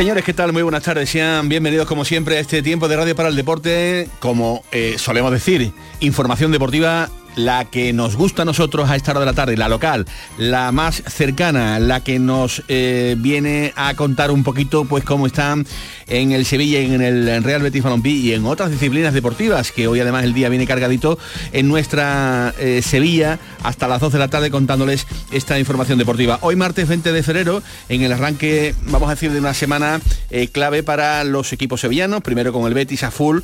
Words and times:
Señores, 0.00 0.24
¿qué 0.24 0.32
tal? 0.32 0.54
Muy 0.54 0.62
buenas 0.62 0.82
tardes. 0.82 1.10
Sean 1.10 1.50
bienvenidos 1.50 1.86
como 1.86 2.06
siempre 2.06 2.38
a 2.38 2.40
este 2.40 2.62
tiempo 2.62 2.88
de 2.88 2.96
Radio 2.96 3.14
para 3.14 3.28
el 3.28 3.36
Deporte. 3.36 4.08
Como 4.18 4.64
eh, 4.72 4.94
solemos 4.96 5.30
decir, 5.30 5.72
información 6.00 6.50
deportiva 6.50 7.10
la 7.36 7.64
que 7.64 7.92
nos 7.92 8.16
gusta 8.16 8.42
a 8.42 8.44
nosotros 8.44 8.90
a 8.90 8.96
esta 8.96 9.12
hora 9.12 9.20
de 9.20 9.26
la 9.26 9.32
tarde, 9.32 9.56
la 9.56 9.68
local, 9.68 10.06
la 10.38 10.72
más 10.72 11.02
cercana, 11.06 11.78
la 11.78 12.02
que 12.02 12.18
nos 12.18 12.62
eh, 12.68 13.16
viene 13.18 13.72
a 13.76 13.94
contar 13.94 14.30
un 14.30 14.44
poquito 14.44 14.84
pues 14.84 15.04
cómo 15.04 15.26
están 15.26 15.66
en 16.06 16.32
el 16.32 16.44
Sevilla, 16.44 16.80
en 16.80 17.00
el 17.00 17.44
Real 17.44 17.62
Betis 17.62 17.82
Balompié 17.82 18.12
y 18.12 18.32
en 18.32 18.44
otras 18.44 18.70
disciplinas 18.70 19.14
deportivas, 19.14 19.70
que 19.70 19.86
hoy 19.86 20.00
además 20.00 20.24
el 20.24 20.34
día 20.34 20.48
viene 20.48 20.66
cargadito 20.66 21.18
en 21.52 21.68
nuestra 21.68 22.52
eh, 22.58 22.82
Sevilla 22.82 23.38
hasta 23.62 23.86
las 23.86 24.00
12 24.00 24.14
de 24.14 24.18
la 24.18 24.28
tarde 24.28 24.50
contándoles 24.50 25.06
esta 25.30 25.58
información 25.58 25.98
deportiva. 25.98 26.38
Hoy 26.42 26.56
martes 26.56 26.88
20 26.88 27.12
de 27.12 27.22
febrero, 27.22 27.62
en 27.88 28.02
el 28.02 28.12
arranque, 28.12 28.74
vamos 28.86 29.08
a 29.08 29.14
decir, 29.14 29.30
de 29.30 29.38
una 29.38 29.54
semana 29.54 30.00
eh, 30.30 30.48
clave 30.48 30.82
para 30.82 31.22
los 31.24 31.52
equipos 31.52 31.80
sevillanos, 31.80 32.22
primero 32.22 32.52
con 32.52 32.66
el 32.66 32.74
Betis 32.74 33.04
a 33.04 33.10
full 33.10 33.40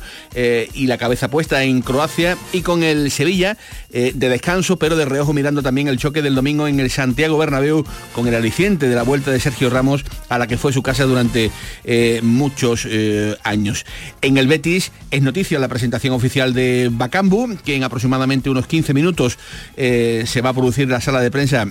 y 0.73 0.87
la 0.87 0.97
cabeza 0.97 1.29
puesta 1.29 1.63
en 1.63 1.81
Croacia 1.81 2.37
y 2.51 2.61
con 2.61 2.83
el 2.83 3.11
Sevilla 3.11 3.57
eh, 3.91 4.11
de 4.13 4.29
descanso, 4.29 4.77
pero 4.77 4.95
de 4.95 5.05
reojo 5.05 5.33
mirando 5.33 5.63
también 5.63 5.87
el 5.87 5.97
choque 5.97 6.21
del 6.21 6.35
domingo 6.35 6.67
en 6.67 6.79
el 6.79 6.89
Santiago 6.89 7.37
Bernabéu 7.37 7.85
con 8.13 8.27
el 8.27 8.35
aliciente 8.35 8.89
de 8.89 8.95
la 8.95 9.03
vuelta 9.03 9.31
de 9.31 9.39
Sergio 9.39 9.69
Ramos 9.69 10.03
a 10.29 10.37
la 10.37 10.47
que 10.47 10.57
fue 10.57 10.73
su 10.73 10.83
casa 10.83 11.05
durante 11.05 11.51
eh, 11.85 12.19
muchos 12.23 12.85
eh, 12.89 13.35
años. 13.43 13.85
En 14.21 14.37
el 14.37 14.47
Betis 14.47 14.91
es 15.11 15.21
noticia 15.21 15.59
la 15.59 15.67
presentación 15.67 16.13
oficial 16.13 16.53
de 16.53 16.89
Bacambu, 16.91 17.57
que 17.63 17.75
en 17.75 17.83
aproximadamente 17.83 18.49
unos 18.49 18.67
15 18.67 18.93
minutos 18.93 19.37
se 19.75 20.41
va 20.41 20.49
a 20.49 20.53
producir 20.53 20.89
la 20.89 21.01
sala 21.01 21.21
de 21.21 21.31
prensa 21.31 21.67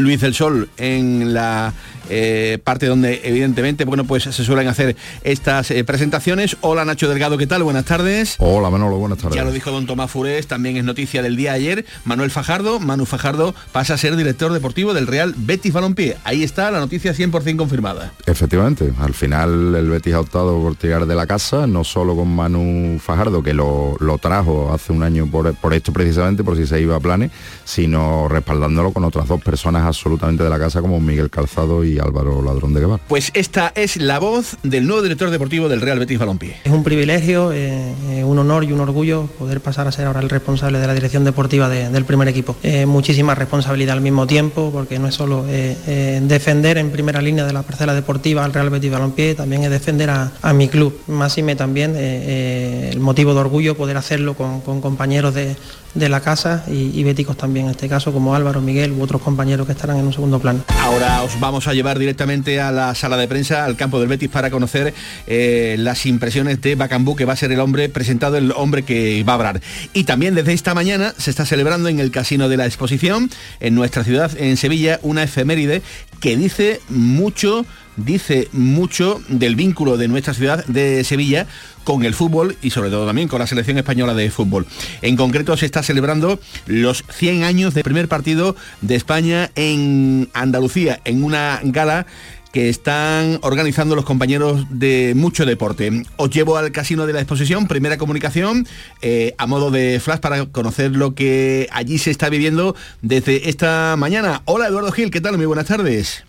Luis 0.00 0.20
del 0.20 0.34
Sol 0.34 0.68
en 0.76 1.34
la 1.34 1.72
eh, 2.08 2.58
parte 2.64 2.86
donde 2.86 3.20
evidentemente 3.22 3.84
bueno 3.84 4.04
pues 4.04 4.24
se 4.24 4.44
suelen 4.44 4.66
hacer 4.66 4.96
estas 5.22 5.70
eh, 5.70 5.84
presentaciones. 5.84 6.56
Hola 6.60 6.84
Nacho 6.84 7.08
Delgado, 7.08 7.38
¿qué 7.38 7.46
tal? 7.46 7.62
Buenas 7.62 7.84
tardes. 7.84 8.34
Hola 8.38 8.68
Manolo, 8.70 8.96
buenas 8.96 9.18
tardes. 9.18 9.36
Ya 9.36 9.44
lo 9.44 9.52
dijo 9.52 9.70
don 9.70 9.86
Tomás 9.86 10.10
Furés, 10.10 10.46
también 10.46 10.76
es 10.76 10.84
noticia 10.84 11.22
del 11.22 11.36
día 11.36 11.52
ayer. 11.52 11.84
Manuel 12.04 12.30
Fajardo, 12.30 12.80
Manu 12.80 13.06
Fajardo 13.06 13.54
pasa 13.72 13.94
a 13.94 13.98
ser 13.98 14.16
director 14.16 14.52
deportivo 14.52 14.92
del 14.92 15.06
Real 15.06 15.34
Betis 15.36 15.72
Balompié. 15.72 16.16
Ahí 16.24 16.42
está 16.42 16.70
la 16.70 16.80
noticia 16.80 17.14
100% 17.14 17.56
confirmada. 17.56 18.12
Efectivamente, 18.26 18.92
al 19.00 19.14
final 19.14 19.74
el 19.74 19.88
Betis 19.88 20.14
ha 20.14 20.20
optado 20.20 20.60
por 20.60 20.74
tirar 20.74 21.06
de 21.06 21.14
la 21.14 21.26
casa, 21.26 21.66
no 21.66 21.84
solo 21.84 22.16
con 22.16 22.34
Manu 22.34 22.98
Fajardo, 22.98 23.42
que 23.42 23.54
lo, 23.54 23.96
trajo 24.20 24.72
hace 24.74 24.92
un 24.92 25.02
año 25.02 25.26
por, 25.30 25.54
por 25.54 25.74
esto 25.74 25.92
precisamente, 25.92 26.42
por 26.42 26.56
si 26.56 26.66
se 26.66 26.80
iba 26.80 26.96
a 26.96 27.00
planes, 27.00 27.30
sino 27.64 28.28
respaldándolo 28.28 28.92
con 28.92 29.04
otras 29.04 29.28
dos 29.28 29.40
personas 29.42 29.84
absolutamente 29.90 30.42
de 30.42 30.50
la 30.50 30.58
casa 30.58 30.80
como 30.80 31.00
Miguel 31.00 31.30
Calzado 31.30 31.84
y 31.84 31.98
Álvaro 31.98 32.42
Ladrón 32.42 32.72
de 32.72 32.80
Guevara. 32.80 33.02
Pues 33.08 33.30
esta 33.34 33.72
es 33.74 33.96
la 33.96 34.18
voz 34.18 34.56
del 34.62 34.86
nuevo 34.86 35.02
director 35.02 35.30
deportivo 35.30 35.68
del 35.68 35.80
Real 35.80 35.98
Betis 35.98 36.18
Balompié. 36.18 36.56
Es 36.64 36.72
un 36.72 36.84
privilegio, 36.84 37.52
eh, 37.52 37.92
eh, 38.10 38.24
un 38.24 38.38
honor 38.38 38.64
y 38.64 38.72
un 38.72 38.80
orgullo 38.80 39.26
poder 39.38 39.60
pasar 39.60 39.86
a 39.86 39.92
ser 39.92 40.06
ahora 40.06 40.20
el 40.20 40.30
responsable 40.30 40.78
de 40.78 40.86
la 40.86 40.94
dirección 40.94 41.24
deportiva 41.24 41.68
del 41.68 42.04
primer 42.04 42.28
equipo. 42.28 42.56
Eh, 42.62 42.86
muchísima 42.86 43.34
responsabilidad 43.34 43.96
al 43.96 44.00
mismo 44.00 44.26
tiempo, 44.26 44.70
porque 44.72 44.98
no 44.98 45.08
es 45.08 45.14
solo 45.14 45.44
defender 45.44 46.78
en 46.78 46.90
primera 46.90 47.20
línea 47.20 47.44
de 47.44 47.52
la 47.52 47.62
parcela 47.62 47.94
deportiva 47.94 48.44
al 48.44 48.52
Real 48.52 48.70
Betis 48.70 48.90
Balompié, 48.90 49.34
también 49.34 49.64
es 49.64 49.70
defender 49.70 50.10
a, 50.10 50.52
mi 50.54 50.68
club. 50.68 50.98
Más 51.06 51.36
y 51.38 51.42
me 51.42 51.56
también 51.56 51.96
el 51.96 53.00
motivo 53.00 53.34
de 53.34 53.40
orgullo 53.40 53.76
poder 53.76 53.96
hacerlo 53.96 54.34
con, 54.34 54.60
compañeros 54.80 55.34
de, 55.34 55.56
la 55.94 56.20
casa 56.20 56.64
y, 56.68 56.98
y 56.98 57.04
béticos 57.04 57.36
también, 57.36 57.66
en 57.66 57.72
este 57.72 57.88
caso 57.88 58.12
como 58.12 58.34
Álvaro, 58.34 58.60
Miguel 58.60 58.92
u 58.92 59.02
otros 59.02 59.22
compañeros 59.22 59.66
que 59.66 59.72
estarán 59.72 59.98
en 59.98 60.06
un 60.06 60.12
segundo 60.12 60.38
plano. 60.38 60.64
Ahora 60.80 61.22
os 61.22 61.38
vamos 61.40 61.66
a 61.66 61.74
llevar 61.74 61.98
directamente 61.98 62.60
a 62.60 62.70
la 62.70 62.94
sala 62.94 63.16
de 63.16 63.28
prensa, 63.28 63.64
al 63.64 63.76
campo 63.76 63.98
del 63.98 64.08
Betis, 64.08 64.28
para 64.28 64.50
conocer 64.50 64.94
eh, 65.26 65.76
las 65.78 66.06
impresiones 66.06 66.60
de 66.60 66.74
Bacambú, 66.74 67.16
que 67.16 67.24
va 67.24 67.32
a 67.32 67.36
ser 67.36 67.52
el 67.52 67.60
hombre 67.60 67.88
presentado, 67.88 68.36
el 68.36 68.52
hombre 68.52 68.82
que 68.82 69.22
va 69.24 69.32
a 69.32 69.36
hablar. 69.36 69.60
Y 69.92 70.04
también 70.04 70.34
desde 70.34 70.52
esta 70.52 70.74
mañana 70.74 71.14
se 71.16 71.30
está 71.30 71.44
celebrando 71.44 71.88
en 71.88 72.00
el 72.00 72.10
Casino 72.10 72.48
de 72.48 72.56
la 72.56 72.66
Exposición, 72.66 73.30
en 73.60 73.74
nuestra 73.74 74.04
ciudad, 74.04 74.30
en 74.36 74.56
Sevilla, 74.56 75.00
una 75.02 75.22
efeméride 75.22 75.82
que 76.20 76.36
dice 76.36 76.80
mucho 76.88 77.64
dice 77.96 78.48
mucho 78.52 79.20
del 79.28 79.56
vínculo 79.56 79.96
de 79.96 80.08
nuestra 80.08 80.34
ciudad 80.34 80.64
de 80.66 81.04
Sevilla 81.04 81.46
con 81.84 82.04
el 82.04 82.14
fútbol 82.14 82.56
y 82.62 82.70
sobre 82.70 82.90
todo 82.90 83.06
también 83.06 83.28
con 83.28 83.40
la 83.40 83.46
selección 83.46 83.78
española 83.78 84.14
de 84.14 84.30
fútbol. 84.30 84.66
En 85.02 85.16
concreto 85.16 85.56
se 85.56 85.66
está 85.66 85.82
celebrando 85.82 86.38
los 86.66 87.04
100 87.10 87.44
años 87.44 87.74
del 87.74 87.84
primer 87.84 88.08
partido 88.08 88.56
de 88.80 88.94
España 88.96 89.50
en 89.54 90.28
Andalucía, 90.34 91.00
en 91.04 91.24
una 91.24 91.60
gala 91.62 92.06
que 92.52 92.68
están 92.68 93.38
organizando 93.42 93.94
los 93.94 94.04
compañeros 94.04 94.66
de 94.70 95.12
mucho 95.16 95.46
deporte. 95.46 96.02
Os 96.16 96.30
llevo 96.30 96.56
al 96.56 96.72
casino 96.72 97.06
de 97.06 97.12
la 97.12 97.20
exposición, 97.20 97.68
primera 97.68 97.96
comunicación, 97.96 98.66
eh, 99.02 99.34
a 99.38 99.46
modo 99.46 99.70
de 99.70 100.00
flash 100.00 100.20
para 100.20 100.46
conocer 100.46 100.92
lo 100.92 101.14
que 101.14 101.68
allí 101.72 101.98
se 101.98 102.10
está 102.10 102.28
viviendo 102.28 102.74
desde 103.02 103.48
esta 103.48 103.94
mañana. 103.96 104.42
Hola 104.46 104.66
Eduardo 104.66 104.90
Gil, 104.92 105.10
¿qué 105.10 105.20
tal? 105.20 105.36
Muy 105.36 105.46
buenas 105.46 105.66
tardes. 105.66 106.24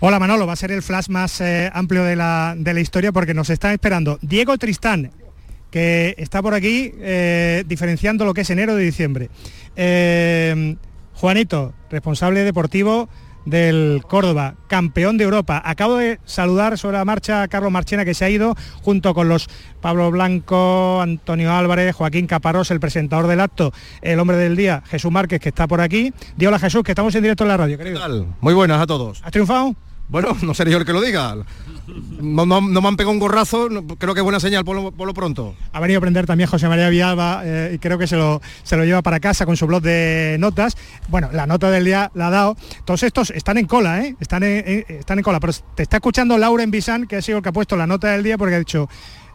Hola 0.00 0.18
Manolo, 0.18 0.46
va 0.46 0.52
a 0.52 0.56
ser 0.56 0.70
el 0.70 0.82
flash 0.82 1.08
más 1.08 1.40
eh, 1.40 1.70
amplio 1.72 2.04
de 2.04 2.16
la, 2.16 2.56
historia 2.80 3.10
porque 3.10 3.34
nos 3.34 3.50
está 3.50 3.72
esperando 3.72 4.18
Diego 4.22 4.58
Tristán, 4.58 5.10
que 5.70 6.14
está 6.18 6.42
por 6.42 6.54
aquí 6.54 6.92
eh, 6.98 7.64
diferenciando 7.66 8.24
lo 8.24 8.34
que 8.34 8.42
es 8.42 8.50
enero 8.50 8.76
de 8.76 8.84
diciembre. 8.84 9.30
Juanito, 11.14 11.72
responsable 11.90 12.40
deportivo 12.40 13.08
del 13.44 14.02
Córdoba, 14.06 14.54
campeón 14.68 15.18
de 15.18 15.24
Europa. 15.24 15.62
Acabo 15.64 15.96
de 15.96 16.18
saludar 16.24 16.78
sobre 16.78 16.98
la 16.98 17.04
marcha 17.04 17.42
a 17.42 17.48
Carlos 17.48 17.72
Marchena 17.72 18.04
que 18.04 18.14
se 18.14 18.24
ha 18.24 18.30
ido 18.30 18.56
junto 18.82 19.14
con 19.14 19.28
los 19.28 19.48
Pablo 19.80 20.10
Blanco, 20.10 21.00
Antonio 21.00 21.52
Álvarez, 21.52 21.94
Joaquín 21.94 22.26
Caparós, 22.26 22.70
el 22.70 22.80
presentador 22.80 23.26
del 23.26 23.40
acto, 23.40 23.72
el 24.02 24.18
hombre 24.18 24.36
del 24.36 24.56
día, 24.56 24.82
Jesús 24.86 25.12
Márquez 25.12 25.40
que 25.40 25.50
está 25.50 25.66
por 25.66 25.80
aquí. 25.80 26.12
Di 26.36 26.46
hola 26.46 26.58
Jesús, 26.58 26.82
que 26.82 26.92
estamos 26.92 27.14
en 27.14 27.22
directo 27.22 27.44
en 27.44 27.48
la 27.48 27.56
radio, 27.56 27.78
querido. 27.78 28.26
Muy 28.40 28.54
buenas 28.54 28.80
a 28.80 28.86
todos. 28.86 29.20
¿Has 29.22 29.32
triunfado? 29.32 29.74
Bueno, 30.14 30.36
no 30.42 30.54
seré 30.54 30.70
yo 30.70 30.78
el 30.78 30.84
que 30.84 30.92
lo 30.92 31.00
diga. 31.00 31.34
No, 32.20 32.46
me 32.46 32.88
han 32.88 32.96
pegado 32.96 33.10
un 33.10 33.18
gorrazo, 33.18 33.68
creo 33.98 34.14
que 34.14 34.20
es 34.20 34.22
buena 34.22 34.38
señal 34.38 34.64
por 34.64 34.76
lo, 34.76 35.12
pronto. 35.12 35.56
Ha 35.72 35.80
venido 35.80 35.98
a 35.98 35.98
aprender 35.98 36.24
también 36.24 36.48
José 36.48 36.68
María 36.68 36.88
Villalba 36.88 37.42
eh, 37.44 37.72
y 37.74 37.78
creo 37.80 37.98
que 37.98 38.06
se 38.06 38.14
lo, 38.14 38.40
se 38.62 38.76
lo 38.76 38.84
lleva 38.84 39.02
para 39.02 39.18
casa 39.18 39.44
con 39.44 39.56
su 39.56 39.66
blog 39.66 39.82
de 39.82 40.36
notas. 40.38 40.76
Bueno, 41.08 41.30
la 41.32 41.48
nota 41.48 41.68
del 41.68 41.84
día 41.84 42.12
la 42.14 42.28
ha 42.28 42.30
dado. 42.30 42.56
Todos 42.84 43.02
estos 43.02 43.30
están 43.30 43.58
en 43.58 43.66
cola, 43.66 44.04
¿eh? 44.04 44.14
Están 44.20 44.44
en, 44.44 44.84
están 44.86 45.18
en 45.18 45.24
cola. 45.24 45.40
Pero 45.40 45.52
te 45.74 45.82
está 45.82 45.96
escuchando 45.96 46.38
Lauren 46.38 46.70
Bisan, 46.70 47.08
que 47.08 47.16
ha 47.16 47.22
sido 47.22 47.38
el 47.38 47.42
que 47.42 47.48
ha 47.48 47.52
puesto 47.52 47.76
la 47.76 47.88
nota 47.88 48.12
del 48.12 48.22
día 48.22 48.38
porque 48.38 48.54
ha 48.54 48.58
dicho 48.60 48.88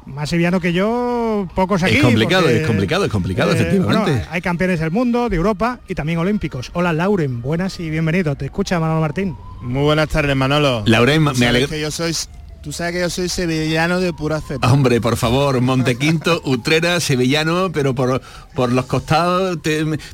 más 0.05 0.29
seviano 0.29 0.59
que 0.59 0.73
yo, 0.73 1.47
pocos 1.55 1.83
aquí. 1.83 1.97
Es 1.97 2.01
complicado, 2.01 2.49
es 2.49 2.65
complicado, 2.65 3.05
es 3.05 3.11
complicado, 3.11 3.51
eh, 3.51 3.55
efectivamente. 3.55 4.25
hay 4.29 4.41
campeones 4.41 4.79
del 4.79 4.91
mundo, 4.91 5.29
de 5.29 5.35
Europa 5.35 5.79
y 5.87 5.95
también 5.95 6.19
olímpicos. 6.19 6.71
Hola 6.73 6.93
Lauren, 6.93 7.41
buenas 7.41 7.79
y 7.79 7.89
bienvenido. 7.89 8.35
Te 8.35 8.45
escucha 8.45 8.79
Manolo 8.79 9.01
Martín. 9.01 9.35
Muy 9.61 9.83
buenas 9.83 10.09
tardes, 10.09 10.35
Manolo. 10.35 10.83
Lauren, 10.85 11.23
me 11.37 11.47
alegro. 11.47 11.69
Que 11.69 11.81
yo 11.81 11.91
soy 11.91 12.13
Tú 12.61 12.73
sabes 12.73 12.93
que 12.93 12.99
yo 12.99 13.09
soy 13.09 13.29
sevillano 13.29 14.01
de 14.01 14.11
pura 14.11 14.41
cepa. 14.41 14.69
Hombre, 14.69 14.99
por 14.99 15.15
favor, 15.15 15.61
Montequinto, 15.61 16.41
Utrera, 16.45 16.99
sevillano, 16.99 17.71
pero 17.71 17.95
por, 17.95 18.21
por 18.53 18.73
los 18.73 18.85
costados, 18.85 19.59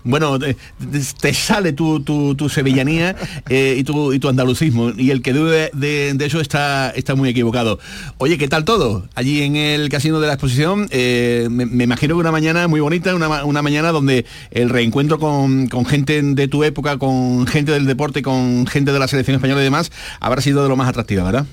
bueno, 0.03 0.37
te, 0.37 1.33
sale 1.33 1.73
tu, 1.73 2.01
tu, 2.01 2.49
sevillanía 2.49 3.15
eh, 3.49 3.75
y, 3.79 3.83
tu, 3.83 4.13
y 4.13 4.19
tu 4.19 4.29
andalucismo. 4.29 4.91
Y 4.95 5.09
el 5.09 5.23
que 5.23 5.33
dude 5.33 5.71
de, 5.73 6.15
eso 6.23 6.39
está, 6.39 6.91
está 6.91 7.15
muy 7.15 7.29
equivocado. 7.29 7.79
Oye, 8.19 8.37
¿qué 8.37 8.47
tal 8.47 8.63
todo? 8.63 9.09
Allí 9.15 9.41
en 9.41 9.55
el 9.55 9.89
casino 9.89 10.19
de 10.19 10.27
la 10.27 10.33
exposición, 10.33 10.87
eh, 10.91 11.47
me, 11.49 11.83
imagino 11.83 12.13
que 12.13 12.19
una 12.19 12.31
mañana 12.31 12.67
muy 12.67 12.79
bonita, 12.79 13.15
una, 13.15 13.43
una 13.43 13.63
mañana 13.63 13.91
donde 13.91 14.27
el 14.51 14.69
reencuentro 14.69 15.17
con, 15.17 15.67
con 15.67 15.87
gente 15.87 16.21
de 16.21 16.47
tu 16.47 16.63
época, 16.63 16.99
con 16.99 17.47
gente 17.47 17.71
del 17.71 17.87
deporte, 17.87 18.21
con 18.21 18.67
gente 18.67 18.91
de 18.91 18.99
la 18.99 19.07
selección 19.07 19.33
española 19.33 19.61
y 19.61 19.63
demás, 19.63 19.91
habrá 20.19 20.43
sido 20.43 20.61
de 20.61 20.69
lo 20.69 20.75
más 20.75 20.87
atractiva, 20.87 21.23
¿verdad? 21.23 21.47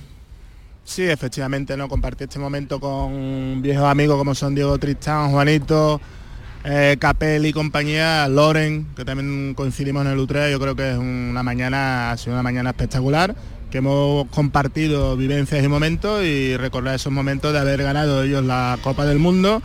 Sí, 0.84 1.02
efectivamente, 1.04 1.76
¿no? 1.76 1.88
Compartí 1.88 2.24
este 2.24 2.38
momento 2.38 2.80
con 2.80 3.62
viejos 3.62 3.84
amigos 3.84 4.18
como 4.18 4.34
son 4.34 4.54
Diego 4.54 4.76
Tristán, 4.78 5.30
Juanito, 5.30 6.00
eh, 6.64 6.96
Capel 6.98 7.46
y 7.46 7.52
compañía, 7.52 8.28
Loren, 8.28 8.88
que 8.96 9.04
también 9.04 9.54
coincidimos 9.54 10.04
en 10.04 10.12
el 10.12 10.18
U3, 10.18 10.50
yo 10.50 10.60
creo 10.60 10.76
que 10.76 10.92
es 10.92 10.98
una 10.98 11.42
mañana, 11.42 12.10
ha 12.10 12.16
sido 12.16 12.34
una 12.34 12.42
mañana 12.42 12.70
espectacular, 12.70 13.34
que 13.70 13.78
hemos 13.78 14.26
compartido 14.28 15.16
vivencias 15.16 15.64
y 15.64 15.68
momentos 15.68 16.22
y 16.24 16.56
recordar 16.56 16.94
esos 16.94 17.12
momentos 17.12 17.52
de 17.52 17.58
haber 17.58 17.82
ganado 17.82 18.22
ellos 18.22 18.44
la 18.44 18.78
Copa 18.82 19.06
del 19.06 19.18
Mundo, 19.18 19.62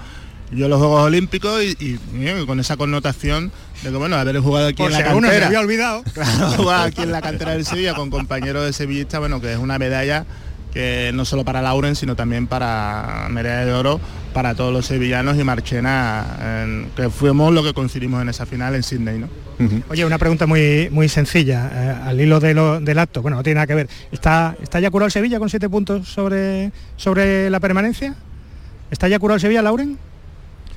yo 0.51 0.69
los 0.69 0.79
Juegos 0.79 1.01
Olímpicos 1.01 1.61
y, 1.61 1.99
con 2.45 2.59
esa 2.59 2.77
connotación 2.77 3.51
de 3.83 3.91
que 3.91 3.97
bueno, 3.97 4.15
haber 4.15 4.39
jugado 4.39 4.67
aquí 4.67 4.81
en 4.81 4.93
la 4.93 5.03
cantera. 5.03 5.39
se 5.39 5.45
había 5.45 5.59
olvidado. 5.59 6.03
Claro, 6.13 6.71
aquí 6.71 7.01
en 7.01 7.11
la 7.11 7.21
cantera 7.21 7.51
del 7.51 7.65
Sevilla 7.65 7.95
con 7.95 8.09
compañeros 8.09 8.65
de 8.65 8.71
sevillista, 8.71 9.19
bueno, 9.19 9.41
que 9.41 9.51
es 9.51 9.59
una 9.59 9.77
medalla 9.77 10.25
que 10.73 11.11
no 11.13 11.25
solo 11.25 11.43
para 11.43 11.61
Lauren, 11.61 11.95
sino 11.95 12.15
también 12.15 12.47
para 12.47 13.27
medalla 13.29 13.65
de 13.65 13.73
oro 13.73 13.99
para 14.33 14.53
todos 14.53 14.71
los 14.71 14.85
sevillanos 14.85 15.37
y 15.37 15.43
Marchena, 15.43 16.63
en- 16.63 16.89
que 16.95 17.09
fuimos 17.09 17.51
lo 17.53 17.63
que 17.63 17.73
coincidimos 17.73 18.21
en 18.21 18.29
esa 18.29 18.45
final 18.45 18.75
en 18.75 18.83
Sydney, 18.83 19.17
¿no? 19.19 19.27
Oye, 19.89 20.05
una 20.05 20.19
pregunta 20.19 20.45
muy, 20.45 20.87
muy 20.91 21.09
sencilla, 21.09 21.71
eh, 21.73 21.95
al 22.05 22.21
hilo 22.21 22.39
de 22.39 22.53
lo- 22.53 22.79
del 22.79 22.99
acto, 22.99 23.23
bueno, 23.23 23.37
no 23.37 23.43
tiene 23.43 23.55
nada 23.55 23.65
que 23.67 23.73
ver. 23.73 23.89
¿Está, 24.11 24.55
¿Está 24.61 24.79
ya 24.79 24.91
curado 24.91 25.07
el 25.07 25.11
Sevilla 25.11 25.39
con 25.39 25.49
siete 25.49 25.67
puntos 25.67 26.07
sobre, 26.07 26.71
sobre 26.95 27.49
la 27.49 27.59
permanencia? 27.59 28.13
¿Está 28.91 29.07
ya 29.07 29.17
curado 29.17 29.35
el 29.35 29.41
Sevilla, 29.41 29.63
Lauren? 29.63 29.97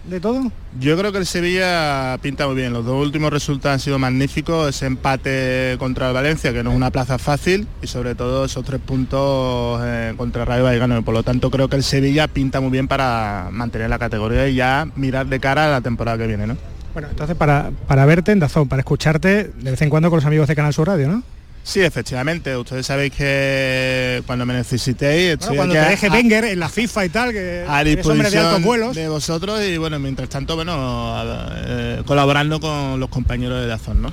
¿De 0.04 0.18
todo? 0.18 0.50
Yo 0.80 0.96
creo 0.96 1.12
que 1.12 1.18
el 1.18 1.26
Sevilla 1.26 2.16
pinta 2.22 2.46
muy 2.46 2.56
bien. 2.56 2.72
Los 2.72 2.86
dos 2.86 3.00
últimos 3.04 3.30
resultados 3.30 3.74
han 3.74 3.80
sido 3.80 3.98
magníficos. 3.98 4.68
Ese 4.68 4.86
empate 4.86 5.76
contra 5.78 6.08
el 6.08 6.14
Valencia, 6.14 6.52
que 6.52 6.62
no 6.62 6.70
es 6.70 6.76
una 6.76 6.90
plaza 6.90 7.18
fácil, 7.18 7.66
y 7.82 7.86
sobre 7.86 8.14
todo 8.14 8.46
esos 8.46 8.64
tres 8.64 8.80
puntos 8.80 9.80
eh, 9.84 10.14
contra 10.16 10.44
Rayo 10.44 10.64
Vallecano. 10.64 11.02
Por 11.04 11.14
lo 11.14 11.22
tanto 11.22 11.50
creo 11.50 11.68
que 11.68 11.76
el 11.76 11.82
Sevilla 11.82 12.28
pinta 12.28 12.60
muy 12.60 12.70
bien 12.70 12.88
para 12.88 13.48
mantener 13.52 13.90
la 13.90 13.98
categoría 13.98 14.48
y 14.48 14.54
ya 14.54 14.88
mirar 14.96 15.26
de 15.26 15.38
cara 15.38 15.66
a 15.66 15.70
la 15.70 15.80
temporada 15.80 16.16
que 16.16 16.26
viene, 16.26 16.46
¿no? 16.46 16.56
Bueno, 16.94 17.08
entonces 17.10 17.36
para, 17.36 17.70
para 17.86 18.04
verte 18.06 18.32
en 18.32 18.40
Dazón, 18.40 18.68
para 18.68 18.80
escucharte 18.80 19.44
de 19.44 19.70
vez 19.70 19.82
en 19.82 19.90
cuando 19.90 20.10
con 20.10 20.16
los 20.16 20.26
amigos 20.26 20.48
de 20.48 20.56
Canal 20.56 20.72
Sur 20.72 20.88
Radio, 20.88 21.08
¿no? 21.08 21.22
Sí, 21.62 21.80
efectivamente. 21.80 22.56
Ustedes 22.56 22.86
sabéis 22.86 23.12
que 23.12 24.22
cuando 24.26 24.44
me 24.46 24.54
necesitéis, 24.54 25.36
Bueno, 25.38 25.40
estoy 25.40 25.56
cuando 25.56 25.74
aquí 25.74 25.80
te 25.82 25.86
a- 25.86 25.90
deje 25.90 26.06
a- 26.06 26.10
Wenger 26.12 26.44
en 26.46 26.58
la 26.60 26.68
FIFA 26.68 27.04
y 27.04 27.08
tal, 27.10 27.32
que 27.32 27.64
a 27.68 27.84
de 27.84 27.96
disposición 27.96 28.62
vuelos. 28.62 28.96
de 28.96 29.08
vosotros 29.08 29.60
y 29.62 29.76
bueno, 29.76 29.98
mientras 29.98 30.28
tanto, 30.28 30.56
bueno, 30.56 31.14
a- 31.14 31.52
eh, 31.66 32.02
colaborando 32.06 32.60
con 32.60 32.98
los 32.98 33.08
compañeros 33.10 33.60
de 33.60 33.66
Dazón, 33.68 34.02
¿no? 34.02 34.12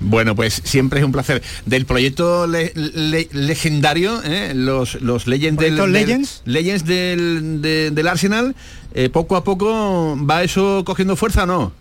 Bueno, 0.00 0.34
pues 0.34 0.60
siempre 0.64 0.98
es 0.98 1.06
un 1.06 1.12
placer. 1.12 1.40
Del 1.64 1.86
proyecto 1.86 2.48
le- 2.48 2.72
le- 2.74 3.28
legendario, 3.32 4.20
¿eh? 4.24 4.52
los, 4.52 5.00
los 5.00 5.28
Legends 5.28 5.60
del, 5.60 5.76
¿Proyecto 5.76 5.82
del- 5.84 5.92
Legends? 5.92 6.42
Legends 6.44 6.84
del, 6.84 7.62
de- 7.62 7.90
del 7.92 8.08
Arsenal, 8.08 8.56
eh, 8.94 9.08
poco 9.08 9.36
a 9.36 9.44
poco 9.44 10.18
va 10.28 10.42
eso 10.42 10.82
cogiendo 10.84 11.14
fuerza 11.14 11.44
o 11.44 11.46
no? 11.46 11.72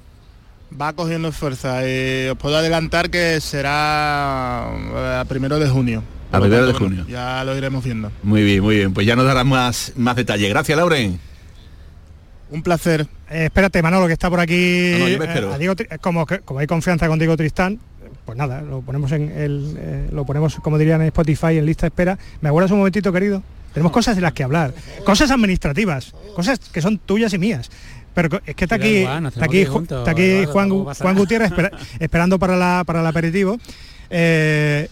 Va 0.80 0.94
cogiendo 0.94 1.32
fuerza 1.32 1.88
y 1.88 2.30
os 2.30 2.38
puedo 2.38 2.58
adelantar 2.58 3.10
que 3.10 3.42
será 3.42 4.68
eh, 4.72 5.20
a 5.22 5.26
primero 5.26 5.60
de 5.60 5.70
junio. 5.70 6.04
A 6.32 6.40
primero 6.40 6.66
de 6.66 6.74
junio. 6.74 7.06
Ya 7.08 7.44
lo 7.44 7.58
iremos 7.58 7.84
viendo. 7.84 8.12
Muy 8.24 8.44
bien, 8.44 8.62
muy 8.62 8.78
bien. 8.78 8.94
Pues 8.94 9.06
ya 9.06 9.16
nos 9.16 9.26
darás 9.26 9.46
más, 9.46 9.94
más 9.98 10.16
detalle. 10.16 10.48
Gracias, 10.48 10.78
Lauren. 10.78 11.20
Un 12.52 12.64
placer. 12.64 13.08
Eh, 13.30 13.46
espérate, 13.46 13.82
Manolo, 13.82 14.08
que 14.08 14.14
está 14.14 14.30
por 14.30 14.40
aquí. 14.40 14.92
No, 14.94 15.00
no, 15.00 15.08
yo 15.10 15.18
me 15.18 15.26
eh, 15.26 15.28
espero. 15.28 15.58
Diego 15.58 15.76
como, 16.02 16.26
hay 16.60 16.68
confianza 16.68 17.08
con 17.08 17.18
Diego 17.18 17.36
Tristán, 17.38 17.80
pues 18.26 18.38
nada, 18.38 18.62
lo 18.62 18.82
ponemos 18.82 19.12
en 19.14 19.32
el, 19.32 19.76
eh, 19.78 20.10
lo 20.12 20.26
ponemos, 20.26 20.56
como 20.56 20.78
dirían 20.78 21.02
en 21.02 21.08
Spotify, 21.08 21.58
en 21.58 21.66
lista 21.66 21.84
de 21.84 21.88
espera. 21.88 22.18
¿Me 22.42 22.50
aguardas 22.50 22.72
un 22.72 22.80
momentito, 22.80 23.12
querido? 23.12 23.42
Tenemos 23.74 23.94
cosas 23.94 24.16
de 24.18 24.22
las 24.22 24.34
que 24.34 24.44
hablar, 24.44 24.74
cosas 25.06 25.32
administrativas, 25.32 26.14
cosas 26.36 26.60
que 26.60 26.82
son 26.82 26.98
tuyas 26.98 27.34
y 27.34 27.38
mías. 27.38 27.72
Pero 28.14 28.42
es 28.46 28.56
que 28.56 28.66
está 28.66 28.76
aquí, 28.76 28.98
igual, 29.00 29.26
está 29.28 29.46
aquí, 29.46 29.66
juntos, 29.66 30.00
está 30.00 30.12
aquí 30.12 30.46
Juan, 30.52 30.70
Juan. 30.70 31.16
Gutiérrez 31.16 31.52
espera- 31.52 31.72
esperando 32.00 32.38
para, 32.40 32.58
la, 32.58 32.84
para 32.86 33.00
el 33.02 33.08
aperitivo. 33.08 33.58
Eh, 34.10 34.90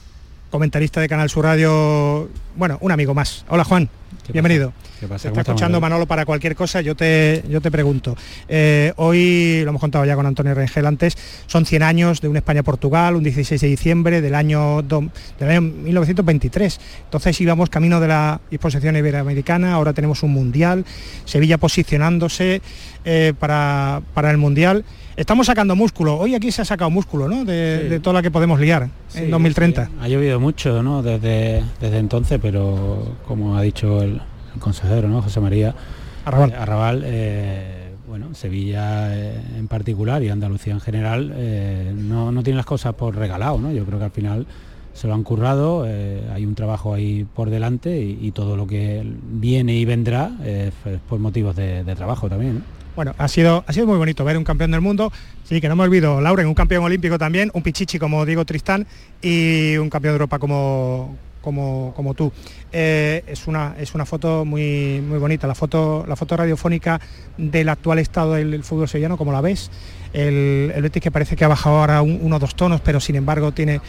comentarista 0.49 0.99
de 1.01 1.07
Canal 1.07 1.29
Sur 1.29 1.45
Radio, 1.45 2.29
bueno, 2.55 2.77
un 2.81 2.91
amigo 2.91 3.13
más. 3.13 3.45
Hola 3.49 3.63
Juan, 3.63 3.87
¿Qué 4.25 4.33
bienvenido. 4.33 4.71
pasa? 4.71 4.99
¿Qué 4.99 5.07
pasa? 5.07 5.23
Te 5.23 5.29
¿Cómo 5.29 5.41
está 5.41 5.51
escuchando? 5.51 5.79
Manolo 5.81 6.05
para 6.07 6.25
cualquier 6.25 6.55
cosa, 6.55 6.81
yo 6.81 6.95
te, 6.95 7.43
yo 7.47 7.61
te 7.61 7.69
pregunto. 7.71 8.15
Eh, 8.47 8.91
hoy, 8.97 9.61
lo 9.63 9.69
hemos 9.69 9.79
contado 9.79 10.03
ya 10.05 10.15
con 10.15 10.25
Antonio 10.25 10.53
Rengel 10.55 10.85
antes, 10.87 11.15
son 11.47 11.65
100 11.65 11.83
años 11.83 12.21
de 12.21 12.27
un 12.27 12.37
España-Portugal, 12.37 13.15
un 13.15 13.23
16 13.23 13.61
de 13.61 13.67
diciembre 13.67 14.21
del 14.21 14.33
año, 14.35 14.81
do- 14.81 15.09
del 15.39 15.49
año 15.49 15.61
1923. 15.61 16.79
Entonces 17.05 17.39
íbamos 17.41 17.69
camino 17.69 17.99
de 17.99 18.07
la 18.07 18.41
disposición 18.49 18.95
iberoamericana, 18.97 19.73
ahora 19.73 19.93
tenemos 19.93 20.23
un 20.23 20.31
Mundial, 20.33 20.83
Sevilla 21.25 21.57
posicionándose 21.59 22.61
eh, 23.05 23.33
para, 23.39 24.01
para 24.13 24.31
el 24.31 24.37
Mundial. 24.37 24.83
Estamos 25.19 25.47
sacando 25.47 25.75
músculo, 25.75 26.17
hoy 26.17 26.33
aquí 26.33 26.49
se 26.49 26.61
ha 26.61 26.65
sacado 26.65 26.89
músculo, 26.89 27.27
¿no? 27.27 27.43
De, 27.43 27.79
Sí. 27.83 27.87
de 27.89 27.99
toda 27.99 28.13
la 28.13 28.21
que 28.21 28.31
podemos 28.31 28.57
liar 28.57 28.87
Sí, 29.09 29.19
en 29.23 29.31
2030. 29.31 29.85
sí. 29.87 29.91
Ha 29.99 30.07
llovido 30.07 30.39
mucho, 30.39 30.81
¿no? 30.81 31.03
Desde, 31.03 31.61
desde 31.81 31.97
entonces, 31.97 32.39
pero 32.41 33.15
como 33.27 33.57
ha 33.57 33.61
dicho 33.61 34.01
el, 34.01 34.21
el 34.53 34.59
consejero, 34.61 35.09
¿no? 35.09 35.21
José 35.21 35.41
María 35.41 35.75
Arrabal. 36.23 36.51
eh, 36.51 36.55
Arrabal, 36.55 37.03
eh, 37.05 37.91
bueno, 38.07 38.33
Sevilla 38.33 39.13
eh, 39.13 39.41
en 39.57 39.67
particular 39.67 40.23
y 40.23 40.29
Andalucía 40.29 40.71
en 40.71 40.79
general 40.79 41.33
eh, 41.35 41.91
no, 41.93 42.31
no 42.31 42.41
tiene 42.41 42.55
las 42.55 42.65
cosas 42.65 42.93
por 42.95 43.13
regalado, 43.17 43.57
¿no? 43.59 43.73
Yo 43.73 43.83
creo 43.83 43.99
que 43.99 44.05
al 44.05 44.11
final 44.11 44.47
se 44.93 45.07
lo 45.09 45.15
han 45.15 45.23
currado, 45.23 45.83
eh, 45.85 46.21
hay 46.33 46.45
un 46.45 46.55
trabajo 46.55 46.93
ahí 46.93 47.25
por 47.35 47.49
delante 47.49 48.01
y, 48.01 48.19
y 48.21 48.31
todo 48.31 48.55
lo 48.55 48.65
que 48.67 49.03
viene 49.33 49.75
y 49.75 49.83
vendrá 49.83 50.31
eh, 50.43 50.71
es 50.85 50.99
por 51.09 51.19
motivos 51.19 51.57
de, 51.57 51.83
de 51.83 51.95
trabajo 51.95 52.29
también. 52.29 52.55
¿no? 52.59 52.78
Bueno, 52.99 53.15
ha 53.17 53.29
sido, 53.29 53.63
ha 53.65 53.71
sido 53.71 53.87
muy 53.87 53.95
bonito 53.95 54.25
ver 54.25 54.37
un 54.37 54.43
campeón 54.43 54.71
del 54.71 54.81
mundo. 54.81 55.09
Sí, 55.45 55.61
que 55.61 55.69
no 55.69 55.77
me 55.77 55.83
olvido, 55.83 56.19
Lauren, 56.19 56.47
un 56.47 56.53
campeón 56.53 56.83
olímpico 56.83 57.17
también, 57.17 57.49
un 57.53 57.63
pichichi 57.63 57.97
como 57.97 58.25
Diego 58.25 58.43
Tristán 58.43 58.85
y 59.21 59.77
un 59.77 59.89
campeón 59.89 60.11
de 60.11 60.15
Europa 60.15 60.37
como, 60.37 61.15
como, 61.41 61.93
como 61.95 62.13
tú. 62.13 62.29
Eh, 62.73 63.23
es, 63.25 63.47
una, 63.47 63.73
es 63.79 63.95
una 63.95 64.05
foto 64.05 64.43
muy, 64.43 64.99
muy 65.01 65.17
bonita, 65.17 65.47
la 65.47 65.55
foto, 65.55 66.03
la 66.09 66.17
foto 66.17 66.35
radiofónica 66.35 66.99
del 67.37 67.69
actual 67.69 67.99
estado 67.99 68.33
del, 68.33 68.65
fútbol 68.65 68.89
sevillano, 68.89 69.15
como 69.15 69.31
la 69.31 69.39
ves. 69.39 69.71
El, 70.11 70.73
el 70.75 70.81
Betis 70.81 71.01
que 71.01 71.09
parece 71.09 71.37
que 71.37 71.45
ha 71.45 71.47
bajado 71.47 71.77
ahora 71.77 72.01
un- 72.01 72.19
uno 72.21 72.35
o 72.35 72.39
dos 72.39 72.53
tonos, 72.55 72.81
pero 72.81 72.99
sin 72.99 73.15
embargo 73.15 73.53
tiene 73.53 73.79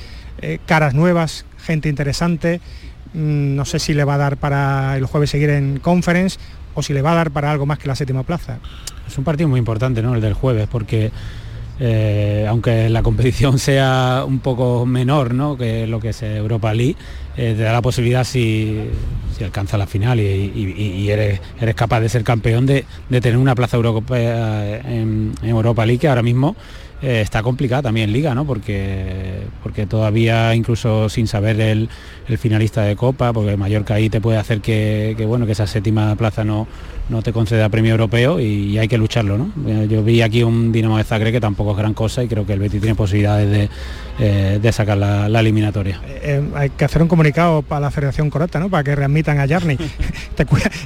eh, 0.41 0.61
caras 0.67 0.95
nuevas, 0.95 1.47
gente 1.59 1.89
interesante. 1.89 2.61
Mm, 3.13 3.57
no 3.57 3.65
sé 3.65 3.81
si 3.81 3.93
le 3.93 4.05
va 4.05 4.15
a 4.15 4.19
dar 4.19 4.37
para 4.37 4.97
el 4.97 5.05
jueves 5.07 5.31
seguir 5.31 5.51
en 5.51 5.81
conference 5.81 6.39
o 6.77 6.83
si 6.85 6.93
le 6.93 7.03
va 7.03 7.11
a 7.11 7.17
dar 7.17 7.33
para 7.33 7.51
algo 7.51 7.67
más 7.67 7.81
que 7.81 7.89
la 7.89 7.97
séptima 7.97 8.23
plaza. 8.23 8.61
Es 9.11 9.19
un 9.19 9.25
partido 9.25 9.49
muy 9.49 9.59
importante, 9.59 10.03
¿no? 10.03 10.15
El 10.15 10.21
del 10.21 10.35
jueves, 10.35 10.69
porque 10.71 11.11
eh, 11.81 12.47
aunque 12.49 12.89
la 12.89 13.03
competición 13.03 13.59
sea 13.59 14.23
un 14.25 14.39
poco 14.39 14.87
menor, 14.87 15.35
¿no? 15.35 15.57
Que 15.57 15.89
lo 15.89 15.99
que 15.99 16.11
es 16.11 16.23
Europa 16.23 16.73
League, 16.73 16.95
eh, 17.37 17.55
te 17.57 17.63
da 17.63 17.73
la 17.73 17.83
posibilidad 17.83 18.23
si, 18.23 18.79
si 19.37 19.43
alcanza 19.43 19.77
la 19.77 19.89
final 19.89 20.21
y, 20.21 21.11
eres, 21.11 21.41
eres 21.61 21.75
capaz 21.75 21.99
de 22.01 22.09
ser 22.09 22.23
campeón 22.23 22.67
de, 22.67 22.85
de 23.09 23.21
tener 23.21 23.37
una 23.37 23.57
plaza 23.57 23.77
europea 23.77 24.77
en, 24.77 25.33
en 25.43 25.49
Europa 25.49 25.85
League 25.85 25.99
que 25.99 26.09
ahora 26.09 26.23
mismo 26.23 26.55
eh, 27.03 27.21
está 27.23 27.43
complicada 27.43 27.83
también 27.83 28.13
Liga, 28.13 28.35
¿no? 28.35 28.47
Porque, 28.47 29.43
porque 29.63 29.87
todavía 29.87 30.55
incluso 30.55 31.09
sin 31.09 31.27
saber 31.27 31.61
el, 31.61 31.89
el 32.29 32.39
finalista 32.39 32.83
de 32.83 32.97
Copa, 32.97 33.33
porque 33.33 33.57
Mallorca 33.57 33.95
ahí 33.95 34.11
te 34.11 34.21
puede 34.21 34.39
hacer 34.39 34.61
que, 34.61 35.15
que, 35.17 35.25
bueno 35.25 35.47
que 35.47 35.53
esa 35.53 35.67
séptima 35.67 36.15
plaza 36.17 36.45
no, 36.45 36.67
no 37.11 37.23
te 37.23 37.33
conceda 37.33 37.69
premio 37.69 37.91
europeo 37.91 38.41
y, 38.41 38.79
hay 38.79 38.89
que 38.89 38.97
lucharlo, 38.97 39.37
¿no? 39.37 39.53
Eh, 39.67 39.89
Yo 39.91 40.03
vi 40.03 40.23
aquí 40.23 40.43
un 40.43 40.73
Dinamo 40.73 40.97
de 40.97 41.05
Zagreb 41.05 41.33
que 41.33 41.41
tampoco 41.41 41.73
es 41.73 41.77
gran 41.77 41.93
cosa 41.93 42.23
y 42.23 42.29
creo 42.29 42.47
que 42.47 42.53
el 42.55 42.61
Betis 42.61 42.81
tiene 42.81 42.95
posibilidades 42.95 43.51
de, 43.51 43.69
eh, 44.21 44.59
de 44.63 44.73
sacar 44.73 44.97
la, 44.97 45.29
la 45.29 45.41
eliminatoria. 45.41 46.01
Eh, 46.07 46.43
hay 46.55 46.71
que 46.71 46.85
hacer 46.85 47.03
un 47.03 47.09
comunicado 47.09 47.63
para 47.63 47.81
la 47.81 47.91
Federación 47.91 48.31
Corota, 48.31 48.61
¿no? 48.61 48.71
Para 48.71 48.85
que 48.85 48.95
readmitan 48.95 49.39
a 49.39 49.47
Yarni. 49.47 49.77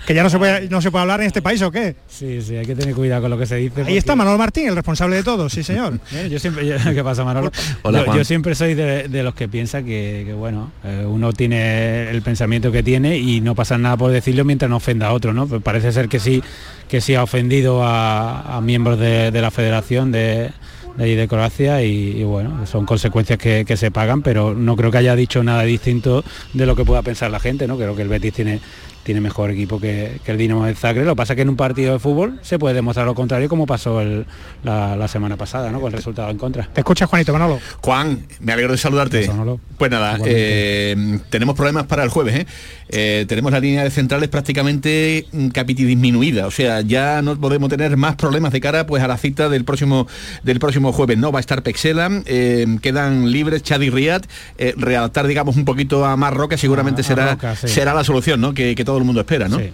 Que 0.07 0.15
ya 0.15 0.25
no 0.25 0.31
se 0.31 0.38
puede 0.38 0.69
no 0.69 0.83
se 0.83 0.91
puede 0.91 1.03
hablar 1.03 1.21
en 1.21 1.29
este 1.29 1.41
país 1.41 1.62
o 1.62 1.71
qué. 1.71 1.95
Sí, 2.09 2.43
sí, 2.43 2.57
hay 2.57 2.67
que 2.67 2.75
tener 2.75 2.93
cuidado 2.93 3.23
con 3.23 3.31
lo 3.31 3.38
que 3.38 3.47
se 3.47 3.55
dice. 3.55 3.83
Ahí 3.83 3.97
está 3.97 4.17
Manuel 4.17 4.37
Martín, 4.37 4.67
el 4.67 4.75
responsable 4.75 5.15
de 5.15 5.23
todo, 5.23 5.49
sí 5.49 5.62
señor. 5.62 6.00
Yo 6.31 6.39
siempre, 6.39 6.67
yo- 6.67 6.77
¿qué 6.95 7.03
pasa 7.05 7.25
Manolo? 7.25 7.51
Hola, 7.83 8.05
yo, 8.07 8.17
yo 8.17 8.25
siempre 8.25 8.55
soy 8.55 8.75
de, 8.75 9.09
de 9.09 9.23
los 9.23 9.35
que 9.35 9.49
piensa 9.49 9.83
que, 9.83 10.23
que, 10.27 10.33
bueno, 10.33 10.71
eh, 10.85 11.05
uno 11.09 11.33
tiene 11.33 12.11
el 12.11 12.23
pensamiento 12.23 12.71
que 12.73 12.83
tiene 12.83 13.19
y 13.19 13.41
no 13.41 13.55
pasa 13.55 13.79
nada 13.79 13.97
por 13.97 14.11
decirlo 14.11 14.45
mientras 14.45 14.69
no 14.71 14.77
ofenda 14.77 15.09
a 15.09 15.13
otro, 15.13 15.33
¿no? 15.33 15.47
Pues 15.47 15.63
parece 15.63 15.93
ser 15.93 16.09
que 16.09 16.21
sí, 16.21 16.43
que 16.89 17.01
sí 17.01 17.15
ha 17.15 17.23
ofendido 17.23 17.83
a, 17.85 18.57
a 18.57 18.61
miembros 18.61 18.99
de, 18.99 19.31
de 19.31 19.41
la 19.41 19.51
federación 19.51 20.13
de, 20.13 20.51
de 20.97 21.17
de 21.17 21.27
Croacia 21.29 21.83
y, 21.83 22.21
y, 22.21 22.23
bueno, 22.23 22.67
son 22.67 22.87
consecuencias 22.87 23.39
que, 23.39 23.65
que 23.67 23.77
se 23.77 23.91
pagan, 23.91 24.23
pero 24.23 24.55
no 24.55 24.77
creo 24.77 24.91
que 24.93 24.99
haya 24.99 25.17
dicho 25.17 25.43
nada 25.43 25.63
distinto 25.65 26.25
de 26.53 26.67
lo 26.67 26.77
que 26.77 26.85
pueda 26.85 27.03
pensar 27.03 27.31
la 27.31 27.41
gente, 27.41 27.67
¿no? 27.67 27.77
Creo 27.77 27.97
que 27.97 28.03
el 28.03 28.09
Betis 28.09 28.33
tiene 28.35 28.61
tiene 29.05 29.21
mejor 29.21 29.51
equipo 29.51 29.79
que, 29.79 30.19
que 30.25 30.33
el 30.33 30.39
Dinamo 30.39 30.65
de 30.67 30.75
Zagreb. 30.75 31.05
Lo 31.05 31.13
que 31.13 31.17
pasa 31.17 31.33
es 31.35 31.37
que 31.37 31.43
en 31.43 31.51
un 31.51 31.57
partido 31.57 31.93
de 31.93 31.99
fútbol 31.99 32.39
se 32.43 32.59
puede 32.59 32.75
demostrar 32.75 33.07
lo 33.07 33.15
contrario 33.15 33.49
como 33.49 33.67
pasó 33.67 34.01
el- 34.01 34.27
la, 34.63 34.97
la 34.97 35.07
semana 35.09 35.37
pasada, 35.37 35.71
¿no? 35.71 35.81
Con 35.81 35.93
el 35.93 35.97
resultado 35.97 36.31
en 36.31 36.39
contra. 36.39 36.69
Te 36.73 36.81
escuchas, 36.81 37.09
Juanito 37.09 37.33
Manolo. 37.33 37.61
Juan, 37.83 38.27
me 38.41 38.53
alegro 38.53 38.73
de 38.73 38.79
saludarte. 38.79 39.29
Manolo. 39.29 39.61
Pues 39.79 39.91
nada, 39.91 40.19
eh, 40.25 41.19
tenemos 41.31 41.55
problemas 41.55 41.85
para 41.87 42.03
el 42.03 42.09
jueves. 42.09 42.35
¿eh? 42.37 42.47
Eh, 42.89 43.25
tenemos 43.29 43.53
la 43.53 43.61
línea 43.61 43.83
de 43.85 43.91
centrales 43.91 44.29
prácticamente 44.29 45.27
mm, 45.33 45.49
capiti 45.49 45.85
disminuida. 45.85 46.47
O 46.47 46.51
sea, 46.51 46.81
ya 46.81 47.21
no 47.23 47.37
podemos 47.39 47.69
tener 47.69 47.97
más 47.97 48.17
problemas 48.17 48.53
de 48.53 48.61
cara 48.61 48.87
pues 48.87 49.03
a 49.03 49.09
la 49.09 49.17
cita 49.19 49.49
del 49.49 49.65
próximo 49.65 50.07
del 50.43 50.59
próximo 50.61 50.93
jueves. 50.93 51.19
No 51.19 51.33
va 51.33 51.39
a 51.39 51.41
estar 51.41 51.63
Pexela, 51.63 52.09
eh, 52.27 52.67
quedan 52.81 53.31
libres 53.31 53.63
Chad 53.63 53.81
y 53.81 53.91
Riyad. 53.91 54.23
Eh, 54.59 54.75
readaptar, 54.77 55.27
digamos, 55.27 55.57
un 55.57 55.65
poquito 55.65 56.05
a 56.05 56.17
Marroca 56.17 56.57
seguramente 56.57 57.03
A- 57.03 57.05
a 57.05 57.07
será, 57.09 57.31
Roca, 57.33 57.57
sí. 57.57 57.69
será 57.69 57.95
la 57.95 58.05
solución, 58.05 58.41
¿no? 58.41 58.55
Que, 58.55 58.75
que 58.75 58.85
todo 58.85 58.94
el 58.99 59.05
mundo 59.05 59.21
espera, 59.21 59.49
¿no? 59.49 59.59
Sí. 59.59 59.71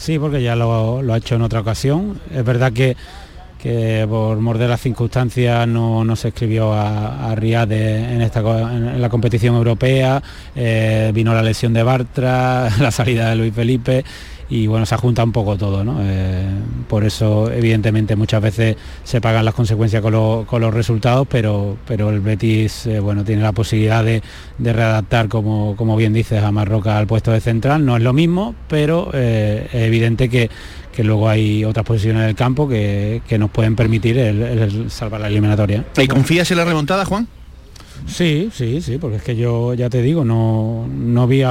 Sí, 0.00 0.18
porque 0.18 0.42
ya 0.42 0.56
lo, 0.56 1.02
ha 1.12 1.16
hecho 1.18 1.34
en 1.34 1.42
otra 1.42 1.60
ocasión. 1.60 2.18
Es 2.34 2.42
verdad 2.42 2.72
que, 2.72 2.96
que 3.62 4.06
por 4.08 4.38
morder 4.40 4.70
las 4.70 4.80
circunstancias 4.80 5.68
no, 5.68 6.04
no 6.04 6.16
se 6.16 6.28
escribió 6.28 6.72
a, 6.72 7.30
a 7.30 7.34
en, 7.34 8.22
esta, 8.22 8.40
en 8.40 8.98
la 8.98 9.10
competición 9.10 9.56
europea, 9.56 10.22
eh, 10.56 11.10
vino 11.12 11.34
la 11.34 11.42
lesión 11.42 11.74
de 11.74 11.82
Bartra, 11.82 12.70
la 12.80 12.90
salida 12.90 13.28
de 13.28 13.36
Luis 13.36 13.52
Felipe 13.52 14.02
y 14.50 14.66
bueno, 14.66 14.84
se 14.84 14.96
junta 14.96 15.22
un 15.22 15.30
poco 15.30 15.56
todo, 15.56 15.84
¿no? 15.84 15.98
Eh, 16.02 16.48
por 16.88 17.04
eso, 17.04 17.50
evidentemente, 17.52 18.16
muchas 18.16 18.42
veces 18.42 18.76
se 19.04 19.20
pagan 19.20 19.44
las 19.44 19.54
consecuencias 19.54 20.02
con, 20.02 20.12
los 20.12 20.74
resultados, 20.74 21.26
pero, 21.30 21.76
pero 21.86 22.10
el 22.10 22.18
Betis, 22.18 22.86
eh, 22.86 22.98
bueno, 22.98 23.22
tiene 23.22 23.42
la 23.42 23.52
posibilidad 23.52 24.04
de, 24.04 24.20
readaptar, 24.58 25.28
como, 25.28 25.76
como 25.76 25.96
bien 25.96 26.12
dices, 26.12 26.42
a 26.42 26.50
Marroca 26.50 26.98
al 26.98 27.06
puesto 27.06 27.30
de 27.30 27.40
central. 27.40 27.86
No 27.86 27.96
es 27.96 28.02
lo 28.02 28.12
mismo, 28.12 28.56
pero 28.68 29.10
eh, 29.14 29.68
es 29.72 29.82
evidente 29.82 30.28
que, 30.28 30.50
luego 30.98 31.30
hay 31.30 31.64
otras 31.64 31.86
posiciones 31.86 32.26
del 32.26 32.34
campo 32.34 32.68
que, 32.68 33.22
nos 33.38 33.50
pueden 33.50 33.76
permitir 33.76 34.18
el, 34.18 34.90
salvar 34.90 35.20
la 35.20 35.28
eliminatoria. 35.28 35.84
¿Y 35.96 36.08
confías 36.08 36.50
en 36.50 36.56
la 36.56 36.64
remontada, 36.64 37.04
Juan? 37.04 37.28
Sí, 38.06 38.50
sí, 38.52 38.80
sí, 38.82 38.98
porque 38.98 39.18
es 39.18 39.22
que 39.22 39.36
yo 39.36 39.74
ya 39.74 39.88
te 39.88 40.02
digo, 40.02 40.24
no, 40.24 40.88
no 40.92 41.26
vi 41.26 41.42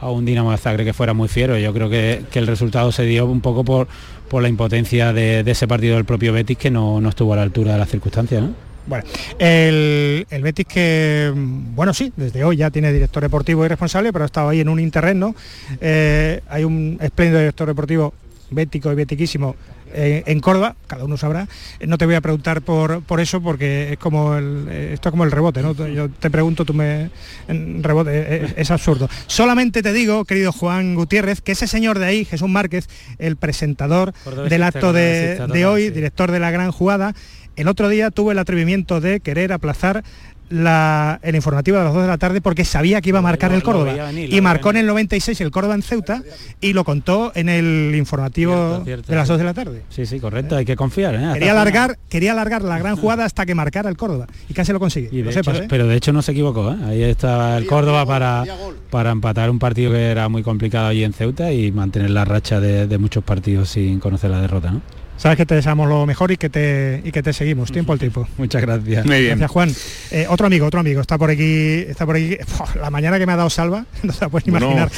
a 0.00 0.10
un 0.10 0.24
Dinamo 0.24 0.50
de 0.50 0.58
Zagreb 0.58 0.86
que 0.86 0.92
fuera 0.92 1.12
muy 1.12 1.28
fiero. 1.28 1.58
Yo 1.58 1.72
creo 1.72 1.88
que, 1.90 2.22
el 2.32 2.46
resultado 2.46 2.92
se 2.92 3.04
dio 3.04 3.26
un 3.26 3.40
poco 3.40 3.64
por, 3.64 3.88
por 4.28 4.42
la 4.42 4.48
impotencia 4.48 5.12
de, 5.12 5.40
ese 5.40 5.66
partido 5.66 5.96
del 5.96 6.04
propio 6.04 6.32
Betis 6.32 6.58
que 6.58 6.70
no, 6.70 7.06
estuvo 7.08 7.32
a 7.32 7.36
la 7.36 7.42
altura 7.42 7.72
de 7.72 7.78
las 7.78 7.88
circunstancias. 7.88 8.44
Bueno, 8.86 9.04
el, 9.38 10.24
Betis 10.42 10.66
que, 10.66 11.32
bueno, 11.34 11.92
sí, 11.92 12.12
desde 12.16 12.44
hoy 12.44 12.56
ya 12.56 12.70
tiene 12.70 12.92
director 12.92 13.22
deportivo 13.22 13.64
y 13.64 13.68
responsable, 13.68 14.12
pero 14.12 14.24
ha 14.24 14.26
estado 14.26 14.48
ahí 14.48 14.60
en 14.60 14.68
un 14.68 14.80
interreno. 14.80 15.34
Eh, 15.80 16.40
hay 16.48 16.64
un 16.64 16.98
espléndido 17.00 17.40
director 17.40 17.66
deportivo 17.66 18.14
bético 18.50 18.90
y 18.90 18.94
betiquísimo 18.94 19.56
eh, 19.92 20.22
en 20.26 20.40
Córdoba, 20.40 20.76
cada 20.86 21.04
uno 21.04 21.16
sabrá. 21.16 21.48
No 21.86 21.98
te 21.98 22.06
voy 22.06 22.14
a 22.14 22.20
preguntar 22.20 22.62
por, 22.62 23.02
por 23.02 23.20
eso 23.20 23.40
porque 23.40 23.92
es 23.92 23.98
como 23.98 24.36
el, 24.36 24.66
eh, 24.68 24.90
esto 24.94 25.08
es 25.08 25.10
como 25.10 25.24
el 25.24 25.30
rebote, 25.30 25.62
¿no? 25.62 25.72
Yo 25.72 26.08
te 26.08 26.30
pregunto, 26.30 26.64
tú 26.64 26.74
me 26.74 27.10
rebote, 27.48 28.10
eh, 28.12 28.54
es, 28.56 28.70
absurdo. 28.70 29.08
Solamente 29.26 29.82
te 29.82 29.92
digo, 29.92 30.24
querido 30.24 30.52
Juan 30.52 30.94
Gutiérrez, 30.94 31.40
que 31.40 31.52
ese 31.52 31.66
señor 31.66 31.98
de 31.98 32.06
ahí, 32.06 32.24
Jesús 32.24 32.48
Márquez, 32.48 32.88
el 33.18 33.36
presentador 33.36 34.12
del 34.48 34.62
acto 34.62 34.92
de, 34.92 35.46
de 35.52 35.66
hoy, 35.66 35.90
director 35.90 36.30
de 36.30 36.40
la 36.40 36.50
gran 36.50 36.72
jugada, 36.72 37.14
el 37.58 37.68
otro 37.68 37.88
día 37.88 38.10
tuvo 38.10 38.32
el 38.32 38.38
atrevimiento 38.38 39.00
de 39.00 39.20
querer 39.20 39.52
aplazar 39.52 40.04
la, 40.50 41.20
el 41.22 41.34
informativo 41.34 41.76
de 41.78 41.84
las 41.84 41.92
2 41.92 42.02
de 42.02 42.08
la 42.08 42.18
tarde 42.18 42.40
porque 42.40 42.64
sabía 42.64 43.00
que 43.00 43.10
iba 43.10 43.18
a 43.18 43.22
marcar 43.22 43.52
el 43.52 43.62
Córdoba. 43.62 44.12
y 44.12 44.40
marcó 44.40 44.70
en 44.70 44.78
el 44.78 44.86
96 44.86 45.40
el 45.40 45.50
Córdoba 45.50 45.74
en 45.74 45.82
Ceuta 45.82 46.22
y 46.60 46.72
lo 46.72 46.84
contó 46.84 47.32
en 47.34 47.48
el 47.48 47.94
informativo 47.94 48.80
de 48.84 49.02
las 49.08 49.28
2 49.28 49.38
de 49.38 49.44
la 49.44 49.54
tarde. 49.54 49.82
Sí, 49.90 50.06
sí, 50.06 50.20
correcto, 50.20 50.56
hay 50.56 50.64
que 50.64 50.76
confiar. 50.76 51.14
¿eh? 51.14 51.30
Quería 51.34 51.52
alargar, 51.52 51.98
quería 52.08 52.32
alargar 52.32 52.62
la 52.62 52.78
gran 52.78 52.96
jugada 52.96 53.24
hasta 53.24 53.44
que 53.44 53.54
marcara 53.54 53.88
el 53.90 53.96
Córdoba 53.96 54.26
y 54.48 54.54
casi 54.54 54.72
lo 54.72 54.80
consigue. 54.80 55.08
¿eh? 55.12 55.66
Pero 55.68 55.86
de 55.86 55.96
hecho 55.96 56.12
no 56.12 56.22
se 56.22 56.32
equivocó, 56.32 56.72
¿eh? 56.72 56.76
ahí 56.86 57.02
estaba 57.02 57.58
el 57.58 57.66
Córdoba 57.66 58.06
para, 58.06 58.44
para 58.90 59.10
empatar 59.10 59.50
un 59.50 59.58
partido 59.58 59.92
que 59.92 60.10
era 60.10 60.28
muy 60.28 60.42
complicado 60.42 60.86
allí 60.86 61.04
en 61.04 61.12
Ceuta 61.12 61.52
y 61.52 61.72
mantener 61.72 62.10
la 62.10 62.24
racha 62.24 62.60
de, 62.60 62.86
de 62.86 62.98
muchos 62.98 63.24
partidos 63.24 63.70
sin 63.70 64.00
conocer 64.00 64.30
la 64.30 64.40
derrota. 64.40 64.70
¿no? 64.70 64.80
Sabes 65.18 65.36
que 65.36 65.46
te 65.46 65.56
deseamos 65.56 65.88
lo 65.88 66.06
mejor 66.06 66.30
y 66.30 66.36
que 66.36 66.48
te, 66.48 67.02
y 67.04 67.10
que 67.10 67.24
te 67.24 67.32
seguimos, 67.32 67.72
tiempo 67.72 67.92
al 67.92 67.98
tiempo. 67.98 68.28
Muchas 68.38 68.62
gracias. 68.62 69.04
Muy 69.04 69.16
bien. 69.18 69.30
Gracias, 69.30 69.50
Juan. 69.50 69.74
Eh, 70.12 70.26
otro 70.28 70.46
amigo, 70.46 70.66
otro 70.66 70.78
amigo, 70.78 71.00
está 71.00 71.18
por 71.18 71.28
aquí, 71.28 71.84
está 71.88 72.06
por 72.06 72.14
aquí. 72.14 72.36
la 72.80 72.88
mañana 72.90 73.18
que 73.18 73.26
me 73.26 73.32
ha 73.32 73.36
dado 73.36 73.50
Salva, 73.50 73.84
no 74.04 74.12
se 74.12 74.20
la 74.20 74.28
puedes 74.28 74.46
imaginar. 74.46 74.90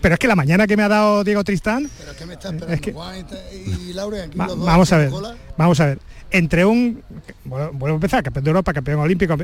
pero 0.00 0.14
es 0.14 0.18
que 0.20 0.28
la 0.28 0.36
mañana 0.36 0.68
que 0.68 0.76
me 0.76 0.84
ha 0.84 0.88
dado 0.88 1.24
Diego 1.24 1.42
Tristán. 1.42 1.90
Pero 1.98 2.16
que 2.16 2.24
me 2.24 2.34
está 2.34 2.50
esperando 2.50 2.92
Juan 2.92 3.26
y, 3.52 3.92
Laura, 3.92 4.22
aquí 4.22 4.38
los 4.38 4.46
dos 4.46 4.64
Vamos 4.64 4.92
a 4.92 4.96
ver, 4.96 5.10
vamos 5.58 5.80
a 5.80 5.86
ver. 5.86 5.98
Entre 6.30 6.64
un. 6.64 7.02
Bueno, 7.44 7.70
vuelvo 7.72 7.94
a 7.94 7.98
empezar, 7.98 8.22
campeón 8.22 8.44
de 8.44 8.50
Europa, 8.50 8.72
campeón 8.72 9.00
olímpico. 9.00 9.36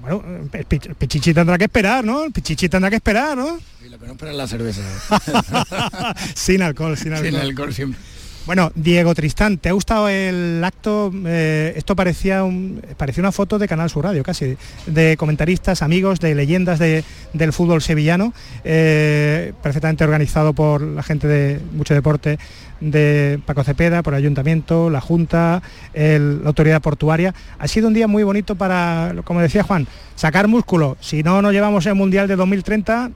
Bueno, 0.00 0.22
el 0.52 0.64
Pichichi 0.66 1.34
tendrá 1.34 1.58
que 1.58 1.64
esperar, 1.64 2.04
¿no? 2.04 2.24
El 2.24 2.32
Pichichi 2.32 2.68
tendrá 2.68 2.90
que 2.90 2.96
esperar, 2.96 3.36
¿no? 3.36 3.58
Y 3.84 3.88
lo 3.88 3.98
que 3.98 4.06
no 4.06 4.12
espera 4.12 4.30
es 4.30 4.36
la 4.36 4.46
cerveza. 4.46 4.82
sin 6.34 6.62
alcohol, 6.62 6.96
sin 6.96 7.12
alcohol. 7.12 7.30
Sin 7.30 7.40
alcohol 7.40 7.74
siempre. 7.74 8.13
Bueno, 8.46 8.70
Diego 8.74 9.14
Tristán, 9.14 9.56
¿te 9.56 9.70
ha 9.70 9.72
gustado 9.72 10.06
el 10.06 10.62
acto? 10.62 11.10
Eh, 11.26 11.72
esto 11.76 11.96
parecía, 11.96 12.44
un, 12.44 12.82
parecía 12.98 13.22
una 13.22 13.32
foto 13.32 13.58
de 13.58 13.66
Canal 13.66 13.88
Sur 13.88 14.04
Radio, 14.04 14.22
casi, 14.22 14.58
de 14.86 15.16
comentaristas, 15.16 15.80
amigos, 15.80 16.20
de 16.20 16.34
leyendas 16.34 16.78
del 16.78 17.52
fútbol 17.54 17.80
sevillano, 17.80 18.34
eh, 18.62 19.54
perfectamente 19.62 20.04
organizado 20.04 20.52
por 20.52 20.82
la 20.82 21.02
gente 21.02 21.26
de 21.26 21.58
mucho 21.72 21.94
deporte 21.94 22.38
de 22.80 23.40
Paco 23.46 23.64
Cepeda, 23.64 24.02
por 24.02 24.12
el 24.12 24.18
Ayuntamiento, 24.18 24.90
la 24.90 25.00
Junta, 25.00 25.62
la 25.94 26.46
Autoridad 26.46 26.82
Portuaria. 26.82 27.34
Ha 27.58 27.66
sido 27.66 27.88
un 27.88 27.94
día 27.94 28.08
muy 28.08 28.24
bonito 28.24 28.56
para, 28.56 29.14
como 29.24 29.40
decía 29.40 29.62
Juan, 29.62 29.86
sacar 30.16 30.48
músculo. 30.48 30.98
Si 31.00 31.22
no 31.22 31.40
nos 31.40 31.52
llevamos 31.52 31.86
el 31.86 31.94
Mundial 31.94 32.28
de 32.28 32.36
2030, 32.36 33.10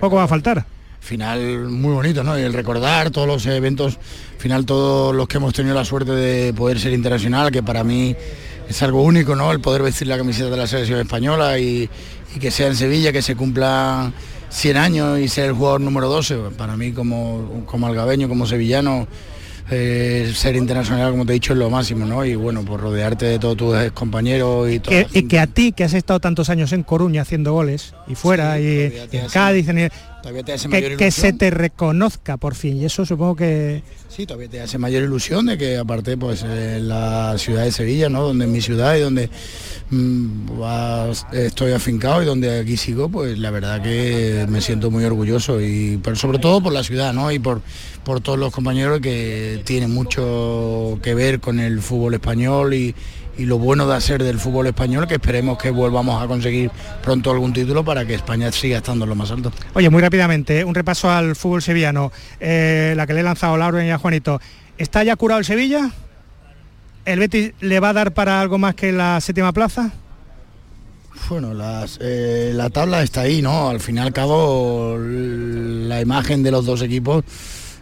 poco 0.00 0.16
va 0.16 0.22
a 0.22 0.28
faltar 0.28 0.64
final 1.00 1.68
muy 1.68 1.92
bonito, 1.92 2.22
¿no? 2.22 2.38
Y 2.38 2.42
el 2.42 2.52
recordar 2.52 3.10
todos 3.10 3.26
los 3.26 3.44
eventos, 3.46 3.98
final 4.38 4.66
todos 4.66 5.14
los 5.14 5.26
que 5.26 5.38
hemos 5.38 5.52
tenido 5.52 5.74
la 5.74 5.84
suerte 5.84 6.12
de 6.12 6.52
poder 6.54 6.78
ser 6.78 6.92
internacional, 6.92 7.50
que 7.50 7.62
para 7.62 7.82
mí 7.82 8.14
es 8.68 8.82
algo 8.82 9.02
único, 9.02 9.34
¿no? 9.34 9.50
El 9.50 9.60
poder 9.60 9.82
vestir 9.82 10.06
la 10.06 10.16
camiseta 10.16 10.50
de 10.50 10.56
la 10.56 10.66
selección 10.66 11.00
española 11.00 11.58
y, 11.58 11.90
que 12.40 12.50
sea 12.50 12.68
en 12.68 12.76
Sevilla, 12.76 13.12
que 13.12 13.22
se 13.22 13.34
cumpla 13.34 14.12
100 14.50 14.76
años 14.76 15.18
y 15.18 15.28
ser 15.28 15.46
el 15.46 15.54
jugador 15.54 15.80
número 15.80 16.08
12, 16.08 16.36
para 16.56 16.76
mí 16.76 16.92
como, 16.92 17.64
como 17.66 17.88
algabeño, 17.88 18.28
como 18.28 18.46
sevillano, 18.46 19.08
eh, 19.72 20.30
ser 20.34 20.56
internacional, 20.56 21.12
como 21.12 21.24
te 21.24 21.32
he 21.32 21.34
dicho, 21.34 21.52
es 21.52 21.58
lo 21.58 21.70
máximo, 21.70 22.04
¿no? 22.04 22.24
Y 22.24 22.34
bueno, 22.34 22.64
por 22.64 22.80
rodearte 22.80 23.26
de 23.26 23.38
todos 23.38 23.56
tus 23.56 23.92
compañeros 23.92 24.70
y 24.70 24.80
todo. 24.80 24.94
y 25.12 25.22
que 25.24 25.38
a 25.38 25.46
ti, 25.46 25.72
que 25.72 25.84
has 25.84 25.94
estado 25.94 26.20
tantos 26.20 26.50
años 26.50 26.72
en 26.72 26.82
Coruña 26.82 27.22
haciendo 27.22 27.52
goles, 27.52 27.94
y 28.06 28.14
fuera, 28.14 28.60
y, 28.60 28.92
en 29.12 29.28
Cádiz, 29.28 29.68
que, 30.98 31.10
se 31.10 31.32
te 31.32 31.50
reconozca 31.50 32.36
por 32.36 32.54
fin, 32.54 32.76
y 32.76 32.84
eso 32.84 33.04
supongo 33.06 33.36
que... 33.36 33.82
Sí, 34.08 34.26
todavía 34.26 34.48
te 34.48 34.60
hace 34.60 34.78
mayor 34.78 35.04
ilusión 35.04 35.46
de 35.46 35.56
que 35.56 35.76
aparte, 35.76 36.16
pues, 36.16 36.42
en 36.42 36.88
la 36.88 37.36
ciudad 37.38 37.64
de 37.64 37.72
Sevilla, 37.72 38.08
¿no? 38.08 38.22
Donde 38.22 38.44
es 38.44 38.50
mi 38.50 38.60
ciudad 38.60 38.96
y 38.96 39.00
donde 39.00 39.30
mm, 39.90 40.62
estoy 41.32 41.72
afincado 41.72 42.22
y 42.22 42.26
donde 42.26 42.60
aquí 42.60 42.76
sigo, 42.76 43.08
pues 43.08 43.38
la 43.38 43.50
verdad 43.50 43.82
que 43.82 44.46
me 44.48 44.60
siento 44.60 44.90
muy 44.90 45.04
orgulloso, 45.04 45.60
y 45.60 46.00
pero 46.02 46.16
sobre 46.16 46.38
todo 46.38 46.62
por 46.62 46.72
la 46.72 46.82
ciudad, 46.82 47.12
¿no? 47.12 47.30
Y 47.30 47.38
por 47.38 47.62
por 48.04 48.20
todos 48.20 48.38
los 48.38 48.52
compañeros 48.52 49.00
que 49.00 49.62
tienen 49.64 49.92
mucho 49.92 50.98
que 51.02 51.14
ver 51.14 51.40
con 51.40 51.60
el 51.60 51.80
fútbol 51.80 52.14
español 52.14 52.74
y, 52.74 52.94
lo 53.46 53.58
bueno 53.58 53.86
de 53.86 53.94
hacer 53.94 54.22
del 54.22 54.38
fútbol 54.38 54.66
español, 54.66 55.06
que 55.06 55.14
esperemos 55.14 55.58
que 55.58 55.70
volvamos 55.70 56.22
a 56.22 56.26
conseguir 56.26 56.70
pronto 57.02 57.30
algún 57.30 57.52
título 57.52 57.84
para 57.84 58.04
que 58.04 58.14
España 58.14 58.50
siga 58.52 58.78
estando 58.78 59.04
en 59.04 59.10
lo 59.10 59.14
más 59.14 59.30
alto. 59.30 59.52
Oye, 59.74 59.90
muy 59.90 60.02
rápidamente, 60.02 60.64
un 60.64 60.74
repaso 60.74 61.10
al 61.10 61.36
fútbol 61.36 61.62
sevillano, 61.62 62.12
eh, 62.38 62.94
la 62.96 63.06
que 63.06 63.14
le 63.14 63.20
he 63.20 63.22
lanzado 63.22 63.54
a 63.54 63.58
Laura 63.58 63.84
y 63.84 63.90
a 63.90 63.98
Juanito. 63.98 64.40
¿Está 64.78 65.04
ya 65.04 65.16
curado 65.16 65.40
el 65.40 65.44
Sevilla? 65.44 65.90
¿El 67.04 67.18
Betis 67.18 67.52
le 67.60 67.80
va 67.80 67.90
a 67.90 67.92
dar 67.92 68.12
para 68.12 68.40
algo 68.40 68.58
más 68.58 68.74
que 68.74 68.92
la 68.92 69.20
séptima 69.20 69.52
plaza? 69.52 69.90
Bueno, 71.28 71.52
eh, 72.00 72.52
la 72.54 72.70
tabla 72.70 73.02
está 73.02 73.22
ahí, 73.22 73.42
¿no? 73.42 73.68
Al 73.68 73.80
fin 73.80 73.96
y 73.96 74.00
al 74.00 74.12
cabo, 74.12 74.96
la 74.98 76.00
imagen 76.00 76.42
de 76.42 76.50
los 76.50 76.64
dos 76.66 76.82
equipos 76.82 77.24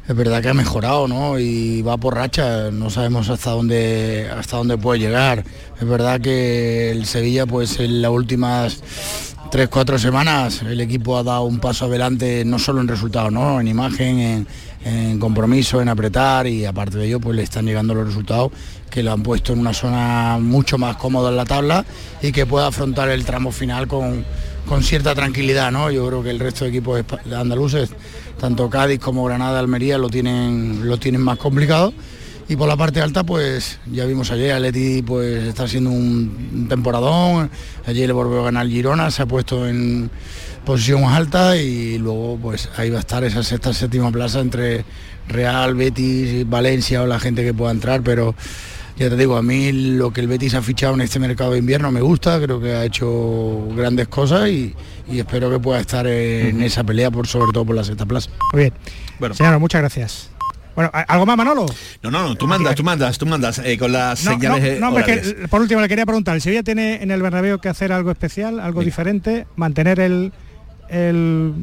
es 0.08 0.16
verdad 0.16 0.40
que 0.40 0.48
ha 0.48 0.54
mejorado, 0.54 1.06
¿no? 1.06 1.38
Y 1.38 1.82
va 1.82 1.98
por 1.98 2.14
racha, 2.14 2.70
no 2.70 2.88
sabemos 2.88 3.28
hasta 3.28 3.50
dónde 3.50 4.30
hasta 4.34 4.56
dónde 4.56 4.78
puede 4.78 5.00
llegar. 5.00 5.44
Es 5.78 5.86
verdad 5.86 6.18
que 6.18 6.90
el 6.90 7.04
Sevilla, 7.04 7.44
pues 7.44 7.78
en 7.78 8.00
las 8.00 8.10
últimas 8.10 8.82
tres, 9.50 9.68
cuatro 9.68 9.98
semanas, 9.98 10.62
el 10.62 10.80
equipo 10.80 11.18
ha 11.18 11.22
dado 11.22 11.42
un 11.42 11.58
paso 11.58 11.84
adelante, 11.84 12.42
no 12.46 12.58
solo 12.58 12.80
en 12.80 12.88
resultados, 12.88 13.30
¿no? 13.30 13.60
En 13.60 13.68
imagen, 13.68 14.46
en, 14.82 15.18
compromiso, 15.18 15.82
en 15.82 15.90
apretar 15.90 16.46
y 16.46 16.64
aparte 16.64 16.96
de 16.96 17.06
ello, 17.06 17.20
pues 17.20 17.36
le 17.36 17.42
están 17.42 17.66
llegando 17.66 17.94
los 17.94 18.06
resultados 18.06 18.50
que 18.88 19.02
lo 19.02 19.12
han 19.12 19.22
puesto 19.22 19.52
en 19.52 19.58
una 19.58 19.74
zona 19.74 20.38
mucho 20.40 20.78
más 20.78 20.96
cómoda 20.96 21.28
en 21.28 21.36
la 21.36 21.44
tabla 21.44 21.84
y 22.22 22.32
que 22.32 22.46
pueda 22.46 22.68
afrontar 22.68 23.10
el 23.10 23.26
tramo 23.26 23.52
final 23.52 23.86
con, 23.86 24.24
con 24.68 24.82
cierta 24.82 25.14
tranquilidad, 25.14 25.72
¿no? 25.72 25.90
Yo 25.90 26.06
creo 26.06 26.22
que 26.22 26.30
el 26.30 26.38
resto 26.38 26.64
de 26.64 26.70
equipos 26.70 27.02
andaluces 27.34 27.90
tanto 28.38 28.70
Cádiz 28.70 29.00
como 29.00 29.24
Granada, 29.24 29.58
Almería 29.58 29.98
lo 29.98 30.08
tienen, 30.08 30.88
lo 30.88 30.98
tienen 30.98 31.20
más 31.20 31.38
complicado. 31.38 31.92
Y 32.48 32.56
por 32.56 32.66
la 32.66 32.76
parte 32.76 33.02
alta, 33.02 33.24
pues 33.24 33.78
ya 33.92 34.06
vimos 34.06 34.30
ayer, 34.30 34.52
Atleti 34.52 35.02
pues 35.02 35.44
está 35.44 35.64
haciendo 35.64 35.90
un, 35.90 36.66
temporadón, 36.68 37.50
ayer 37.86 38.06
le 38.06 38.14
volvió 38.14 38.40
a 38.40 38.44
ganar 38.44 38.66
Girona, 38.68 39.10
se 39.10 39.22
ha 39.22 39.26
puesto 39.26 39.68
en 39.68 40.10
posición 40.64 41.02
más 41.02 41.14
alta 41.14 41.56
y 41.56 41.98
luego 41.98 42.38
pues 42.40 42.70
ahí 42.76 42.88
va 42.88 42.98
a 42.98 43.00
estar 43.00 43.22
esa 43.22 43.42
sexta, 43.42 43.74
séptima 43.74 44.10
plaza 44.10 44.40
entre 44.40 44.86
Real, 45.28 45.74
Betis, 45.74 46.48
Valencia 46.48 47.02
o 47.02 47.06
la 47.06 47.20
gente 47.20 47.44
que 47.44 47.52
pueda 47.52 47.70
entrar, 47.70 48.02
pero 48.02 48.34
ya 48.98 49.08
te 49.08 49.16
digo, 49.16 49.36
a 49.36 49.42
mí 49.42 49.70
lo 49.72 50.12
que 50.12 50.20
el 50.20 50.26
Betis 50.26 50.54
ha 50.54 50.62
fichado 50.62 50.94
en 50.94 51.02
este 51.02 51.20
mercado 51.20 51.52
de 51.52 51.58
invierno 51.58 51.92
me 51.92 52.00
gusta, 52.00 52.40
creo 52.40 52.60
que 52.60 52.72
ha 52.72 52.84
hecho 52.84 53.68
grandes 53.76 54.08
cosas 54.08 54.48
y, 54.48 54.74
espero 55.08 55.50
que 55.50 55.58
pueda 55.60 55.80
estar 55.80 56.06
en 56.06 56.60
esa 56.62 56.82
pelea, 56.84 57.10
por 57.10 57.26
sobre 57.26 57.52
todo 57.52 57.64
por 57.64 57.76
la 57.76 57.84
sexta 57.84 58.04
plaza. 58.06 58.30
Muy 58.52 58.62
bien. 58.62 58.74
Bueno. 59.18 59.34
Señora, 59.34 59.58
muchas 59.58 59.80
gracias. 59.80 60.30
Bueno, 60.74 60.90
¿algo 60.92 61.26
más, 61.26 61.36
Manolo? 61.36 61.66
No, 62.02 62.10
no, 62.10 62.28
no, 62.28 62.34
tú 62.36 62.46
mandas, 62.46 62.74
tú 62.74 62.84
mandas, 62.84 63.18
tú 63.18 63.26
mandas 63.26 63.60
eh, 63.64 63.78
con 63.78 63.90
las 63.90 64.20
señales. 64.20 64.80
No, 64.80 64.90
no 64.90 65.04
que, 65.04 65.46
por 65.48 65.60
último 65.60 65.80
le 65.80 65.88
quería 65.88 66.06
preguntar, 66.06 66.34
¿el 66.34 66.40
Sevilla 66.40 66.62
tiene 66.62 67.02
en 67.02 67.10
el 67.10 67.22
Bernabéu 67.22 67.58
que 67.58 67.68
hacer 67.68 67.92
algo 67.92 68.10
especial, 68.10 68.60
algo 68.60 68.82
diferente, 68.82 69.46
mantener 69.56 69.98
el, 69.98 70.32
el, 70.88 71.54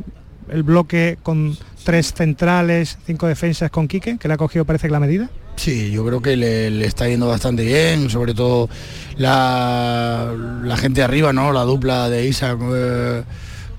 el 0.50 0.64
bloque 0.64 1.18
con 1.24 1.58
tres 1.84 2.14
centrales, 2.14 2.98
cinco 3.06 3.28
defensas 3.28 3.72
con 3.72 3.88
Quique, 3.88 4.18
que 4.18 4.28
le 4.28 4.34
ha 4.34 4.38
cogido 4.38 4.66
parece 4.66 4.88
que 4.88 4.92
la 4.92 5.00
medida? 5.00 5.30
Sí, 5.56 5.92
yo 5.92 6.06
creo 6.06 6.22
que 6.22 6.36
le, 6.36 6.86
está 6.86 7.08
yendo 7.08 7.28
bastante 7.28 7.64
bien, 7.64 8.10
sobre 8.10 8.34
todo 8.34 8.70
la, 9.18 10.32
gente 10.78 11.02
arriba, 11.02 11.34
¿no? 11.34 11.52
La 11.54 11.64
dupla 11.64 12.10
de 12.10 12.28
Isa 12.28 12.58
eh, 12.74 13.24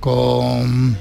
con, 0.00 0.96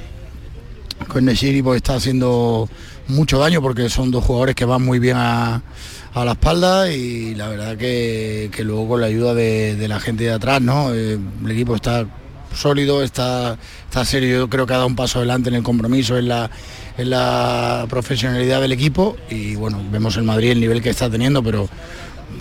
con 1.07 1.25
Neshiri 1.25 1.61
pues 1.61 1.77
está 1.77 1.95
haciendo 1.95 2.69
mucho 3.07 3.39
daño 3.39 3.61
porque 3.61 3.89
son 3.89 4.11
dos 4.11 4.23
jugadores 4.23 4.55
que 4.55 4.65
van 4.65 4.83
muy 4.83 4.99
bien 4.99 5.17
a, 5.17 5.61
la 6.13 6.31
espalda 6.31 6.91
y 6.91 7.35
la 7.35 7.49
verdad 7.49 7.77
que, 7.77 8.49
luego 8.59 8.87
con 8.89 9.01
la 9.01 9.07
ayuda 9.07 9.33
de, 9.33 9.85
la 9.87 9.99
gente 9.99 10.25
de 10.25 10.31
atrás, 10.31 10.61
¿no? 10.61 10.93
Eh, 10.93 11.17
el 11.43 11.51
equipo 11.51 11.75
está 11.75 12.05
sólido, 12.55 13.03
está, 13.03 13.57
está 13.85 14.05
serio, 14.05 14.37
yo 14.37 14.49
creo 14.49 14.65
que 14.65 14.73
ha 14.73 14.77
dado 14.77 14.87
un 14.87 14.95
paso 14.95 15.19
adelante 15.19 15.49
en 15.49 15.55
el 15.55 15.63
compromiso, 15.63 16.17
en 16.17 16.27
la, 16.27 16.49
en 16.97 17.09
la 17.09 17.85
profesionalidad 17.89 18.61
del 18.61 18.71
equipo 18.71 19.17
y 19.29 19.55
bueno, 19.55 19.81
vemos 19.91 20.17
el 20.17 20.23
Madrid 20.23 20.51
el 20.51 20.59
nivel 20.59 20.81
que 20.81 20.89
está 20.89 21.09
teniendo, 21.09 21.43
pero 21.43 21.69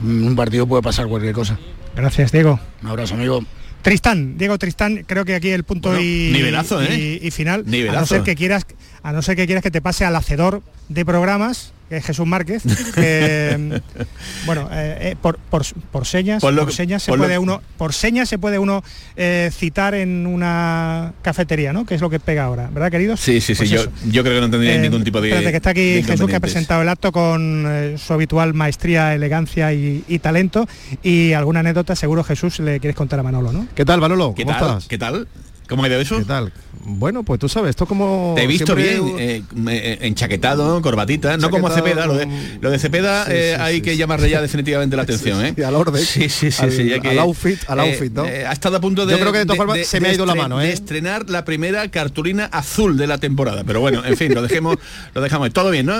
en 0.03 0.27
un 0.27 0.37
partido 0.37 0.67
puede 0.67 0.83
pasar 0.83 1.07
cualquier 1.07 1.35
cosa. 1.35 1.59
Gracias, 1.95 2.33
Diego. 2.33 2.59
Un 2.83 2.89
abrazo, 2.89 3.15
amigo. 3.15 3.45
Tristán, 3.83 4.39
Diego 4.39 4.59
Tristán, 4.59 5.05
creo 5.07 5.27
que 5.27 5.35
aquí 5.35 5.51
el 5.51 5.63
punto 5.63 6.01
y, 6.01 6.31
nivelazo, 6.33 6.81
¿eh? 6.83 7.21
y, 7.21 7.31
final. 7.31 7.67
A 7.91 8.01
no 8.01 8.07
ser 8.07 8.23
que 8.23 8.35
quieras, 8.35 8.67
a 9.03 9.13
no 9.13 9.21
ser 9.21 9.37
que 9.37 9.45
quieras 9.45 9.63
que 9.63 9.71
te 9.71 9.83
pase 9.83 10.07
al 10.07 10.17
hacedor 10.17 10.63
de 10.89 11.05
programas 11.05 11.73
que 11.95 11.99
es 11.99 12.07
Jesús 12.07 12.27
Márquez, 12.27 12.65
que 12.95 13.81
bueno, 14.47 14.69
eh, 14.73 15.13
eh, 15.13 15.17
por, 15.21 15.39
por, 15.39 15.65
señas, 16.05 16.43
por, 16.43 16.73
señas 16.73 17.03
se 17.05 17.13
puede 17.13 17.39
uno, 17.39 17.63
por 17.77 17.93
señas 17.93 18.29
se 18.29 18.39
puede 18.39 18.59
uno 18.59 18.83
eh, 19.17 19.51
citar 19.53 19.95
en 19.95 20.27
una 20.27 21.13
cafetería, 21.23 21.73
¿no? 21.73 21.87
Que 21.87 21.95
es 21.95 22.01
lo 22.01 22.11
que 22.11 22.19
pega 22.19 22.45
ahora, 22.45 22.69
¿verdad, 22.73 22.91
queridos? 22.91 23.21
Sí, 23.21 23.41
sí, 23.41 23.55
sí, 23.55 23.59
pues 23.59 23.71
yo, 23.71 24.23
creo 24.23 24.35
que 24.35 24.41
no 24.41 24.51
tendría 24.51 24.77
ningún 24.79 25.05
tipo 25.05 25.21
de. 25.21 25.29
Espérate, 25.29 25.51
que 25.53 25.57
está 25.57 25.71
aquí 25.71 26.03
Jesús 26.03 26.29
que 26.29 26.37
ha 26.37 26.41
presentado 26.41 26.83
el 26.83 26.89
acto 26.89 27.13
con 27.13 27.95
su 27.97 28.13
habitual 28.13 28.55
maestría, 28.55 29.15
elegancia 29.15 29.73
y, 29.73 30.19
talento. 30.21 30.67
Y 31.03 31.33
alguna 31.33 31.61
anécdota, 31.61 31.95
seguro 31.95 32.25
Jesús 32.25 32.59
le 32.59 32.81
quieres 32.81 32.97
contar 32.97 33.21
a 33.21 33.23
Manolo, 33.23 33.53
¿no? 33.53 33.69
¿Qué 33.75 33.85
tal, 33.85 34.01
Manolo? 34.01 34.35
¿Qué 34.35 34.45
tal? 34.45 34.83
¿Qué 34.89 34.99
tal? 34.99 35.29
¿Cómo 35.69 35.85
ha 35.85 35.89
ido 35.89 36.01
eso? 36.01 36.19
¿Qué 36.19 36.25
tal? 36.25 36.53
Bueno, 36.87 37.23
pues 37.23 37.41
tú 37.41 37.49
sabes, 37.49 37.71
esto 37.71 37.87
como... 37.87 38.35
Te 38.37 38.43
he 38.43 38.47
visto 38.47 38.75
bien, 38.75 39.17
eh, 39.19 39.43
eh, 39.69 39.99
enchaquetado, 40.03 40.83
corbatita, 40.83 41.37
no 41.39 41.49
como 41.51 41.69
a 41.69 41.71
Cepeda, 41.71 42.07
lo 42.07 42.15
de, 42.15 42.29
lo 42.61 42.71
de 42.71 42.79
Cepeda 42.79 43.27
eh, 43.31 43.57
hay 43.59 43.81
que 43.81 43.97
llamarle 43.97 44.29
ya 44.29 44.43
definitivamente 44.43 44.95
la 44.95 45.03
atención, 45.05 45.45
¿eh? 45.45 45.55
al 45.65 45.75
orden. 45.75 46.05
Sí, 46.05 46.29
sí, 46.29 46.51
sí. 46.51 46.63
Al, 46.63 46.73
sí 46.73 46.93
al 46.93 47.19
outfit, 47.21 47.59
al 47.69 47.81
outfit, 47.81 48.13
¿no? 48.13 48.25
ha 48.25 48.53
estado 48.53 48.77
a 48.77 48.81
punto 48.81 49.07
de... 49.07 49.13
Yo 49.13 49.21
creo 49.21 49.33
que 49.33 49.39
de 49.39 49.47
todas 49.47 49.57
formas 49.57 49.87
se 49.87 49.99
me 50.01 50.09
ha 50.09 50.13
ido 50.13 50.27
la 50.27 50.35
mano, 50.35 50.61
¿eh? 50.61 50.67
De 50.67 50.73
estrenar 50.73 51.31
la 51.31 51.45
primera 51.45 51.91
cartulina 51.91 52.47
azul 52.47 52.99
de 52.99 53.07
la 53.07 53.19
temporada, 53.19 53.65
pero 53.65 53.81
bueno, 53.81 54.05
en 54.05 54.17
fin, 54.17 54.35
lo 54.35 54.43
dejemos, 54.43 54.77
lo 55.15 55.23
dejamos. 55.23 55.53
Todo 55.53 55.71
bien, 55.71 55.87
¿no? 55.87 55.97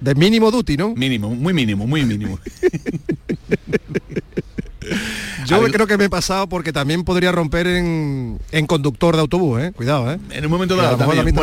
De 0.00 0.14
mínimo 0.14 0.50
duty, 0.50 0.76
¿no? 0.76 0.94
Mínimo, 0.94 1.30
muy 1.30 1.54
mínimo, 1.54 1.86
muy 1.86 2.04
mínimo. 2.04 2.38
Yo 5.46 5.62
creo 5.64 5.86
que 5.86 5.96
me 5.96 6.04
he 6.04 6.10
pasado 6.10 6.48
porque 6.48 6.72
también 6.72 7.04
podría 7.04 7.32
romper 7.32 7.66
en, 7.66 8.38
conductor 8.66 9.14
de 9.14 9.20
autobús, 9.20 9.60
¿eh? 9.60 9.72
Cuidado, 9.72 10.12
¿eh? 10.12 10.18
En 10.30 10.44
un 10.44 10.50
momento 10.50 10.76
dado 10.76 10.96
también. 10.96 11.36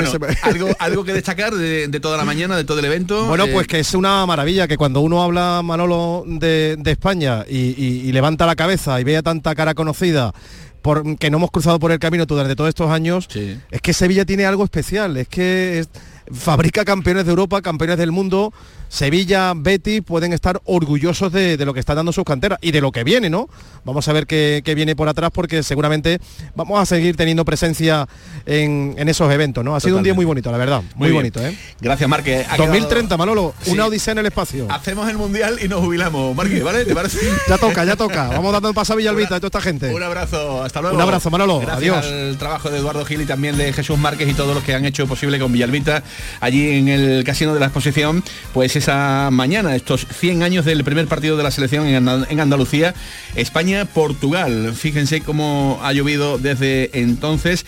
algo, 0.43 0.69
algo 0.79 1.03
que 1.03 1.13
destacar 1.13 1.53
de, 1.53 1.99
toda 1.99 2.17
la 2.17 2.25
mañana, 2.25 2.57
de 2.57 2.63
todo 2.63 2.79
el 2.79 2.85
evento. 2.85 3.25
Bueno, 3.25 3.45
pues 3.47 3.67
que 3.67 3.79
es 3.79 3.93
una 3.93 4.25
maravilla 4.25 4.67
que 4.67 4.77
cuando 4.77 5.01
uno 5.01 5.21
habla, 5.21 5.61
Manolo, 5.63 6.23
de, 6.25 6.79
España 6.85 7.45
y, 7.47 8.11
levanta 8.11 8.45
la 8.45 8.55
cabeza 8.55 8.99
y 8.99 9.03
vea 9.03 9.23
tanta 9.23 9.55
cara 9.55 9.73
conocida 9.73 10.33
por, 10.81 11.17
que 11.17 11.29
no 11.29 11.37
hemos 11.37 11.51
cruzado 11.51 11.79
por 11.79 11.91
el 11.91 11.99
camino 11.99 12.25
durante 12.25 12.55
todos 12.55 12.69
estos 12.69 12.89
años, 12.91 13.27
es 13.33 13.81
que 13.81 13.93
Sevilla 13.93 14.25
tiene 14.25 14.45
algo 14.45 14.63
especial, 14.63 15.15
es 15.17 15.27
que 15.27 15.85
fabrica 16.31 16.83
campeones 16.85 17.25
de 17.25 17.29
Europa, 17.29 17.61
campeones 17.61 17.97
del 17.97 18.11
mundo, 18.11 18.53
Sevilla, 18.91 19.53
Betty 19.55 20.01
pueden 20.01 20.33
estar 20.33 20.61
orgullosos 20.65 21.31
de, 21.31 21.55
lo 21.65 21.73
que 21.73 21.79
están 21.79 21.95
dando 21.95 22.11
sus 22.11 22.25
canteras 22.25 22.59
y 22.61 22.71
de 22.71 22.81
lo 22.81 22.91
que 22.91 23.05
viene, 23.05 23.29
¿no? 23.29 23.47
Vamos 23.85 24.05
a 24.09 24.11
ver 24.11 24.27
qué, 24.27 24.61
viene 24.75 24.97
por 24.97 25.07
atrás 25.07 25.31
porque 25.33 25.63
seguramente 25.63 26.19
vamos 26.55 26.77
a 26.77 26.85
seguir 26.85 27.15
teniendo 27.15 27.45
presencia 27.45 28.05
en, 28.45 28.93
esos 29.07 29.31
eventos, 29.31 29.63
¿no? 29.63 29.77
Ha 29.77 29.79
sido 29.79 29.95
un 29.95 30.03
día 30.03 30.13
muy 30.13 30.25
bonito, 30.25 30.51
la 30.51 30.57
verdad. 30.57 30.83
Muy, 30.95 31.09
bonito, 31.11 31.39
¿eh? 31.41 31.57
Gracias, 31.79 32.09
Marque. 32.09 32.45
2030, 32.57 33.15
Manolo, 33.15 33.53
una 33.67 33.85
odisea 33.85 34.11
en 34.11 34.17
el 34.17 34.25
espacio. 34.25 34.67
Hacemos 34.69 35.09
el 35.09 35.17
mundial 35.17 35.57
y 35.63 35.69
nos 35.69 35.79
jubilamos, 35.79 36.35
Marque, 36.35 36.61
¿vale? 36.61 36.83
¿Te 36.83 36.93
parece? 36.93 37.17
ya 37.47 37.57
toca, 37.57 37.85
ya 37.85 37.95
toca. 37.95 38.27
Vamos 38.27 38.51
dando 38.51 38.67
el 38.67 38.75
paso 38.75 38.91
a 38.91 38.97
Villalbita 38.97 39.35
de 39.35 39.39
toda 39.39 39.47
esta 39.47 39.61
gente. 39.61 39.93
Un 39.93 40.03
abrazo, 40.03 40.63
hasta 40.63 40.81
luego. 40.81 40.97
Un 40.97 41.01
abrazo, 41.01 41.31
Manolo. 41.31 41.61
Adiós. 41.71 42.05
El 42.05 42.37
trabajo 42.37 42.69
de 42.69 42.79
Eduardo 42.79 43.05
Gil 43.05 43.21
y 43.21 43.25
también 43.25 43.55
de 43.55 43.71
Jesús 43.71 43.97
Márquez 43.97 44.27
y 44.27 44.33
todos 44.33 44.53
los 44.53 44.65
que 44.65 44.75
han 44.75 44.83
hecho 44.83 45.07
posible 45.07 45.39
con 45.39 45.49
Villalbita 45.53 46.03
allí 46.41 46.77
en 46.77 46.89
el 46.89 47.23
casino 47.23 47.53
de 47.53 47.61
la 47.61 47.67
exposición, 47.67 48.21
pues 48.53 48.80
esa 48.81 49.29
mañana 49.31 49.75
estos 49.75 50.07
100 50.11 50.41
años 50.41 50.65
del 50.65 50.83
primer 50.83 51.05
partido 51.05 51.37
de 51.37 51.43
la 51.43 51.51
selección 51.51 51.85
en 51.85 52.39
Andalucía, 52.39 52.95
España-Portugal. 53.35 54.73
Fíjense 54.73 55.21
cómo 55.21 55.79
ha 55.83 55.93
llovido 55.93 56.39
desde 56.39 56.89
entonces 56.99 57.63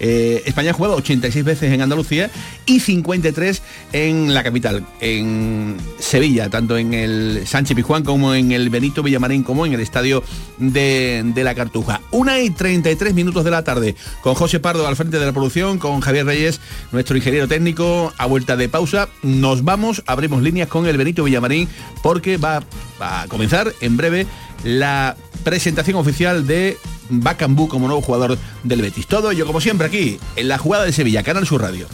eh, 0.00 0.42
España 0.46 0.70
ha 0.70 0.74
jugado 0.74 0.96
86 0.96 1.44
veces 1.44 1.72
en 1.72 1.80
Andalucía 1.80 2.30
y 2.66 2.80
53 2.80 3.62
en 3.92 4.34
la 4.34 4.42
capital, 4.42 4.86
en 5.00 5.76
Sevilla, 5.98 6.48
tanto 6.48 6.76
en 6.76 6.94
el 6.94 7.46
Sánchez 7.46 7.74
Pijuán 7.76 8.04
como 8.04 8.34
en 8.34 8.52
el 8.52 8.70
Benito 8.70 9.02
Villamarín, 9.02 9.42
como 9.42 9.66
en 9.66 9.72
el 9.72 9.80
estadio 9.80 10.22
de, 10.58 11.32
la 11.36 11.54
Cartuja. 11.54 12.00
Una 12.10 12.40
y 12.40 12.50
33 12.50 13.14
minutos 13.14 13.44
de 13.44 13.50
la 13.50 13.64
tarde, 13.64 13.96
con 14.22 14.34
José 14.34 14.60
Pardo 14.60 14.86
al 14.86 14.96
frente 14.96 15.18
de 15.18 15.26
la 15.26 15.32
producción, 15.32 15.78
con 15.78 16.00
Javier 16.00 16.26
Reyes, 16.26 16.60
nuestro 16.92 17.16
ingeniero 17.16 17.48
técnico, 17.48 18.12
a 18.18 18.26
vuelta 18.26 18.56
de 18.56 18.68
pausa. 18.68 19.08
Nos 19.22 19.64
vamos, 19.64 20.02
abrimos 20.06 20.42
líneas 20.42 20.68
con 20.68 20.86
el 20.86 20.96
Benito 20.96 21.24
Villamarín, 21.24 21.68
porque 22.02 22.36
va 22.36 22.62
a 23.00 23.26
comenzar 23.28 23.72
en 23.80 23.96
breve 23.96 24.26
la 24.64 25.16
presentación 25.44 25.96
oficial 25.96 26.46
de 26.46 26.76
Bacambú 27.08 27.68
como 27.68 27.86
nuevo 27.86 28.02
jugador 28.02 28.38
del 28.62 28.82
Betis. 28.82 29.06
Todo 29.06 29.30
ello, 29.30 29.46
como 29.46 29.60
siempre, 29.60 29.86
aquí, 29.86 30.18
en 30.36 30.48
la 30.48 30.58
jugada 30.58 30.84
de 30.84 30.92
Sevilla, 30.92 31.22
Canal 31.22 31.46
Sur 31.46 31.62
Radio. 31.62 31.86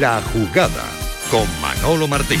La 0.00 0.20
jugada 0.32 0.84
con 1.30 1.46
Manolo 1.60 2.08
Martín. 2.08 2.40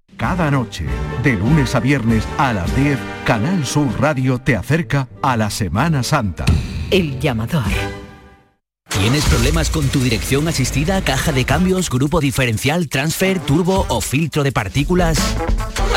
Cada 0.21 0.49
noche, 0.51 0.85
de 1.23 1.33
lunes 1.33 1.73
a 1.73 1.79
viernes 1.79 2.23
a 2.37 2.53
las 2.53 2.75
10, 2.75 2.99
Canal 3.25 3.65
Sur 3.65 3.87
Radio 3.99 4.37
te 4.37 4.55
acerca 4.55 5.07
a 5.23 5.35
la 5.35 5.49
Semana 5.49 6.03
Santa. 6.03 6.45
El 6.91 7.19
llamador. 7.19 7.63
¿Tienes 8.87 9.25
problemas 9.25 9.71
con 9.71 9.87
tu 9.87 9.99
dirección 9.99 10.47
asistida, 10.47 11.01
caja 11.01 11.31
de 11.31 11.43
cambios, 11.43 11.89
grupo 11.89 12.19
diferencial, 12.19 12.87
transfer, 12.87 13.39
turbo 13.39 13.87
o 13.89 13.99
filtro 13.99 14.43
de 14.43 14.51
partículas? 14.51 15.17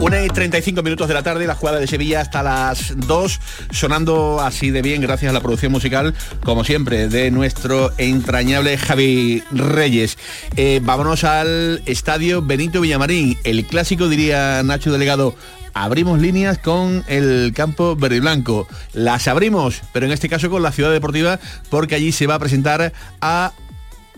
Una 0.00 0.24
y 0.24 0.28
35 0.28 0.82
minutos 0.82 1.08
de 1.08 1.14
la 1.14 1.22
tarde, 1.22 1.46
la 1.46 1.54
jugada 1.54 1.78
de 1.78 1.86
Sevilla 1.86 2.22
hasta 2.22 2.42
las 2.42 2.94
2, 2.96 3.40
sonando 3.70 4.40
así 4.40 4.70
de 4.70 4.80
bien 4.80 5.02
gracias 5.02 5.28
a 5.28 5.34
la 5.34 5.42
producción 5.42 5.72
musical, 5.72 6.14
como 6.42 6.64
siempre, 6.64 7.08
de 7.08 7.30
nuestro 7.30 7.92
entrañable 7.98 8.78
Javi 8.78 9.42
Reyes. 9.50 10.16
Eh, 10.56 10.80
vámonos 10.82 11.24
al 11.24 11.82
estadio 11.84 12.40
Benito 12.40 12.80
Villamarín, 12.80 13.36
el 13.44 13.66
clásico, 13.66 14.08
diría 14.08 14.62
Nacho 14.62 14.90
Delegado, 14.90 15.34
abrimos 15.74 16.18
líneas 16.18 16.56
con 16.56 17.04
el 17.06 17.52
campo 17.54 17.94
verde 17.94 18.16
y 18.16 18.20
blanco. 18.20 18.66
Las 18.94 19.28
abrimos, 19.28 19.82
pero 19.92 20.06
en 20.06 20.12
este 20.12 20.30
caso 20.30 20.48
con 20.48 20.62
la 20.62 20.72
ciudad 20.72 20.92
deportiva, 20.92 21.38
porque 21.68 21.94
allí 21.94 22.10
se 22.10 22.26
va 22.26 22.36
a 22.36 22.38
presentar 22.38 22.94
a 23.20 23.52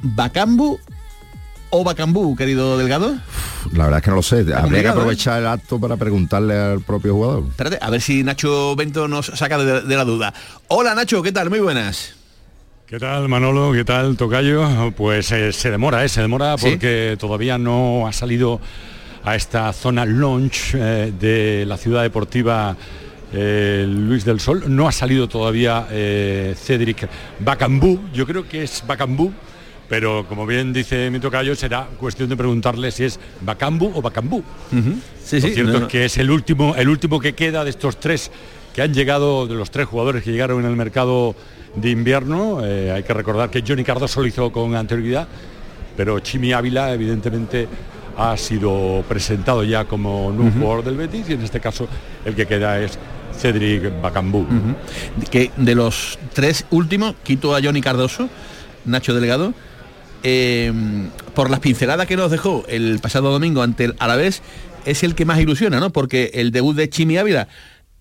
Bacambu 0.01 0.79
o 1.75 1.85
Bacambú, 1.85 2.37
querido 2.37 2.77
Delgado? 2.77 3.17
La 3.73 3.85
verdad 3.85 3.99
es 3.99 4.05
que 4.05 4.11
no 4.11 4.17
lo 4.17 4.23
sé. 4.23 4.45
Habría 4.55 4.83
que 4.83 4.89
¿eh? 4.89 4.91
aprovechar 4.91 5.41
el 5.41 5.47
acto 5.47 5.81
para 5.81 5.97
preguntarle 5.97 6.55
al 6.55 6.83
propio 6.83 7.15
jugador. 7.15 7.45
Espérate, 7.49 7.79
a 7.81 7.89
ver 7.89 8.03
si 8.03 8.23
Nacho 8.23 8.77
Bento 8.77 9.09
nos 9.09 9.27
saca 9.27 9.57
de, 9.57 9.97
la 9.97 10.05
duda. 10.05 10.35
Hola 10.69 10.95
Nacho, 10.95 11.23
¿qué 11.23 11.33
tal? 11.33 11.49
Muy 11.49 11.61
buenas. 11.61 12.15
¿Qué 12.87 12.99
tal 12.99 13.27
Manolo? 13.27 13.73
¿Qué 13.73 13.87
tal 13.87 14.19
Tocayo? 14.19 14.93
Pues 14.95 15.33
eh, 15.33 15.51
se 15.55 15.71
demora, 15.71 16.05
¿eh? 16.05 16.11
se 16.11 16.21
demora 16.21 16.57
porque 16.59 17.17
todavía 17.19 17.57
no 17.57 18.07
ha 18.07 18.13
salido 18.13 18.61
a 19.25 19.35
esta 19.35 19.73
zona 19.73 20.05
launch 20.05 20.75
eh, 20.75 21.11
de 21.19 21.65
la 21.67 21.79
ciudad 21.79 22.03
deportiva 22.03 22.77
Luis 23.33 24.27
del 24.27 24.41
Sol. 24.41 24.65
No 24.69 24.87
ha 24.87 24.93
salido 24.93 25.27
todavía 25.27 25.87
Cedric 25.89 27.09
Bacambú, 27.41 27.99
yo 28.13 28.27
creo 28.27 28.47
que 28.47 28.65
es 28.65 28.85
Bacambú 28.87 29.33
pero 29.93 30.25
como 30.27 30.47
bien 30.47 30.73
dice 30.73 31.11
mi 31.11 31.21
tocayo, 31.21 31.55
será 31.55 31.87
cuestión 31.99 32.27
de 32.31 32.35
preguntarle 32.35 32.91
si 32.91 33.05
es 33.05 33.21
Bacambu 33.43 33.93
o 33.95 34.01
Bacambú. 34.01 34.43
sí, 35.23 35.39
sí, 35.39 35.49
Lo 35.49 35.55
cierto 35.55 35.79
es 35.81 35.85
que 35.85 36.05
es 36.07 36.17
el 36.17 36.31
último, 36.31 36.75
el 36.77 36.89
último 36.89 37.21
que 37.21 37.35
queda 37.35 37.63
de 37.63 37.69
estos 37.69 38.01
tres 38.01 38.31
que 38.73 38.81
han 38.81 38.95
llegado, 38.95 39.47
de 39.47 39.55
los 39.55 39.71
tres 39.71 39.87
jugadores 39.87 40.23
que 40.23 40.33
llegaron 40.33 40.61
en 40.65 40.71
el 40.71 40.77
mercado 40.77 41.35
de 41.77 41.91
invierno. 41.91 42.65
Eh, 42.65 42.91
hay 42.91 43.03
que 43.03 43.13
recordar 43.13 43.51
que 43.51 43.63
Johnny 43.69 43.85
Cardoso 43.85 44.23
lo 44.23 44.27
hizo 44.27 44.51
con 44.51 44.75
anterioridad, 44.75 45.29
pero 45.95 46.21
Chimi 46.21 46.55
Ávila 46.55 46.95
evidentemente 46.95 47.69
ha 48.17 48.35
sido 48.39 49.05
presentado 49.07 49.63
ya 49.63 49.85
como 49.85 50.33
nuevo 50.33 50.59
jugador 50.59 50.85
del 50.87 50.97
Betis 50.97 51.29
y 51.29 51.35
en 51.35 51.43
este 51.43 51.61
caso 51.61 51.87
el 52.25 52.35
que 52.35 52.47
queda 52.47 52.81
es 52.81 52.99
Cedric 53.37 54.01
Bacambú. 54.01 54.47
Que 55.31 55.51
de 55.55 55.75
los 55.75 56.19
tres 56.33 56.65
últimos, 56.71 57.15
quito 57.23 57.55
a 57.55 57.61
Johnny 57.63 57.83
Cardoso, 57.83 58.31
Nacho 58.87 59.13
Delgado, 59.13 59.53
Em, 60.23 61.11
por 61.35 61.51
las 61.51 61.61
pinceladas 61.61 62.07
que 62.07 62.17
nos 62.17 62.31
dejó 62.31 62.65
el 62.69 63.01
pasado 63.01 63.33
domingo 63.33 63.63
ante 63.63 63.85
el 63.85 63.97
Alavés, 63.99 64.43
es 64.85 65.03
el 65.03 65.15
que 65.15 65.25
más 65.25 65.41
ilusiona, 65.41 65.81
¿no? 65.81 65.91
Porque 65.91 66.31
el 66.35 66.53
debut 66.53 66.77
de 66.77 66.89
Chimi 66.89 67.17
Ávila 67.17 67.49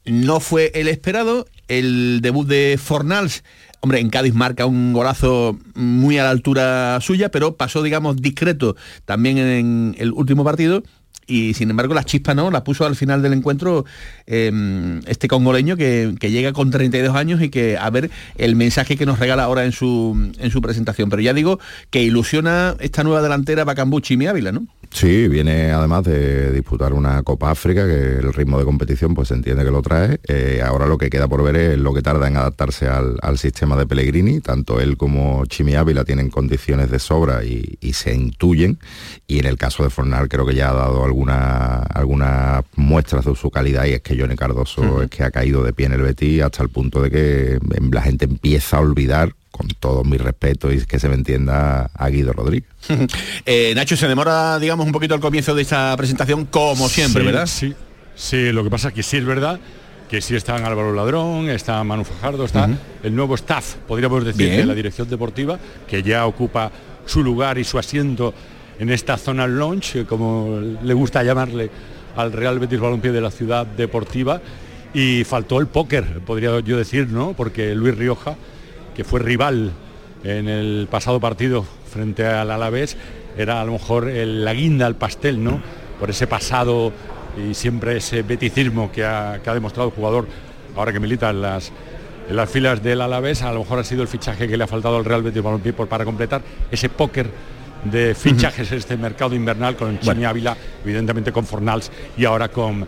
no 0.05 0.39
fue 0.39 0.71
el 0.75 0.88
esperado, 0.88 1.47
el 1.67 2.19
debut 2.21 2.47
de 2.47 2.79
Fornals, 2.81 3.43
hombre, 3.79 3.99
en 3.99 4.10
Cádiz 4.10 4.34
marca 4.34 4.65
un 4.65 4.93
golazo 4.93 5.57
muy 5.73 6.17
a 6.19 6.23
la 6.23 6.29
altura 6.29 6.99
suya, 7.01 7.29
pero 7.29 7.55
pasó, 7.55 7.81
digamos, 7.81 8.17
discreto 8.17 8.75
también 9.05 9.38
en 9.38 9.95
el 9.97 10.12
último 10.12 10.43
partido 10.43 10.84
y 11.27 11.53
sin 11.53 11.69
embargo 11.69 11.93
la 11.93 12.03
chispa 12.03 12.34
no, 12.34 12.51
la 12.51 12.63
puso 12.63 12.86
al 12.86 12.95
final 12.95 13.21
del 13.21 13.34
encuentro 13.34 13.86
em, 14.25 14.99
este 15.07 15.27
congoleño 15.27 15.77
que, 15.77 16.15
llega 16.21 16.53
con 16.53 16.71
32 16.71 17.15
años 17.15 17.41
y 17.41 17.49
que 17.49 17.77
a 17.77 17.89
ver 17.89 18.10
el 18.38 18.55
mensaje 18.55 18.95
que 18.95 19.05
nos 19.05 19.19
regala 19.19 19.43
ahora 19.43 19.65
en 19.65 19.71
su, 19.71 20.31
en 20.38 20.51
su 20.51 20.62
presentación. 20.62 21.10
Pero 21.10 21.21
ya 21.21 21.34
digo 21.34 21.60
que 21.89 22.01
ilusiona 22.01 22.75
esta 22.79 23.03
nueva 23.03 23.21
delantera 23.21 23.63
Bacambuchi 23.63 24.15
y 24.19 24.27
Ávila, 24.27 24.51
¿no? 24.51 24.67
Sí, 24.93 25.29
viene 25.29 25.71
además 25.71 26.03
de 26.03 26.51
disputar 26.51 26.93
una 26.93 27.23
Copa 27.23 27.49
África, 27.49 27.88
que 27.88 28.17
el 28.17 28.34
ritmo 28.34 28.60
de 28.60 28.65
competición 28.65 29.15
pues 29.15 29.29
se 29.29 29.34
entiende 29.34 29.63
que 29.63 29.71
lo 29.71 29.81
trae. 29.81 30.19
Eh, 30.27 30.62
ahora 30.63 30.86
lo 30.86 30.97
que 30.97 31.10
queda 31.10 31.29
por 31.29 31.41
ver 31.43 31.55
es 31.55 31.79
lo 31.79 31.93
que 31.93 32.01
tarda 32.01 32.27
en 32.27 32.36
adaptarse 32.36 32.88
al, 32.88 33.38
sistema 33.38 33.77
de 33.77 33.88
Pellegrini. 33.88 34.41
Tanto 34.41 34.81
él 34.81 34.97
como 34.97 35.45
Chimi 35.45 35.75
Ávila 35.75 36.03
tienen 36.03 36.29
condiciones 36.29 36.91
de 36.91 36.99
sobra 36.99 37.43
y, 37.43 37.77
se 37.93 38.13
intuyen. 38.13 38.79
Y 39.27 39.39
en 39.39 39.45
el 39.45 39.57
caso 39.57 39.84
de 39.84 39.89
Fornal 39.89 40.27
creo 40.27 40.45
que 40.45 40.55
ya 40.55 40.71
ha 40.71 40.73
dado 40.73 41.05
algunas 41.05 41.20
alguna 41.29 42.63
muestras 42.75 43.25
de 43.25 43.36
su 43.36 43.49
calidad 43.49 43.86
y 43.86 43.93
es 43.93 44.01
que 44.01 44.19
Johnny 44.19 44.36
Cardoso 44.36 45.01
es 45.01 45.10
que 45.10 45.23
ha 45.23 45.31
caído 45.31 45.63
de 45.63 45.73
pie 45.73 45.88
en 45.88 45.93
el 45.93 46.01
Betis 46.01 46.41
hasta 46.41 46.63
el 46.63 46.69
punto 46.69 47.01
de 47.01 47.12
que 47.12 47.60
la 47.91 48.01
gente 48.01 48.25
empieza 48.25 48.77
a 48.77 48.81
olvidar 48.81 49.34
con 49.51 49.67
todo 49.67 50.03
mi 50.03 50.17
respeto 50.17 50.71
y 50.71 50.86
que 50.86 50.99
se 50.99 51.10
me 51.10 51.15
entienda 51.15 51.91
a 51.93 52.10
Guido 52.10 52.34
Rodríguez. 52.34 52.69
Eh, 53.45 53.73
Nacho, 53.75 53.97
se 53.97 54.07
demora, 54.07 54.60
digamos, 54.60 54.86
un 54.86 54.91
poquito 54.91 55.13
al 55.13 55.19
comienzo 55.19 55.53
de 55.53 55.62
esta 55.62 55.95
presentación, 55.97 56.45
como 56.45 56.88
siempre, 56.88 57.23
¿verdad? 57.23 57.47
Sí, 57.47 57.73
sí, 58.15 58.51
lo 58.51 58.63
que 58.63 58.69
pasa 58.69 58.89
es 58.89 58.93
que 58.93 59.03
sí 59.03 59.17
es 59.17 59.25
verdad 59.25 59.60
que 60.12 60.19
sí 60.19 60.36
están 60.36 60.65
Álvaro 60.65 60.93
Ladrón, 60.93 61.49
está 61.49 61.81
Manu 61.86 62.03
Fajardo, 62.03 62.43
está 62.43 62.69
el 63.01 63.15
nuevo 63.15 63.36
staff, 63.36 63.75
podríamos 63.88 64.25
decir, 64.25 64.49
de 64.51 64.65
la 64.65 64.75
dirección 64.75 65.10
deportiva, 65.10 65.57
que 65.88 66.03
ya 66.03 66.25
ocupa 66.25 66.69
su 67.05 67.23
lugar 67.23 67.57
y 67.57 67.63
su 67.63 67.79
asiento 67.79 68.34
en 68.81 68.89
esta 68.89 69.15
zona 69.15 69.47
launch, 69.47 70.07
como 70.07 70.59
le 70.59 70.93
gusta 70.95 71.21
llamarle 71.21 71.69
al 72.15 72.33
Real 72.33 72.57
Betis 72.57 72.79
Balompié 72.79 73.11
de 73.11 73.21
la 73.21 73.29
ciudad 73.29 73.63
deportiva, 73.67 74.41
y 74.91 75.23
faltó 75.23 75.59
el 75.59 75.67
póker, 75.67 76.19
podría 76.25 76.59
yo 76.61 76.77
decir, 76.77 77.07
¿no? 77.07 77.33
Porque 77.33 77.75
Luis 77.75 77.95
Rioja 77.95 78.35
que 78.95 79.03
fue 79.03 79.19
rival 79.19 79.71
en 80.23 80.49
el 80.49 80.87
pasado 80.89 81.19
partido 81.19 81.63
frente 81.91 82.25
al 82.25 82.49
Alavés, 82.49 82.97
era 83.37 83.61
a 83.61 83.65
lo 83.65 83.73
mejor 83.73 84.07
la 84.07 84.53
guinda 84.53 84.87
al 84.87 84.95
pastel, 84.95 85.43
¿no? 85.43 85.61
Por 85.99 86.09
ese 86.09 86.25
pasado 86.25 86.91
y 87.37 87.53
siempre 87.53 87.97
ese 87.97 88.23
beticismo 88.23 88.91
que 88.91 89.05
ha, 89.05 89.39
demostrado 89.53 89.89
el 89.89 89.95
jugador 89.95 90.27
ahora 90.75 90.91
que 90.91 90.99
milita 90.99 91.29
en 91.29 91.43
las, 91.43 91.71
en 92.27 92.35
las 92.35 92.49
filas 92.49 92.81
del 92.81 93.01
Alavés, 93.01 93.43
a 93.43 93.53
lo 93.53 93.59
mejor 93.59 93.77
ha 93.77 93.83
sido 93.83 94.01
el 94.01 94.07
fichaje 94.07 94.47
que 94.47 94.57
le 94.57 94.63
ha 94.63 94.67
faltado 94.67 94.97
al 94.97 95.05
Real 95.05 95.21
Betis 95.21 95.43
Balompié 95.43 95.71
para 95.73 96.03
completar 96.03 96.41
ese 96.71 96.89
póker 96.89 97.29
de 97.83 98.15
fichajes 98.15 98.71
este 98.71 98.97
mercado 98.97 99.35
invernal 99.35 99.75
con 99.75 99.99
Chimi 99.99 100.25
Ávila, 100.25 100.55
evidentemente 100.83 101.31
con 101.31 101.45
Fornals 101.45 101.91
y 102.17 102.25
ahora 102.25 102.49
con 102.49 102.85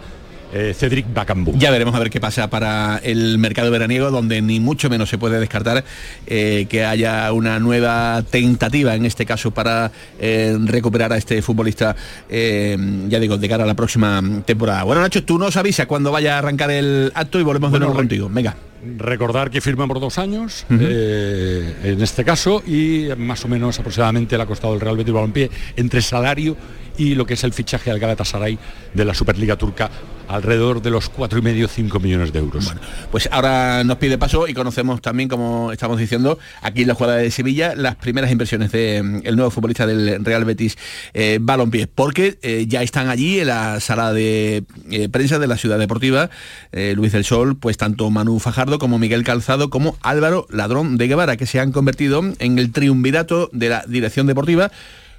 eh, 0.53 0.75
Cedric 0.75 1.11
Bacambú. 1.11 1.53
Ya 1.57 1.71
veremos 1.71 1.95
a 1.95 1.99
ver 1.99 2.11
qué 2.11 2.21
pasa 2.21 2.47
para 2.47 2.99
el 3.03 3.39
mercado 3.39 3.71
veraniego, 3.71 4.11
donde 4.11 4.39
ni 4.43 4.59
mucho 4.59 4.87
menos 4.87 5.09
se 5.09 5.17
puede 5.17 5.39
descartar 5.39 5.83
eh, 6.27 6.67
que 6.69 6.85
haya 6.85 7.31
una 7.33 7.57
nueva 7.57 8.23
tentativa, 8.29 8.93
en 8.93 9.05
este 9.05 9.25
caso, 9.25 9.49
para 9.49 9.91
eh, 10.19 10.55
recuperar 10.65 11.11
a 11.11 11.17
este 11.17 11.41
futbolista, 11.41 11.95
ya 12.29 13.19
digo, 13.19 13.37
de 13.37 13.49
cara 13.49 13.63
a 13.63 13.67
la 13.67 13.73
próxima 13.73 14.21
temporada. 14.45 14.83
Bueno, 14.83 15.01
Nacho, 15.01 15.23
tú 15.23 15.39
nos 15.39 15.57
avisas 15.57 15.87
cuando 15.87 16.11
vaya 16.11 16.35
a 16.35 16.37
arrancar 16.37 16.69
el 16.69 17.11
acto 17.15 17.39
y 17.39 17.43
volvemos 17.43 17.71
de 17.71 17.79
nuevo 17.79 17.95
contigo. 17.95 18.29
Venga. 18.31 18.55
Recordar 18.97 19.49
que 19.49 19.61
firma 19.61 19.87
por 19.87 19.99
dos 19.99 20.17
años, 20.17 20.65
en 20.69 22.01
este 22.01 22.23
caso, 22.23 22.61
y 22.65 23.07
más 23.17 23.45
o 23.45 23.47
menos 23.47 23.79
aproximadamente 23.79 24.35
le 24.35 24.43
ha 24.43 24.45
costado 24.45 24.73
el 24.73 24.81
Real 24.81 24.97
Betis 24.97 25.13
Balompié 25.13 25.49
entre 25.75 26.01
salario 26.01 26.57
y 26.97 27.15
lo 27.15 27.25
que 27.25 27.33
es 27.33 27.43
el 27.43 27.53
fichaje 27.53 27.91
al 27.91 27.99
Galatasaray 27.99 28.57
de 28.93 29.05
la 29.05 29.13
Superliga 29.13 29.55
Turca 29.57 29.89
alrededor 30.27 30.81
de 30.81 30.89
los 30.89 31.09
cuatro 31.09 31.39
y 31.39 31.41
medio 31.41 31.67
5 31.67 31.99
millones 31.99 32.33
de 32.33 32.39
euros. 32.39 32.65
Bueno, 32.65 32.81
pues 33.11 33.29
ahora 33.31 33.83
nos 33.83 33.97
pide 33.97 34.17
paso 34.17 34.47
y 34.47 34.53
conocemos 34.53 35.01
también, 35.01 35.29
como 35.29 35.71
estamos 35.71 35.99
diciendo, 35.99 36.39
aquí 36.61 36.81
en 36.81 36.87
la 36.87 36.95
jugada 36.95 37.17
de 37.17 37.31
Sevilla, 37.31 37.75
las 37.75 37.95
primeras 37.95 38.31
inversiones 38.31 38.71
del 38.71 39.03
mm, 39.03 39.35
nuevo 39.35 39.51
futbolista 39.51 39.85
del 39.85 40.23
Real 40.23 40.45
Betis 40.45 40.77
eh, 41.13 41.39
Balompié, 41.41 41.87
porque 41.87 42.37
eh, 42.41 42.65
ya 42.67 42.81
están 42.81 43.09
allí 43.09 43.39
en 43.39 43.47
la 43.47 43.79
sala 43.79 44.13
de 44.13 44.63
eh, 44.91 45.09
prensa 45.09 45.39
de 45.39 45.47
la 45.47 45.57
ciudad 45.57 45.77
deportiva, 45.77 46.29
eh, 46.71 46.93
Luis 46.95 47.11
del 47.11 47.25
Sol, 47.25 47.57
pues 47.57 47.77
tanto 47.77 48.09
Manu 48.09 48.39
Fajardo 48.39 48.79
como 48.79 48.99
Miguel 48.99 49.23
Calzado 49.23 49.69
como 49.69 49.97
Álvaro 50.01 50.47
Ladrón 50.49 50.97
de 50.97 51.07
Guevara, 51.07 51.37
que 51.37 51.45
se 51.45 51.59
han 51.59 51.71
convertido 51.71 52.23
en 52.39 52.59
el 52.59 52.71
triunvirato 52.71 53.49
de 53.51 53.69
la 53.69 53.83
dirección 53.87 54.27
deportiva 54.27 54.71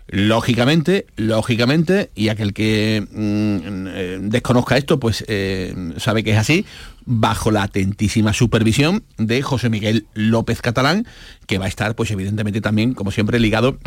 Lógicamente, 0.06 1.06
lógicamente, 1.16 2.10
y 2.14 2.28
aquel 2.28 2.52
que 2.52 3.06
mm, 3.10 3.86
eh, 3.88 4.18
desconozca 4.20 4.76
esto, 4.76 5.00
pues 5.00 5.24
eh, 5.28 5.74
sabe 5.96 6.22
que 6.22 6.32
es 6.32 6.36
así, 6.36 6.66
bajo 7.06 7.50
la 7.50 7.62
atentísima 7.62 8.32
supervisión 8.32 9.04
de 9.16 9.42
José 9.42 9.70
Miguel 9.70 10.06
López 10.14 10.60
Catalán, 10.60 11.06
que 11.46 11.58
va 11.58 11.64
a 11.64 11.68
estar, 11.68 11.94
pues 11.94 12.10
evidentemente 12.10 12.60
también, 12.60 12.92
como 12.92 13.10
siempre, 13.10 13.38
ligado 13.38 13.78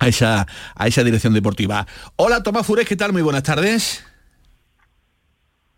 a 0.00 0.08
esa, 0.08 0.48
a 0.74 0.86
esa 0.88 1.04
dirección 1.04 1.32
deportiva. 1.32 1.86
Hola 2.16 2.42
Tomás 2.42 2.66
Fures, 2.66 2.88
¿qué 2.88 2.96
tal? 2.96 3.12
Muy 3.12 3.22
buenas 3.22 3.44
tardes. 3.44 4.02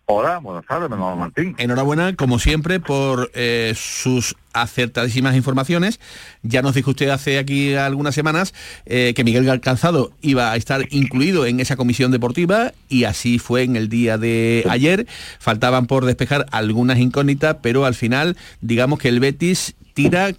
Hola, 0.06 0.38
buenas 0.38 0.66
tardes, 0.66 0.90
Manuel 0.90 1.18
Martín. 1.18 1.54
Enhorabuena, 1.56 2.14
como 2.14 2.38
siempre, 2.38 2.78
por 2.78 3.30
eh, 3.34 3.72
sus 3.74 4.36
acertadísimas 4.52 5.34
informaciones. 5.34 5.98
Ya 6.42 6.60
nos 6.60 6.74
dijo 6.74 6.90
usted 6.90 7.08
hace 7.08 7.38
aquí 7.38 7.74
algunas 7.74 8.14
semanas 8.14 8.52
eh, 8.84 9.14
que 9.16 9.24
Miguel 9.24 9.60
Calzado 9.60 10.12
iba 10.20 10.52
a 10.52 10.56
estar 10.56 10.86
incluido 10.90 11.46
en 11.46 11.58
esa 11.58 11.76
comisión 11.76 12.10
deportiva 12.10 12.72
y 12.90 13.04
así 13.04 13.38
fue 13.38 13.62
en 13.62 13.76
el 13.76 13.88
día 13.88 14.18
de 14.18 14.66
ayer. 14.68 15.06
Faltaban 15.38 15.86
por 15.86 16.04
despejar 16.04 16.44
algunas 16.50 16.98
incógnitas, 16.98 17.56
pero 17.62 17.86
al 17.86 17.94
final, 17.94 18.36
digamos 18.60 18.98
que 18.98 19.08
el 19.08 19.20
Betis 19.20 19.74
tira 19.94 20.34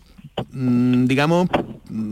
Mm, 0.52 1.06
digamos, 1.06 1.48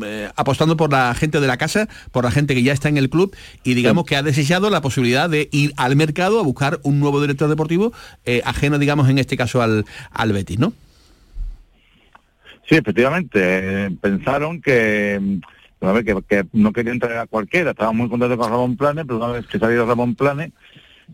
eh, 0.06 0.30
apostando 0.36 0.78
por 0.78 0.91
la 0.91 1.13
gente 1.13 1.39
de 1.39 1.48
la 1.48 1.58
casa, 1.58 1.88
por 2.12 2.24
la 2.24 2.32
gente 2.32 2.56
que 2.56 2.63
ya 2.63 2.74
está 2.74 2.89
en 2.89 2.98
el 2.98 3.10
club 3.10 3.36
y 3.63 3.74
digamos 3.74 4.06
que 4.06 4.15
ha 4.15 4.24
desechado 4.24 4.69
la 4.69 4.82
posibilidad 4.82 5.30
de 5.30 5.50
ir 5.52 5.74
al 5.78 5.96
mercado 5.96 6.39
a 6.39 6.43
buscar 6.43 6.80
un 6.84 7.00
nuevo 7.00 7.22
director 7.22 7.50
deportivo 7.50 7.93
eh, 8.26 8.41
ajeno, 8.46 8.80
digamos, 8.80 9.10
en 9.10 9.17
este 9.17 9.38
caso 9.38 9.62
al, 9.62 9.86
al 10.12 10.34
Betis, 10.34 10.60
¿no? 10.60 10.74
Sí, 12.67 12.76
efectivamente. 12.76 13.91
pensaron 14.02 14.62
que, 14.62 15.19
mm, 15.22 16.04
que, 16.06 16.24
que, 16.28 16.46
no 16.54 16.72
querían 16.72 17.00
traer 17.00 17.19
a 17.19 17.28
cualquiera. 17.28 17.72
Estaban 17.72 17.98
muy 17.98 18.10
contentos 18.10 18.38
con 18.38 18.50
Ramón 18.50 18.78
Planes, 18.78 19.06
pero 19.06 19.17
una 19.17 19.34
vez 19.34 19.46
que 19.48 19.60
salió 19.60 19.86
Ramón 19.86 20.15
Planes, 20.15 20.52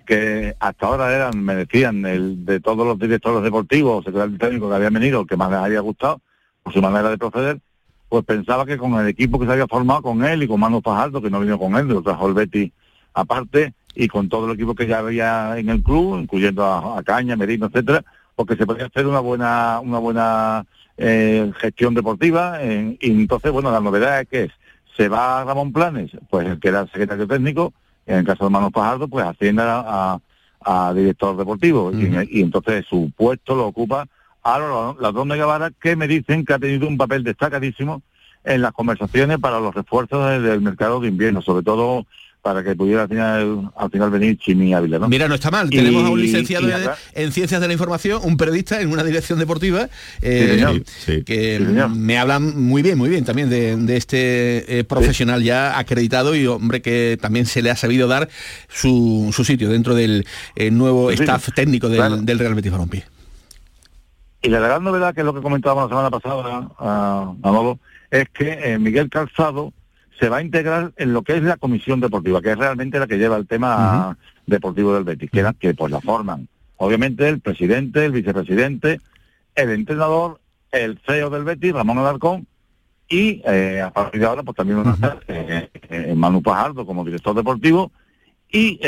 que 0.06 0.56
hasta 0.60 0.86
ahora 0.86 1.14
eran, 1.16 1.44
me 1.44 1.56
decían, 1.56 2.06
el, 2.06 2.46
de 2.46 2.60
todos 2.60 2.86
los 2.86 3.00
directores 3.00 3.44
deportivos, 3.44 4.06
secretarios 4.06 4.40
técnicos 4.40 4.70
que 4.70 4.76
habían 4.76 4.94
venido, 4.94 5.26
que 5.26 5.38
más 5.38 5.50
les 5.50 5.60
había 5.60 5.80
gustado, 5.80 6.22
su 6.72 6.82
manera 6.82 7.10
de 7.10 7.18
proceder, 7.18 7.60
pues 8.10 8.26
pensaba 8.26 8.66
que 8.66 8.78
con 8.78 8.96
el 8.96 9.08
equipo 9.08 9.40
que 9.40 9.46
se 9.46 9.54
había 9.54 9.68
formado 9.68 10.02
con 10.02 10.26
él 10.26 10.44
y 10.44 10.48
con 10.48 10.60
Manu 10.60 10.82
Fajardo, 10.82 11.22
que 11.22 11.30
no 11.30 11.40
vino 11.40 11.60
con 11.60 11.76
él, 11.76 11.88
lo 11.88 12.02
trajo 12.02 12.28
el 12.28 12.34
Betty 12.34 12.72
aparte, 13.14 13.74
y 13.96 14.08
con 14.08 14.30
todo 14.30 14.48
el 14.48 14.54
equipo 14.54 14.76
que 14.76 14.88
ya 14.88 15.00
había 15.00 15.58
en 15.58 15.70
el 15.70 15.84
club, 15.84 16.20
incluyendo 16.20 16.66
a, 16.66 17.02
Caña, 17.04 17.36
Merino, 17.36 17.68
etcétera, 17.68 18.04
porque 18.36 18.56
se 18.56 18.66
podía 18.66 18.86
hacer 18.86 19.06
una 19.06 19.20
buena, 19.20 19.80
una 19.82 20.00
buena 20.00 20.66
eh, 20.98 21.52
gestión 21.58 21.94
deportiva. 21.94 22.60
y 22.64 22.98
entonces, 23.02 23.52
bueno, 23.52 23.72
la 23.72 23.82
novedad 23.82 24.22
es 24.22 24.28
que 24.28 24.50
se 24.96 25.10
va 25.10 25.42
a 25.42 25.46
Ramón 25.46 25.74
Planes, 25.74 26.12
pues 26.30 26.48
el 26.48 26.60
que 26.60 26.70
era 26.70 26.82
el 26.82 26.92
secretario 26.92 27.28
técnico, 27.28 27.74
en 28.06 28.20
el 28.20 28.26
caso 28.26 28.46
de 28.46 28.50
Manu 28.50 28.72
Fajardo, 28.72 29.08
pues 29.08 29.26
asciende 29.26 29.64
a, 29.66 30.20
a, 30.62 30.94
director 30.94 31.38
deportivo, 31.38 31.92
y, 31.94 32.38
y 32.38 32.42
entonces 32.42 32.86
su 32.88 33.12
puesto 33.16 33.56
lo 33.56 33.68
ocupa 33.68 34.08
Ahora 34.44 34.96
las 35.00 35.14
dos 35.14 35.28
Guevara 35.28 35.72
que 35.82 35.96
me 35.96 36.08
dicen 36.08 36.46
que 36.46 36.54
ha 36.54 36.60
tenido 36.60 36.88
un 36.88 36.98
papel 36.98 37.24
destacadísimo 37.24 38.02
en 38.44 38.62
las 38.62 38.72
conversaciones 38.72 39.38
para 39.40 39.60
los 39.60 39.76
refuerzos 39.76 40.42
del 40.42 40.62
mercado 40.62 41.00
de 41.00 41.10
invierno, 41.10 41.42
sobre 41.42 41.64
todo 41.64 42.06
para 42.42 42.64
que 42.64 42.74
pudiera 42.74 43.04
al 43.04 43.10
final, 43.10 43.72
al 43.76 43.92
final 43.92 44.10
venir 44.12 44.38
Chimi 44.38 44.74
Ávila. 44.74 44.98
¿no? 45.00 45.10
Mira, 45.10 45.28
no 45.28 45.36
está 45.36 45.52
mal. 45.52 45.70
Tenemos 45.70 46.06
a 46.06 46.10
un 46.10 46.22
licenciado 46.22 46.70
en 47.14 47.32
Ciencias 47.34 47.60
de 47.60 47.68
la 47.68 47.74
Información, 47.74 48.22
un 48.24 48.38
periodista 48.38 48.80
en 48.80 48.92
una 48.92 49.04
dirección 49.04 49.40
deportiva, 49.40 49.90
eh, 50.22 50.82
que 51.26 51.60
me 51.60 52.18
hablan 52.18 52.62
muy 52.62 52.82
bien, 52.82 52.98
muy 52.98 53.10
bien 53.10 53.26
también 53.26 53.50
de, 53.50 53.98
este 53.98 54.80
eh, 54.80 54.84
profesional 54.86 55.44
ya 55.44 55.78
acreditado 55.78 56.34
y 56.34 56.48
hombre 56.48 56.82
que 56.82 57.18
también 57.22 57.46
se 57.46 57.62
le 57.62 57.72
ha 57.72 57.76
sabido 57.76 58.08
dar 58.08 58.30
su, 58.70 59.36
sitio 59.46 59.70
dentro 59.70 59.96
del 59.96 60.26
eh, 60.56 60.72
nuevo 60.72 61.12
staff 61.12 61.50
técnico 61.54 61.90
del, 61.90 62.26
del 62.26 62.40
Real 62.40 62.56
Betis 62.56 62.72
Balompié. 62.72 63.19
Y 64.42 64.50
la 64.50 64.60
gran 64.60 64.84
novedad, 64.84 65.14
que 65.14 65.22
es 65.22 65.26
lo 65.26 65.34
que 65.34 65.42
comentábamos 65.42 65.84
la 65.84 65.90
semana 65.90 66.10
pasada, 66.10 66.70
a, 66.78 67.34
a 67.44 67.76
es 68.12 68.30
que 68.30 68.74
eh, 68.74 68.80
Miguel 68.80 69.10
Calzado 69.10 69.74
se 70.20 70.30
va 70.30 70.38
a 70.38 70.42
integrar 70.42 70.94
en 70.98 71.14
lo 71.14 71.24
que 71.24 71.36
es 71.36 71.44
la 71.44 71.58
comisión 71.58 72.00
deportiva, 72.00 72.42
que 72.42 72.52
es 72.52 72.58
realmente 72.58 73.00
la 73.00 73.08
que 73.08 73.18
lleva 73.18 73.36
el 73.36 73.48
tema 73.48 74.18
deportivo 74.46 74.94
del 74.94 75.04
Betis, 75.04 75.30
que, 75.30 75.46
que 75.60 75.74
pues 75.74 75.92
la 75.92 76.02
forman. 76.02 76.48
Obviamente 76.78 77.28
el 77.28 77.42
presidente, 77.42 78.06
el 78.06 78.14
vicepresidente, 78.14 79.00
el 79.56 79.70
entrenador, 79.72 80.40
el 80.72 81.00
CEO 81.06 81.30
del 81.30 81.44
Betis, 81.44 81.74
Ramón 81.74 81.98
Alarcón, 81.98 82.48
y 83.08 83.42
eh, 83.46 83.82
a 83.82 83.92
partir 83.92 84.22
de 84.22 84.28
ahora 84.28 84.44
pues 84.44 84.56
también 84.56 84.86
a 84.86 84.92
estar 84.92 85.20
eh, 85.28 86.14
Manu 86.16 86.42
Pajardo 86.42 86.86
como 86.86 87.04
director 87.04 87.36
deportivo, 87.36 87.92
y 88.52 88.80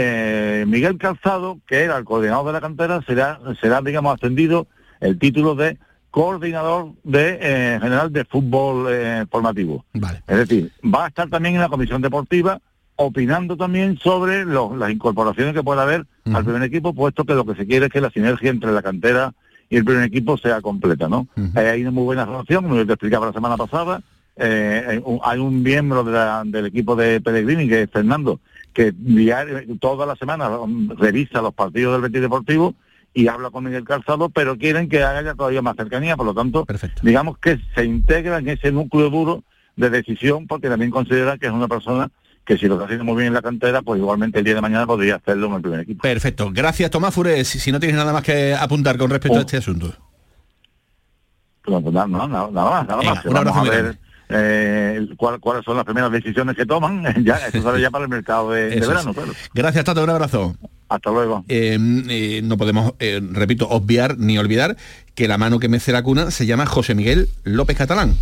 Miguel 0.66 0.98
Calzado, 0.98 1.60
que 1.68 1.84
era 1.84 1.96
el 1.98 2.04
coordinador 2.04 2.48
de 2.48 2.54
la 2.54 2.62
cantera, 2.62 3.02
será, 3.04 3.40
será 3.62 3.82
digamos, 3.82 4.16
ascendido 4.16 4.68
el 5.02 5.20
título 5.20 5.56
de 5.56 5.78
coordinador 6.12 6.94
de 7.04 7.40
eh, 7.42 7.80
general 7.82 8.12
de 8.12 8.26
fútbol 8.26 8.88
eh, 8.90 9.26
formativo. 9.30 9.86
Es 10.28 10.38
decir, 10.38 10.72
va 10.84 11.06
a 11.06 11.08
estar 11.08 11.30
también 11.30 11.56
en 11.56 11.62
la 11.62 11.70
comisión 11.70 12.02
deportiva 12.02 12.60
opinando 12.96 13.58
también 13.58 13.98
sobre 13.98 14.46
las 14.46 14.92
incorporaciones 14.92 15.54
que 15.54 15.64
pueda 15.64 15.82
haber 15.82 16.06
al 16.32 16.44
primer 16.44 16.62
equipo, 16.64 16.94
puesto 16.94 17.26
que 17.26 17.34
lo 17.34 17.46
que 17.46 17.56
se 17.56 17.66
quiere 17.66 17.88
es 17.88 17.92
que 17.92 18.02
la 18.02 18.12
sinergia 18.12 18.52
entre 18.52 18.72
la 18.72 18.84
cantera 18.84 19.34
y 19.70 19.78
el 19.78 19.86
primer 19.86 20.04
equipo 20.04 20.38
sea 20.38 20.62
completa, 20.62 21.08
¿no? 21.08 21.28
hay 21.56 21.82
una 21.82 21.92
muy 21.92 22.04
buena 22.04 22.26
relación, 22.26 22.64
como 22.64 22.76
yo 22.76 22.86
te 22.86 22.94
explicaba 22.94 23.26
la 23.26 23.34
semana 23.34 23.58
pasada, 23.58 24.04
eh, 24.36 25.02
hay 25.24 25.40
un 25.40 25.64
miembro 25.64 26.04
del 26.04 26.66
equipo 26.66 26.96
de 26.96 27.22
Pellegrini, 27.22 27.68
que 27.68 27.84
es 27.84 27.90
Fernando, 27.90 28.40
que 28.74 28.94
diario, 28.96 29.62
toda 29.80 30.06
la 30.06 30.16
semana 30.16 30.50
revisa 30.98 31.42
los 31.42 31.54
partidos 31.54 31.94
del 31.94 32.02
Betis 32.02 32.22
Deportivo 32.22 32.76
y 33.14 33.28
habla 33.28 33.50
con 33.50 33.64
Miguel 33.64 33.84
Calzado, 33.84 34.30
pero 34.30 34.58
quieren 34.58 34.88
que 34.88 35.04
haya 35.04 35.34
todavía 35.34 35.62
más 35.62 35.76
cercanía, 35.76 36.16
por 36.16 36.26
lo 36.26 36.34
tanto, 36.34 36.66
digamos 37.02 37.38
que 37.38 37.60
se 37.76 37.86
integra 37.86 38.38
en 38.38 38.50
ese 38.50 38.72
núcleo 38.72 39.10
duro 39.10 39.44
de 39.76 39.90
decisión, 39.90 40.48
porque 40.48 40.70
también 40.70 40.92
considera 40.92 41.38
que 41.38 41.48
es 41.48 41.52
una 41.52 41.68
persona 41.68 42.10
que 42.46 42.58
si 42.58 42.68
lo 42.68 42.76
está 42.76 42.86
haciendo 42.86 43.06
muy 43.06 43.16
bien 43.16 43.28
en 43.28 43.34
la 43.34 43.42
cantera, 43.42 43.82
pues 43.82 44.00
igualmente 44.00 44.40
el 44.40 44.46
día 44.46 44.56
de 44.56 44.62
mañana 44.62 44.88
podría 44.88 45.16
hacerlo 45.16 45.48
en 45.48 45.54
el 45.54 45.62
primer 45.62 45.80
equipo. 45.82 46.02
Perfecto. 46.02 46.50
Gracias, 46.52 46.90
Tomás 46.90 47.14
Fures. 47.14 47.48
Si 47.48 47.72
no 47.72 47.80
tienes 47.80 47.98
nada 47.98 48.14
más 48.14 48.24
que 48.24 48.56
apuntar 48.56 48.98
con 48.98 49.10
respecto 49.10 49.38
a 49.38 49.42
oh. 49.42 49.42
este 49.42 49.58
asunto. 49.58 49.94
Pues 51.64 51.84
nada, 51.84 52.08
nada, 52.08 52.28
más, 52.28 52.52
nada 52.52 53.02
más. 53.04 53.26
Un 53.26 53.38
abrazo 53.38 53.60
a 53.60 53.64
ver 53.64 54.00
eh, 54.34 55.08
cuáles 55.18 55.64
son 55.64 55.76
las 55.76 55.86
primeras 55.86 56.12
decisiones 56.12 56.56
que 56.56 56.66
toman, 56.66 57.04
ya, 57.24 57.36
eso 57.48 57.62
sale 57.62 57.82
ya 57.82 57.92
para 57.92 58.06
el 58.06 58.10
mercado 58.10 58.52
de, 58.52 58.80
verano. 58.80 59.14
Gracias, 59.54 59.86
Tato, 59.86 60.04
un 60.04 60.10
abrazo. 60.10 60.56
Hasta 60.92 61.10
luego. 61.10 61.46
Eh, 61.48 61.78
eh, 62.10 62.42
no 62.44 62.58
podemos, 62.58 62.94
eh, 63.00 63.22
repito, 63.32 63.70
obviar 63.70 64.18
ni 64.18 64.38
olvidar 64.38 64.76
que 65.16 65.30
la 65.30 65.38
mano 65.38 65.58
que 65.58 65.70
mece 65.70 65.94
la 65.94 66.04
cuna 66.04 66.32
se 66.32 66.46
llama 66.46 66.66
José 66.66 66.96
Miguel 66.96 67.30
López 67.46 67.78
Catalán. 67.78 68.18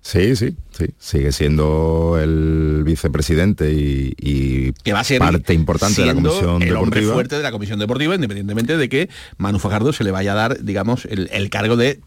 Sí, 0.00 0.34
sí, 0.34 0.56
sí. 0.80 0.94
Sigue 0.98 1.32
siendo 1.32 2.18
el 2.20 2.82
vicepresidente 2.84 3.72
y, 3.72 4.72
que 4.84 4.92
va 4.92 5.00
a 5.00 5.04
ser 5.04 5.18
parte 5.18 5.54
importante 5.54 6.00
de 6.00 6.06
la 6.08 6.14
comisión 6.14 6.62
el 6.62 6.76
hombre 6.76 7.02
fuerte 7.02 7.36
de 7.36 7.42
la 7.42 7.50
comisión 7.50 7.78
deportiva, 7.78 8.14
independientemente 8.14 8.76
de 8.76 8.88
que 8.88 9.08
Manu 9.38 9.58
Fajardo 9.58 9.92
se 9.92 10.04
le 10.04 10.10
vaya 10.10 10.32
a 10.32 10.36
dar, 10.36 10.62
digamos, 10.62 11.04
el, 11.06 11.28
el 11.32 11.50
cargo 11.50 11.76
de 11.76 12.00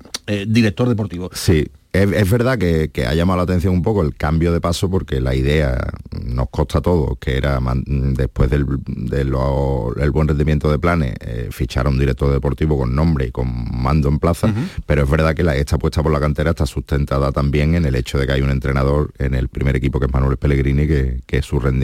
director 0.47 0.88
deportivo. 0.88 1.29
Sí, 1.33 1.67
es, 1.93 2.31
verdad 2.31 2.57
que, 2.57 2.89
ha 3.05 3.13
llamado 3.13 3.38
la 3.38 3.43
atención 3.43 3.71
un 3.71 3.83
poco 3.83 4.01
el 4.01 4.15
cambio 4.15 4.51
de 4.51 4.59
paso 4.59 4.89
porque 4.89 5.21
la 5.21 5.36
idea 5.36 5.77
nos 6.25 6.49
consta 6.49 6.81
todo, 6.81 7.17
que 7.17 7.38
era 7.38 7.59
después 7.86 8.49
del, 8.49 8.65
buen 8.65 10.27
rendimiento 10.27 10.71
de 10.71 10.79
planes, 10.79 11.13
eh, 11.19 11.49
fichar 11.51 11.86
a 11.86 11.89
un 11.89 11.99
director 11.99 12.33
deportivo 12.33 12.79
con 12.79 12.95
nombre 12.95 13.27
y 13.27 13.31
con 13.31 13.47
mando 13.71 14.09
en 14.09 14.17
plaza, 14.17 14.51
pero 14.88 15.03
es 15.03 15.09
verdad 15.09 15.36
que 15.36 15.43
la, 15.43 15.55
esta 15.55 15.75
apuesta 15.75 16.01
por 16.01 16.12
la 16.12 16.19
cantera 16.19 16.49
está 16.49 16.65
sustentada 16.65 17.31
también 17.31 17.75
en 17.75 17.86
el 17.86 17.93
hecho 17.93 18.17
de 18.17 18.25
que 18.25 18.33
hay 18.33 18.41
un 18.41 18.49
entrenador 18.63 19.12
en 19.19 19.36
el 19.36 19.49
primer 19.49 19.76
equipo 19.76 19.99
que 19.99 20.06
es 20.06 20.13
Manuel 20.13 20.38
Pellegrini, 20.38 20.88
que, 20.88 21.21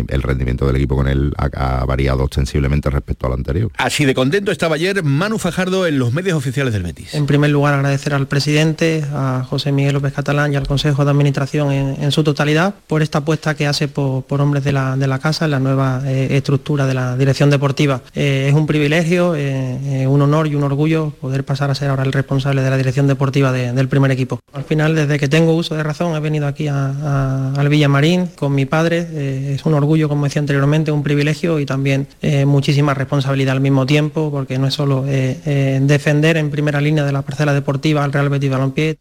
el 0.10 0.22
rendimiento 0.22 0.66
del 0.66 0.78
equipo 0.78 0.96
con 0.96 1.08
él 1.08 1.34
ha, 1.38 1.86
variado 1.86 2.24
ostensiblemente 2.24 2.90
respecto 2.90 3.28
al 3.28 3.34
anterior. 3.34 3.72
Así 3.78 4.06
de 4.06 4.14
contento 4.14 4.52
estaba 4.52 4.76
ayer 4.76 5.04
Manu 5.04 5.38
Fajardo 5.38 5.86
en 5.86 6.00
los 6.00 6.14
medios 6.14 6.38
oficiales 6.38 6.74
del 6.74 6.84
Betis. 6.84 7.14
En 7.14 7.26
primer 7.26 7.50
lugar 7.50 7.74
agradecer 7.74 8.14
al 8.14 8.28
presidente, 8.28 9.04
a 9.14 9.46
José 9.48 9.72
Miguel 9.72 9.94
López 9.94 10.14
Catalán 10.14 10.54
y 10.54 10.56
al 10.56 10.68
Consejo 10.68 11.04
de 11.04 11.12
Administración 11.12 11.72
en, 11.72 12.12
su 12.12 12.24
totalidad 12.24 12.76
por 12.88 13.02
esta 13.02 13.20
apuesta 13.20 13.56
que 13.56 13.68
hace 13.68 13.88
por, 13.88 14.24
hombres 14.42 14.64
de 14.64 14.72
la, 14.72 15.20
casa 15.22 15.46
en 15.46 15.52
la 15.52 15.60
nueva 15.60 16.02
eh, 16.06 16.38
estructura 16.38 16.88
de 16.88 16.94
la 16.94 17.18
dirección 17.18 17.50
deportiva. 17.50 18.02
Eh, 18.16 18.48
es 18.48 18.54
un 18.54 18.68
privilegio, 18.68 19.36
eh, 19.36 20.08
un 20.08 20.22
honor 20.22 20.48
y 20.48 20.56
un 20.56 20.64
orgullo 20.64 21.12
poder 21.20 21.44
pasar 21.44 21.70
a 21.70 21.76
ser 21.76 21.90
ahora 21.90 22.04
el 22.04 22.14
responsable 22.14 22.62
de 22.62 22.70
la 22.70 22.78
dirección 22.78 23.08
deportiva 23.08 23.52
del 23.52 23.88
primer 23.90 24.12
equipo. 24.12 24.40
Al 24.54 24.64
final, 24.64 24.96
desde 24.96 25.20
que 25.20 25.28
tengo 25.28 25.54
uso 25.54 25.76
de 25.76 25.84
razón, 25.84 26.16
he 26.16 26.20
venido 26.20 26.48
aquí 26.48 26.69
al 26.70 27.70
Villamarín 27.70 28.28
con 28.28 28.56
mi 28.56 28.66
padre. 28.66 29.54
es 29.54 29.66
un 29.66 29.74
orgullo, 29.74 30.08
como 30.08 30.26
decía 30.26 30.40
anteriormente, 30.40 30.92
un 30.92 31.04
privilegio 31.04 31.60
y 31.60 31.66
también 31.66 32.08
muchísima 32.46 32.94
responsabilidad 32.94 33.56
al 33.56 33.62
mismo 33.62 33.86
tiempo, 33.86 34.32
porque 34.32 34.58
no 34.58 34.68
es 34.68 34.74
solo 34.74 35.04
defender 35.04 36.38
en 36.38 36.50
primera 36.50 36.82
línea 36.82 37.04
de 37.04 37.12
la 37.12 37.22
parcela 37.22 37.54
deportiva 37.54 38.04
al 38.04 38.14
Real 38.14 38.30
Betis 38.30 38.50
Balompié, 38.50 38.98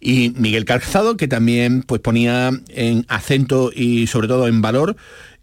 y 0.00 0.32
Miguel 0.36 0.64
Calzado, 0.64 1.16
que 1.16 1.28
también 1.28 1.82
pues, 1.82 2.00
ponía 2.00 2.50
en 2.68 3.04
acento 3.08 3.70
y 3.74 4.06
sobre 4.06 4.28
todo 4.28 4.46
en 4.46 4.62
valor 4.62 4.96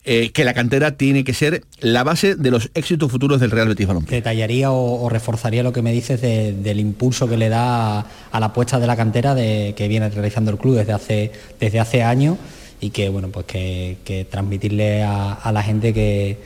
eh, 0.05 0.31
que 0.31 0.43
la 0.43 0.53
cantera 0.53 0.97
tiene 0.97 1.23
que 1.23 1.33
ser 1.33 1.63
la 1.79 2.03
base 2.03 2.35
de 2.35 2.51
los 2.51 2.69
éxitos 2.75 3.11
futuros 3.11 3.39
del 3.39 3.49
Real 3.49 3.67
Betis 3.67 3.87
Balompié. 3.87 4.17
Detallaría 4.17 4.71
o, 4.71 5.09
reforzaría 5.09 5.63
lo 5.63 5.73
que 5.73 5.81
me 5.81 5.91
dices 5.91 6.21
del 6.21 6.79
impulso 6.79 7.27
que 7.27 7.37
le 7.37 7.49
da 7.49 7.99
a, 7.99 8.39
la 8.39 8.45
apuesta 8.45 8.79
de 8.79 8.87
la 8.87 8.95
cantera 8.95 9.33
de, 9.33 9.73
que 9.75 9.87
viene 9.87 10.09
realizando 10.09 10.51
el 10.51 10.57
club 10.57 10.75
desde 10.75 10.93
hace, 10.93 11.31
desde 11.59 11.79
hace 11.79 12.03
años 12.03 12.37
y 12.79 12.91
que 12.91 13.09
bueno 13.09 13.29
pues 13.29 13.45
que, 13.45 14.27
transmitirle 14.29 15.03
a, 15.03 15.51
la 15.51 15.63
gente 15.63 15.93
que, 15.93 16.37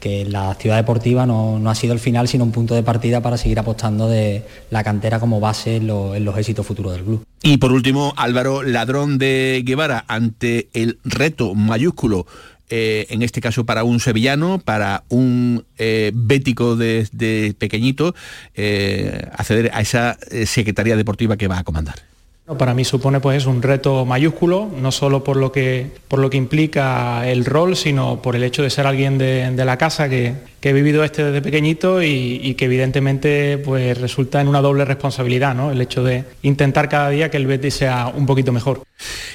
que 0.00 0.24
la 0.24 0.54
ciudad 0.54 0.76
deportiva 0.76 1.26
no, 1.26 1.58
ha 1.68 1.74
sido 1.74 1.92
el 1.92 1.98
final, 1.98 2.28
sino 2.28 2.44
un 2.44 2.52
punto 2.52 2.74
de 2.74 2.82
partida 2.82 3.22
para 3.22 3.36
seguir 3.38 3.58
apostando 3.58 4.08
de 4.08 4.44
la 4.70 4.84
cantera 4.84 5.20
como 5.20 5.40
base 5.40 5.76
en, 5.76 5.86
los 5.86 6.38
éxitos 6.38 6.66
futuros 6.66 6.92
del 6.92 7.02
club. 7.02 7.24
Y 7.42 7.58
por 7.58 7.72
último, 7.72 8.12
Álvaro 8.16 8.62
Ladrón 8.62 9.18
de 9.18 9.62
Guevara, 9.64 10.04
ante 10.08 10.68
el 10.74 10.98
reto 11.04 11.54
mayúsculo 11.54 12.26
eh, 12.68 13.06
en 13.10 13.22
este 13.22 13.40
caso 13.40 13.64
para 13.64 13.84
un 13.84 14.00
sevillano, 14.00 14.58
para 14.58 15.04
un 15.08 15.64
eh, 15.78 16.10
bético 16.14 16.76
de, 16.76 17.54
pequeñito, 17.58 18.14
eh, 18.54 19.28
acceder 19.32 19.70
a 19.72 19.80
esa 19.80 20.18
Secretaría 20.46 20.96
Deportiva 20.96 21.36
que 21.36 21.48
va 21.48 21.58
a 21.58 21.64
comandar. 21.64 21.96
Para 22.58 22.74
mí 22.74 22.84
supone 22.84 23.18
pues 23.18 23.46
un 23.46 23.60
reto 23.60 24.04
mayúsculo, 24.04 24.70
no 24.80 24.92
solo 24.92 25.24
por 25.24 25.36
lo 25.36 25.50
que, 25.50 25.90
por 26.06 26.20
lo 26.20 26.30
que 26.30 26.36
implica 26.36 27.28
el 27.28 27.44
rol, 27.44 27.74
sino 27.74 28.22
por 28.22 28.36
el 28.36 28.44
hecho 28.44 28.62
de 28.62 28.70
ser 28.70 28.86
alguien 28.86 29.18
de, 29.18 29.64
la 29.64 29.76
casa 29.78 30.08
que, 30.08 30.34
he 30.70 30.72
vivido 30.72 31.04
este 31.04 31.24
desde 31.24 31.42
pequeñito 31.42 32.02
y, 32.02 32.54
que 32.54 32.64
evidentemente 32.64 33.58
pues 33.58 33.98
resulta 33.98 34.40
en 34.40 34.48
una 34.48 34.60
doble 34.60 34.84
responsabilidad, 34.84 35.54
¿no? 35.54 35.70
El 35.70 35.80
hecho 35.80 36.02
de 36.02 36.24
intentar 36.42 36.88
cada 36.88 37.10
día 37.10 37.30
que 37.30 37.36
el 37.36 37.46
Betis 37.46 37.74
sea 37.74 38.08
un 38.08 38.26
poquito 38.26 38.52
mejor. 38.52 38.82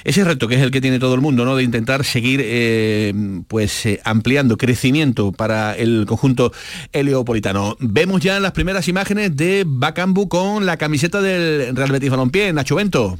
Ese 0.04 0.24
reto 0.24 0.48
que 0.48 0.56
es 0.56 0.60
el 0.60 0.70
que 0.70 0.80
tiene 0.80 0.98
todo 0.98 1.14
el 1.14 1.20
mundo, 1.20 1.44
¿no? 1.44 1.56
De 1.56 1.62
intentar 1.62 2.04
seguir 2.04 2.40
eh, 2.42 3.14
pues 3.48 3.86
eh, 3.86 4.00
ampliando 4.04 4.56
crecimiento 4.56 5.32
para 5.32 5.74
el 5.74 6.04
conjunto 6.06 6.52
heliopolitano. 6.92 7.76
Vemos 7.80 8.20
ya 8.20 8.40
las 8.40 8.52
primeras 8.52 8.88
imágenes 8.88 9.36
de 9.36 9.64
Bacambu 9.66 10.28
con 10.28 10.66
la 10.66 10.76
camiseta 10.76 11.20
del 11.20 11.76
Real 11.76 11.92
Betis 11.92 12.10
Balompié, 12.10 12.52
Nacho 12.52 12.76
Bento. 12.76 13.18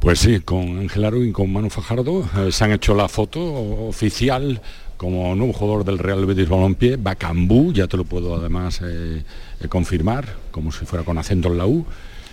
Pues 0.00 0.20
sí, 0.20 0.40
con 0.40 0.78
Ángel 0.78 1.26
y 1.26 1.32
con 1.32 1.52
Manu 1.52 1.70
Fajardo 1.70 2.28
eh, 2.36 2.52
se 2.52 2.64
han 2.64 2.72
hecho 2.72 2.94
la 2.94 3.08
foto 3.08 3.40
oficial 3.42 4.60
como 4.96 5.34
nuevo 5.34 5.52
jugador 5.52 5.84
del 5.84 5.98
Real 5.98 6.24
Betis 6.26 6.48
Balompié, 6.48 6.96
Bacambú, 6.96 7.72
ya 7.72 7.86
te 7.86 7.96
lo 7.96 8.04
puedo 8.04 8.36
además 8.36 8.80
eh, 8.82 9.22
eh, 9.60 9.68
confirmar, 9.68 10.26
como 10.50 10.72
si 10.72 10.84
fuera 10.86 11.04
con 11.04 11.18
acento 11.18 11.48
en 11.48 11.58
la 11.58 11.66
U, 11.66 11.84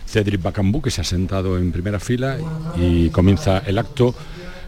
Cedric 0.05 0.41
Bacambú, 0.41 0.81
que 0.81 0.91
se 0.91 1.01
ha 1.01 1.03
sentado 1.03 1.57
en 1.57 1.71
primera 1.71 1.99
fila 1.99 2.37
y 2.77 3.09
comienza 3.09 3.59
el 3.59 3.77
acto, 3.77 4.13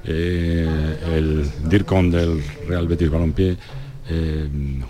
el 0.06 1.50
DIRCON 1.68 2.12
del 2.12 2.44
Real 2.68 2.88
Betis 2.88 3.10
Balompié, 3.10 3.58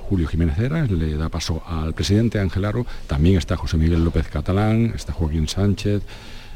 Julio 0.08 0.28
Jiménez 0.28 0.58
Heras, 0.60 0.92
le 0.92 1.16
da 1.16 1.30
paso 1.30 1.64
al 1.66 1.94
presidente 1.94 2.40
Ángel 2.40 2.66
Aro, 2.66 2.86
también 3.08 3.38
está 3.38 3.58
José 3.58 3.78
Miguel 3.78 4.04
López 4.04 4.28
Catalán, 4.28 4.94
está 4.96 5.14
Joaquín 5.14 5.48
Sánchez, 5.48 6.04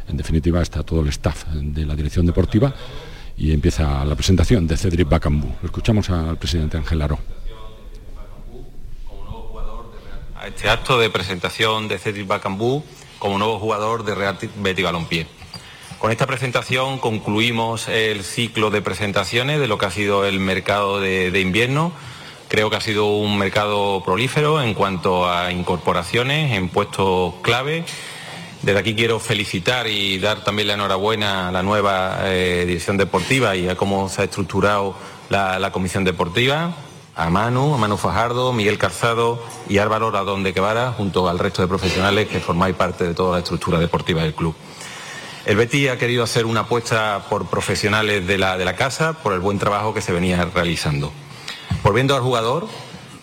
en 0.07 0.17
definitiva 0.17 0.62
está 0.62 0.83
todo 0.83 1.01
el 1.01 1.07
staff 1.09 1.45
de 1.53 1.85
la 1.85 1.95
dirección 1.95 2.25
deportiva 2.25 2.73
y 3.39 3.54
empieza 3.54 4.04
la 4.04 4.15
presentación 4.15 4.67
de 4.67 4.75
Cedric 4.75 5.08
Bacambú. 5.08 5.49
Escuchamos 5.63 6.10
al 6.10 6.38
presidente 6.38 6.75
Ángel 6.75 7.02
Aro. 7.02 7.17
A 10.36 10.47
este 10.47 10.69
acto 10.69 10.99
de 10.99 11.10
presentación 11.10 11.88
de 11.88 11.97
Cedric 11.97 12.28
Bacambú 12.28 12.84
como 13.17 13.38
nuevo 13.38 13.58
jugador 13.58 14.04
de 14.04 14.13
Real 14.13 14.38
Betis 14.58 14.84
Balompié. 14.84 15.25
Con 15.99 16.12
esta 16.12 16.28
presentación 16.28 16.99
concluimos 16.99 17.88
el 17.88 18.23
ciclo 18.23 18.71
de 18.71 18.82
presentaciones 18.82 19.60
de 19.60 19.67
lo 19.67 19.78
que 19.78 19.86
ha 19.86 19.91
sido 19.91 20.25
el 20.25 20.39
mercado 20.39 20.99
de, 20.99 21.32
de 21.32 21.39
invierno. 21.39 21.93
Creo 22.49 22.69
que 22.69 22.75
ha 22.75 22.82
sido 22.82 23.06
un 23.06 23.38
mercado 23.38 24.02
prolífero 24.04 24.62
en 24.62 24.73
cuanto 24.73 25.30
a 25.30 25.52
incorporaciones 25.52 26.54
en 26.58 26.67
puestos 26.67 27.36
clave 27.41 27.86
desde 28.61 28.79
aquí 28.79 28.93
quiero 28.93 29.19
felicitar 29.19 29.87
y 29.87 30.19
dar 30.19 30.43
también 30.43 30.67
la 30.67 30.73
enhorabuena 30.73 31.47
a 31.47 31.51
la 31.51 31.63
nueva 31.63 32.19
eh, 32.23 32.65
dirección 32.67 32.97
deportiva 32.97 33.55
y 33.55 33.69
a 33.69 33.75
cómo 33.75 34.09
se 34.09 34.21
ha 34.21 34.25
estructurado 34.25 34.95
la, 35.29 35.71
comisión 35.71 36.03
deportiva, 36.03 36.73
a 37.15 37.29
Manu, 37.29 37.73
a 37.73 37.77
Manu 37.77 37.95
Fajardo, 37.95 38.51
Miguel 38.51 38.77
Calzado 38.77 39.41
y 39.69 39.77
Álvaro 39.77 40.11
Radón 40.11 40.43
de 40.43 40.53
Quevara, 40.53 40.91
junto 40.91 41.29
al 41.29 41.39
resto 41.39 41.61
de 41.61 41.67
profesionales 41.67 42.27
que 42.27 42.39
formáis 42.39 42.75
parte 42.75 43.05
de 43.05 43.13
toda 43.13 43.33
la 43.33 43.39
estructura 43.39 43.79
deportiva 43.79 44.23
del 44.23 44.33
club. 44.33 44.55
El 45.45 45.55
Betty 45.55 45.87
ha 45.87 45.97
querido 45.97 46.23
hacer 46.23 46.45
una 46.45 46.61
apuesta 46.61 47.27
por 47.29 47.47
profesionales 47.47 48.27
de 48.27 48.37
la, 48.37 48.57
de 48.57 48.65
la 48.65 48.75
casa, 48.75 49.13
por 49.13 49.33
el 49.33 49.39
buen 49.39 49.57
trabajo 49.57 49.93
que 49.93 50.01
se 50.01 50.11
venía 50.11 50.43
realizando. 50.53 51.13
Volviendo 51.81 52.15
al 52.15 52.21
jugador, 52.21 52.67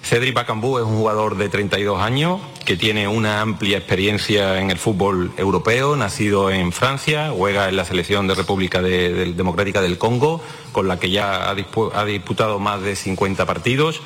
Cedric 0.06 0.34
Bacambú 0.34 0.78
es 0.78 0.84
un 0.84 0.98
jugador 0.98 1.36
de 1.36 1.48
32 1.48 2.00
años 2.00 2.40
que 2.64 2.76
tiene 2.76 3.08
una 3.08 3.40
amplia 3.40 3.78
experiencia 3.78 4.60
en 4.60 4.70
el 4.70 4.78
fútbol 4.78 5.32
europeo, 5.36 5.96
nacido 5.96 6.52
en 6.52 6.70
Francia, 6.70 7.32
juega 7.36 7.68
en 7.68 7.74
la 7.74 7.84
selección 7.84 8.28
de 8.28 8.36
República 8.36 8.80
Democrática 8.80 9.82
del 9.82 9.98
Congo, 9.98 10.40
con 10.70 10.86
la 10.86 11.00
que 11.00 11.10
ya 11.10 11.50
ha, 11.50 12.04
disputado 12.04 12.60
más 12.60 12.82
de 12.82 12.94
50 12.94 13.46
partidos. 13.46 14.00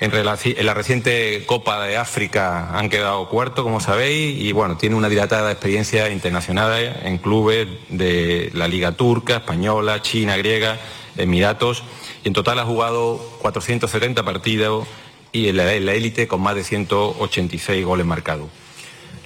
En, 0.00 0.12
la 0.24 0.74
reciente 0.74 1.42
Copa 1.46 1.84
de 1.84 1.96
África 1.96 2.78
han 2.78 2.88
quedado 2.88 3.28
cuarto, 3.28 3.64
como 3.64 3.80
sabéis, 3.80 4.40
y 4.40 4.52
bueno, 4.52 4.76
tiene 4.76 4.94
una 4.94 5.08
dilatada 5.08 5.50
experiencia 5.50 6.10
internacional 6.10 7.00
en 7.02 7.18
clubes 7.18 7.66
de 7.88 8.52
la 8.54 8.68
Liga 8.68 8.92
Turca, 8.92 9.38
Española, 9.38 10.00
China, 10.00 10.36
Griega, 10.36 10.78
Emiratos. 11.16 11.82
Y 12.22 12.28
en 12.28 12.34
total 12.34 12.60
ha 12.60 12.64
jugado 12.64 13.18
470 13.40 14.24
partidos 14.24 14.86
y 15.32 15.48
en 15.48 15.56
la 15.56 15.72
élite 15.72 16.26
con 16.28 16.40
más 16.40 16.54
de 16.54 16.64
186 16.64 17.84
goles 17.84 18.06
marcados. 18.06 18.48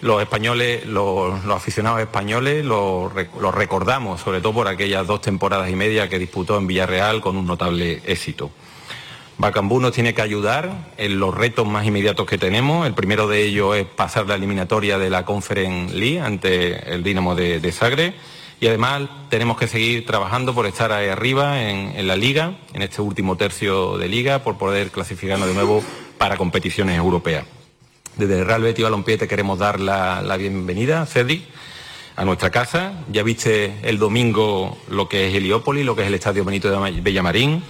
Los 0.01 0.21
españoles, 0.21 0.85
los, 0.85 1.45
aficionados 1.47 2.01
españoles, 2.01 2.65
los, 2.65 3.13
recordamos, 3.55 4.21
sobre 4.21 4.41
todo 4.41 4.53
por 4.53 4.69
aquellas 4.69 5.07
dos 5.07 5.21
temporadas 5.21 5.71
y 5.71 5.77
media 5.77 6.09
que 6.09 6.19
disputó 6.19 6.59
en 6.59 6.67
Villarreal 6.67 7.21
con 7.21 7.37
un 7.37 7.47
notable 7.47 8.03
éxito. 8.05 8.51
Bacambú 9.39 9.81
nos 9.81 9.93
tiene 9.93 10.13
que 10.13 10.23
ayudar 10.23 10.93
en 10.97 11.21
los 11.21 11.33
retos 11.33 11.67
más 11.67 11.87
inmediatos 11.87 12.27
que 12.27 12.37
tenemos. 12.37 12.87
El 12.87 12.95
primero 12.95 13.29
de 13.29 13.43
ellos 13.43 13.77
es 13.77 13.87
pasar 13.87 14.27
la 14.27 14.35
eliminatoria 14.35 14.99
de 14.99 15.09
la 15.09 15.25
Conference 15.25 15.95
League 15.95 16.21
ante 16.21 16.93
el 16.93 17.05
Dinamo 17.05 17.35
de, 17.37 17.61
de 17.61 17.73
Zagreb 17.73 18.15
y 18.63 18.69
además 18.69 19.03
tenemos 19.29 19.59
que 19.59 19.67
seguir 19.67 20.07
trabajando 20.07 20.55
por 20.55 20.67
estar 20.67 20.93
ahí 20.93 21.09
arriba 21.09 21.69
en, 21.69 22.07
la 22.07 22.15
liga, 22.15 22.59
en 22.73 22.83
este 22.83 23.03
último 23.03 23.37
tercio 23.37 23.99
de 23.99 24.07
liga, 24.07 24.45
por 24.45 24.57
poder 24.57 24.93
clasificarnos 24.93 25.49
de 25.49 25.55
nuevo 25.55 25.83
para 26.17 26.37
competiciones 26.37 26.97
europeas. 26.97 27.45
Desde 28.17 28.45
Real 28.45 28.63
Betis 28.63 28.85
Balompié 28.85 29.19
te 29.19 29.27
queremos 29.27 29.59
dar 29.59 29.81
la, 29.81 30.23
la 30.23 30.37
bienvenida, 30.37 31.07
Cedric 31.07 31.43
a 32.17 32.25
nuestra 32.25 32.51
casa. 32.51 32.93
Ya 33.11 33.23
viste 33.23 33.75
el 33.83 33.99
domingo 33.99 34.79
lo 34.89 35.09
que 35.09 35.29
es 35.29 35.35
Heliópolis, 35.35 35.85
lo 35.85 35.97
que 35.97 36.03
es 36.03 36.09
el 36.09 36.15
Estadio 36.15 36.45
Benito 36.45 36.71
de 36.71 37.01
Bellamarín. 37.01 37.63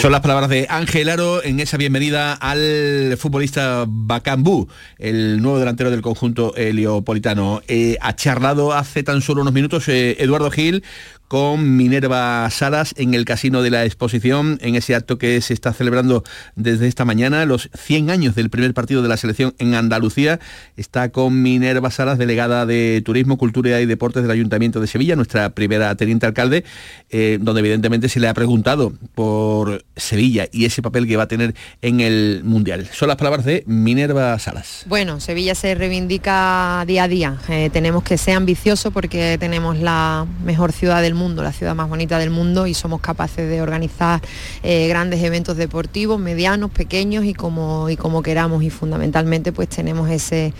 Son 0.00 0.12
las 0.12 0.20
palabras 0.20 0.48
de 0.48 0.66
Ángel 0.68 1.08
Aro 1.08 1.42
en 1.42 1.60
esa 1.60 1.76
bienvenida 1.76 2.34
al 2.34 3.16
futbolista 3.18 3.84
Bacambú, 3.86 4.68
el 4.98 5.40
nuevo 5.40 5.58
delantero 5.58 5.90
del 5.90 6.02
conjunto 6.02 6.54
heliopolitano. 6.56 7.62
Eh, 7.68 7.96
ha 8.00 8.14
charlado 8.14 8.72
hace 8.72 9.02
tan 9.02 9.22
solo 9.22 9.42
unos 9.42 9.54
minutos 9.54 9.88
eh, 9.88 10.16
Eduardo 10.18 10.50
Gil 10.50 10.84
con 11.28 11.76
Minerva 11.76 12.48
Salas 12.50 12.94
en 12.96 13.14
el 13.14 13.26
Casino 13.26 13.62
de 13.62 13.70
la 13.70 13.84
Exposición, 13.84 14.58
en 14.62 14.74
ese 14.74 14.94
acto 14.94 15.18
que 15.18 15.40
se 15.42 15.52
está 15.52 15.72
celebrando 15.74 16.24
desde 16.56 16.88
esta 16.88 17.04
mañana, 17.04 17.44
los 17.44 17.70
100 17.74 18.10
años 18.10 18.34
del 18.34 18.50
primer 18.50 18.72
partido 18.74 19.02
de 19.02 19.08
la 19.08 19.16
selección 19.18 19.54
en 19.58 19.74
Andalucía. 19.74 20.40
Está 20.76 21.10
con 21.10 21.42
Minerva 21.42 21.90
Salas, 21.90 22.18
delegada 22.18 22.64
de 22.64 23.02
Turismo, 23.04 23.36
Cultura 23.36 23.80
y 23.80 23.86
Deportes 23.86 24.22
del 24.22 24.30
Ayuntamiento 24.30 24.80
de 24.80 24.86
Sevilla, 24.86 25.16
nuestra 25.16 25.50
primera 25.50 25.94
teniente 25.96 26.24
alcalde, 26.24 26.64
eh, 27.10 27.38
donde 27.40 27.60
evidentemente 27.60 28.08
se 28.08 28.20
le 28.20 28.28
ha 28.28 28.34
preguntado 28.34 28.94
por 29.14 29.84
Sevilla 29.96 30.48
y 30.50 30.64
ese 30.64 30.80
papel 30.80 31.06
que 31.06 31.16
va 31.16 31.24
a 31.24 31.28
tener 31.28 31.54
en 31.82 32.00
el 32.00 32.40
Mundial. 32.44 32.88
Son 32.92 33.08
las 33.08 33.18
palabras 33.18 33.44
de 33.44 33.64
Minerva 33.66 34.38
Salas. 34.38 34.84
Bueno, 34.86 35.20
Sevilla 35.20 35.54
se 35.54 35.74
reivindica 35.74 36.84
día 36.86 37.04
a 37.04 37.08
día. 37.08 37.36
Eh, 37.48 37.68
tenemos 37.70 38.02
que 38.02 38.16
ser 38.16 38.36
ambiciosos 38.36 38.92
porque 38.92 39.36
tenemos 39.38 39.78
la 39.78 40.26
mejor 40.44 40.72
ciudad 40.72 41.02
del 41.02 41.14
mundo, 41.14 41.17
la 41.18 41.52
ciudad 41.52 41.74
más 41.74 41.88
bonita 41.88 42.18
del 42.18 42.30
mundo 42.30 42.66
y 42.66 42.74
somos 42.74 43.00
capaces 43.00 43.48
de 43.48 43.60
organizar 43.60 44.20
eh, 44.62 44.88
grandes 44.88 45.22
eventos 45.22 45.56
deportivos, 45.56 46.18
medianos, 46.20 46.70
pequeños 46.70 47.24
y 47.24 47.34
como, 47.34 47.90
y 47.90 47.96
como 47.96 48.22
queramos. 48.22 48.62
Y 48.62 48.70
fundamentalmente 48.70 49.52
pues 49.52 49.68
tenemos 49.68 50.08
ese 50.10 50.52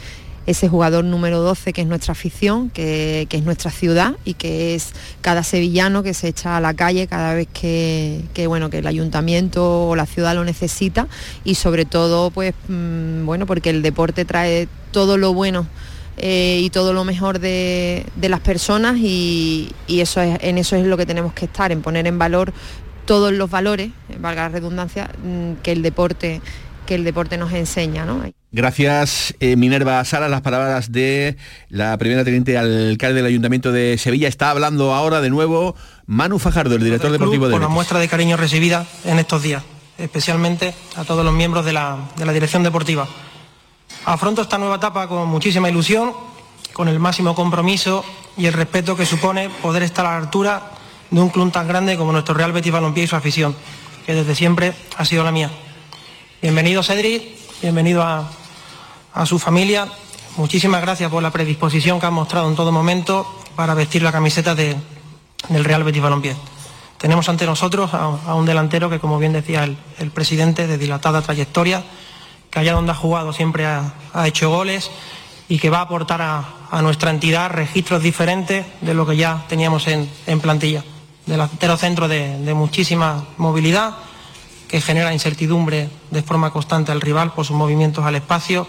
ese 0.49 0.67
jugador 0.67 1.05
número 1.05 1.43
12 1.43 1.75
que 1.75 1.83
es 1.83 1.87
nuestra 1.87 2.13
afición, 2.13 2.71
que, 2.71 3.29
es 3.31 3.43
nuestra 3.43 3.71
ciudad 3.71 4.15
y 4.25 4.33
que 4.33 4.75
es 4.75 4.95
cada 5.21 5.43
sevillano 5.43 6.03
que 6.03 6.15
se 6.15 6.29
echa 6.29 6.57
a 6.57 6.61
la 6.63 6.73
calle 6.73 7.07
cada 7.07 7.35
vez 7.35 7.49
que, 7.53 8.23
bueno, 8.47 8.71
que 8.71 8.79
el 8.79 8.87
ayuntamiento 8.87 9.89
o 9.89 9.95
la 9.95 10.07
ciudad 10.07 10.35
lo 10.35 10.45
necesita. 10.45 11.07
Y 11.45 11.57
sobre 11.57 11.85
todo 11.85 12.31
pues 12.31 12.55
mm, 12.67 13.27
bueno 13.27 13.45
porque 13.45 13.69
el 13.69 13.83
deporte 13.83 14.25
trae 14.25 14.69
todo 14.91 15.19
lo 15.19 15.35
bueno 15.35 15.67
eh, 16.19 16.61
y 16.63 16.71
todo 16.71 16.93
lo 16.93 17.05
mejor 17.05 17.39
de, 17.39 18.07
las 18.21 18.41
personas 18.41 18.97
y, 18.99 19.73
eso 19.89 20.21
es, 20.21 20.39
en 20.43 20.59
eso 20.59 20.77
es 20.77 20.87
lo 20.87 20.97
que 20.97 21.07
tenemos 21.07 21.33
que 21.33 21.47
estar, 21.47 21.73
en 21.73 21.83
poner 21.83 22.07
en 22.07 22.19
valor 22.19 22.53
todos 23.07 23.33
los 23.33 23.51
valores, 23.51 23.91
valga 24.19 24.43
la 24.43 24.49
redundancia, 24.51 25.11
mm, 25.23 25.63
que 25.63 25.73
el 25.73 25.83
deporte 25.83 26.41
que 26.89 26.95
el 26.95 27.05
deporte 27.05 27.37
nos 27.37 27.53
enseña. 27.53 28.07
Gracias, 28.51 29.35
eh, 29.41 29.57
Minerva 29.57 30.03
Sara. 30.07 30.27
Las 30.31 30.41
palabras 30.41 30.91
de 30.91 31.37
la 31.69 31.99
primera 31.99 32.25
teniente 32.25 32.57
alcalde 32.57 33.17
del 33.17 33.27
Ayuntamiento 33.27 33.73
de 33.73 33.99
Sevilla. 33.99 34.27
Está 34.27 34.49
hablando 34.49 34.95
ahora 34.95 35.21
de 35.21 35.29
nuevo 35.29 35.77
Manu 36.07 36.39
Fajardo, 36.39 36.77
el 36.77 36.83
director 36.83 37.13
deportivo 37.13 37.47
de 37.47 37.53
Por 37.53 37.61
la 37.61 37.69
muestra 37.69 37.99
de 37.99 38.09
cariño 38.09 38.39
recibida 38.39 38.87
en 39.05 39.19
estos 39.19 39.43
días. 39.43 39.63
especialmente 39.99 40.75
a 40.97 41.05
todos 41.05 41.27
los 41.27 41.35
miembros 41.35 41.67
de 41.67 41.75
la, 41.75 41.99
de 42.17 42.25
la 42.25 42.33
dirección 42.33 42.63
deportiva. 42.63 43.07
Afronto 44.05 44.43
esta 44.43 44.59
nueva 44.59 44.77
etapa 44.77 45.09
con 45.09 45.29
muchísima 45.29 45.69
ilusión, 45.69 46.13
con 46.73 46.89
el 46.89 46.99
máximo 46.99 47.35
compromiso 47.35 48.05
y 48.37 48.47
el 48.47 48.53
respeto 48.53 48.97
que 48.97 49.05
supone 49.05 49.51
poder 49.51 49.83
estar 49.83 50.07
a 50.07 50.13
la 50.13 50.19
altura 50.19 50.71
de 51.11 51.21
un 51.21 51.29
club 51.29 51.51
tan 51.51 51.67
grande 51.67 51.97
como 51.97 52.13
nuestro 52.13 52.35
Real 52.35 52.53
Betis 52.53 52.73
Balompié 52.73 53.05
y 53.05 53.07
su 53.07 53.17
afición, 53.17 53.55
que 54.07 54.15
desde 54.15 54.35
siempre 54.35 54.75
ha 54.97 55.05
sido 55.05 55.25
la 55.25 55.33
mía. 55.33 55.51
Bienvenido 56.41 56.83
Cedric, 56.83 57.23
bienvenido 57.61 58.03
a, 58.03 58.31
su 59.27 59.41
familia. 59.41 59.89
Muchísimas 60.37 60.81
gracias 60.81 61.11
por 61.11 61.23
la 61.23 61.33
predisposición 61.33 61.99
que 61.99 62.07
han 62.07 62.15
mostrado 62.15 62.49
en 62.49 62.55
todo 62.55 62.71
momento 62.71 63.27
para 63.57 63.75
vestir 63.75 64.03
la 64.03 64.13
camiseta 64.13 64.55
de, 64.55 64.77
del 65.49 65.65
Real 65.65 65.83
Betis 65.83 66.01
Balompié. 66.01 66.37
Tenemos 66.99 67.29
ante 67.29 67.45
nosotros 67.47 67.93
a, 67.95 68.05
a 68.27 68.35
un 68.37 68.47
delantero 68.47 68.89
que, 68.89 69.01
como 69.01 69.19
bien 69.19 69.33
decía 69.33 69.65
el, 69.65 69.77
el, 69.99 70.13
presidente, 70.13 70.69
de 70.69 70.79
dilatada 70.79 71.21
trayectoria, 71.23 71.83
que 72.51 72.59
allá 72.59 72.73
donde 72.73 72.93
ha 72.93 72.95
jugado 72.95 73.33
siempre 73.33 73.67
ha, 73.67 73.93
hecho 74.27 74.51
goles 74.51 74.91
y 75.49 75.59
que 75.59 75.71
va 75.71 75.79
a 75.79 75.83
aportar 75.83 76.21
a, 76.23 76.83
nuestra 76.83 77.11
entidad 77.11 77.51
registros 77.51 78.03
diferentes 78.03 78.67
de 78.81 78.95
lo 78.95 79.07
que 79.07 79.17
ya 79.17 79.45
teníamos 79.49 79.87
en, 79.89 80.09
plantilla. 80.41 80.85
Delantero 81.27 81.77
centro 81.77 82.09
de 82.09 82.55
muchísima 82.55 83.27
movilidad, 83.37 83.95
que 84.69 84.81
genera 84.81 85.13
incertidumbre 85.13 85.89
de 86.11 86.23
forma 86.23 86.53
constante 86.53 86.93
al 86.93 87.01
rival 87.01 87.33
por 87.33 87.47
sus 87.47 87.57
movimientos 87.57 88.05
al 88.05 88.15
espacio 88.15 88.69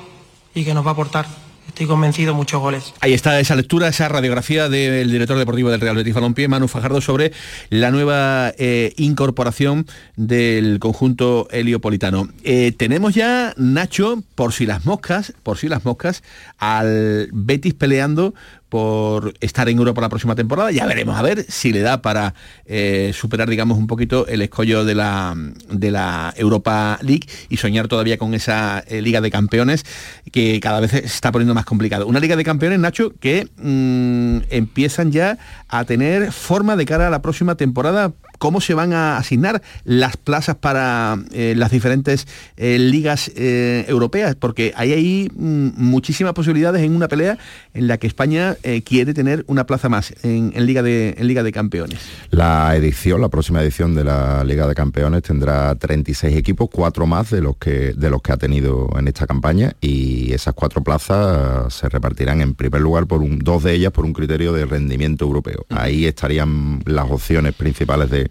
y 0.55 0.63
que 0.63 0.73
nos 0.73 0.85
va 0.85 0.91
a 0.91 0.93
aportar 0.93 1.27
estoy 1.69 1.87
convencido, 1.87 2.33
muchos 2.33 2.61
goles. 2.61 2.93
Ahí 2.99 3.13
está 3.13 3.39
esa 3.39 3.55
lectura, 3.55 3.87
esa 3.87 4.07
radiografía 4.09 4.69
del 4.69 5.09
director 5.09 5.37
deportivo 5.37 5.69
del 5.69 5.81
Real 5.81 5.95
Betis 5.95 6.13
Balompié, 6.13 6.47
Manu 6.47 6.67
Fajardo, 6.67 7.01
sobre 7.01 7.31
la 7.69 7.91
nueva 7.91 8.53
eh, 8.57 8.93
incorporación 8.97 9.87
del 10.15 10.79
conjunto 10.79 11.47
heliopolitano. 11.51 12.29
Eh, 12.43 12.73
tenemos 12.75 13.15
ya, 13.15 13.53
Nacho, 13.57 14.21
por 14.35 14.53
si 14.53 14.65
las 14.65 14.85
moscas, 14.85 15.33
por 15.43 15.57
si 15.57 15.67
las 15.67 15.85
moscas, 15.85 16.23
al 16.57 17.29
Betis 17.31 17.73
peleando 17.73 18.33
por 18.69 19.33
estar 19.41 19.67
en 19.67 19.77
Europa 19.77 20.01
la 20.01 20.09
próxima 20.09 20.35
temporada. 20.35 20.71
Ya 20.71 20.85
veremos 20.85 21.17
a 21.17 21.21
ver 21.21 21.45
si 21.49 21.73
le 21.73 21.81
da 21.81 22.01
para 22.01 22.35
eh, 22.65 23.11
superar, 23.13 23.49
digamos, 23.49 23.77
un 23.77 23.87
poquito 23.87 24.27
el 24.27 24.41
escollo 24.41 24.85
de 24.85 24.95
la, 24.95 25.35
de 25.69 25.91
la 25.91 26.33
Europa 26.37 26.99
League 27.01 27.27
y 27.49 27.57
soñar 27.57 27.87
todavía 27.87 28.17
con 28.17 28.33
esa 28.33 28.83
eh, 28.87 29.01
Liga 29.01 29.21
de 29.21 29.31
Campeones 29.31 29.85
que 30.31 30.59
cada 30.59 30.79
vez 30.79 30.91
se 30.91 31.05
está 31.05 31.31
poniendo 31.31 31.53
más 31.53 31.65
complicado. 31.65 32.05
Una 32.07 32.19
Liga 32.19 32.35
de 32.35 32.43
Campeones, 32.43 32.79
Nacho, 32.79 33.13
que 33.19 33.47
mmm, 33.57 34.39
empiezan 34.49 35.11
ya 35.11 35.37
a 35.67 35.83
tener 35.85 36.31
forma 36.31 36.75
de 36.75 36.85
cara 36.85 37.07
a 37.07 37.09
la 37.09 37.21
próxima 37.21 37.55
temporada 37.55 38.13
cómo 38.39 38.61
se 38.61 38.73
van 38.73 38.93
a 38.93 39.17
asignar 39.17 39.61
las 39.83 40.17
plazas 40.17 40.55
para 40.55 41.19
eh, 41.31 41.53
las 41.55 41.69
diferentes 41.69 42.27
eh, 42.57 42.79
ligas 42.79 43.31
eh, 43.35 43.85
europeas, 43.87 44.35
porque 44.35 44.73
hay 44.75 44.93
ahí 44.93 45.29
mm, 45.35 45.69
muchísimas 45.75 46.33
posibilidades 46.33 46.81
en 46.81 46.95
una 46.95 47.07
pelea 47.07 47.37
en 47.73 47.87
la 47.87 47.97
que 47.97 48.07
España 48.07 48.55
quiere 48.83 49.13
tener 49.13 49.43
una 49.47 49.65
plaza 49.65 49.89
más 49.89 50.13
en, 50.23 50.51
en, 50.55 50.65
Liga 50.65 50.81
de, 50.81 51.15
en 51.17 51.27
Liga 51.27 51.43
de 51.43 51.51
Campeones. 51.51 51.99
La 52.31 52.75
edición, 52.75 53.21
la 53.21 53.29
próxima 53.29 53.61
edición 53.61 53.93
de 53.93 54.03
la 54.03 54.43
Liga 54.43 54.67
de 54.67 54.73
Campeones 54.73 55.23
tendrá 55.23 55.75
36 55.75 56.35
equipos, 56.35 56.69
cuatro 56.71 57.05
más 57.05 57.29
de 57.29 57.41
los 57.41 57.57
que, 57.57 57.93
de 57.93 58.09
los 58.09 58.21
que 58.21 58.31
ha 58.31 58.37
tenido 58.37 58.89
en 58.97 59.07
esta 59.07 59.27
campaña 59.27 59.73
y 59.81 60.31
esas 60.31 60.53
cuatro 60.53 60.81
plazas 60.81 61.73
se 61.73 61.89
repartirán 61.89 62.41
en 62.41 62.55
primer 62.55 62.81
lugar 62.81 63.05
por 63.05 63.21
un, 63.21 63.39
dos 63.39 63.63
de 63.63 63.73
ellas 63.73 63.91
por 63.91 64.05
un 64.05 64.13
criterio 64.13 64.53
de 64.53 64.65
rendimiento 64.65 65.25
europeo. 65.25 65.65
Ahí 65.69 66.05
estarían 66.05 66.81
las 66.85 67.09
opciones 67.09 67.53
principales 67.53 68.09
de, 68.09 68.28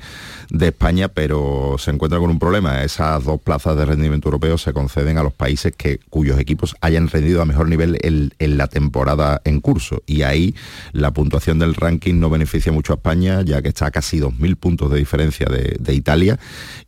de 0.50 0.68
España, 0.68 1.08
pero 1.08 1.76
se 1.78 1.90
encuentra 1.90 2.18
con 2.18 2.30
un 2.30 2.38
problema. 2.38 2.82
Esas 2.82 3.24
dos 3.24 3.40
plazas 3.40 3.76
de 3.76 3.84
rendimiento 3.84 4.28
europeo 4.28 4.58
se 4.58 4.72
conceden 4.72 5.18
a 5.18 5.22
los 5.22 5.32
países 5.32 5.74
que, 5.76 6.00
cuyos 6.10 6.38
equipos 6.38 6.76
hayan 6.80 7.08
rendido 7.08 7.42
a 7.42 7.44
mejor 7.44 7.68
nivel 7.68 7.98
en, 8.02 8.32
en, 8.38 8.58
la 8.58 8.66
temporada 8.66 9.40
en 9.44 9.60
curso. 9.60 10.02
Y 10.06 10.22
ahí 10.22 10.54
la 10.92 11.12
puntuación 11.12 11.58
del 11.58 11.74
ranking 11.74 12.14
no 12.14 12.30
beneficia 12.30 12.72
mucho 12.72 12.92
a 12.92 12.96
España, 12.96 13.42
ya 13.42 13.62
que 13.62 13.68
está 13.68 13.86
a 13.86 13.90
casi 13.90 14.18
2.000 14.18 14.56
puntos 14.56 14.90
de 14.90 14.98
diferencia 14.98 15.46
de, 15.46 15.76
de 15.78 15.94
Italia 15.94 16.38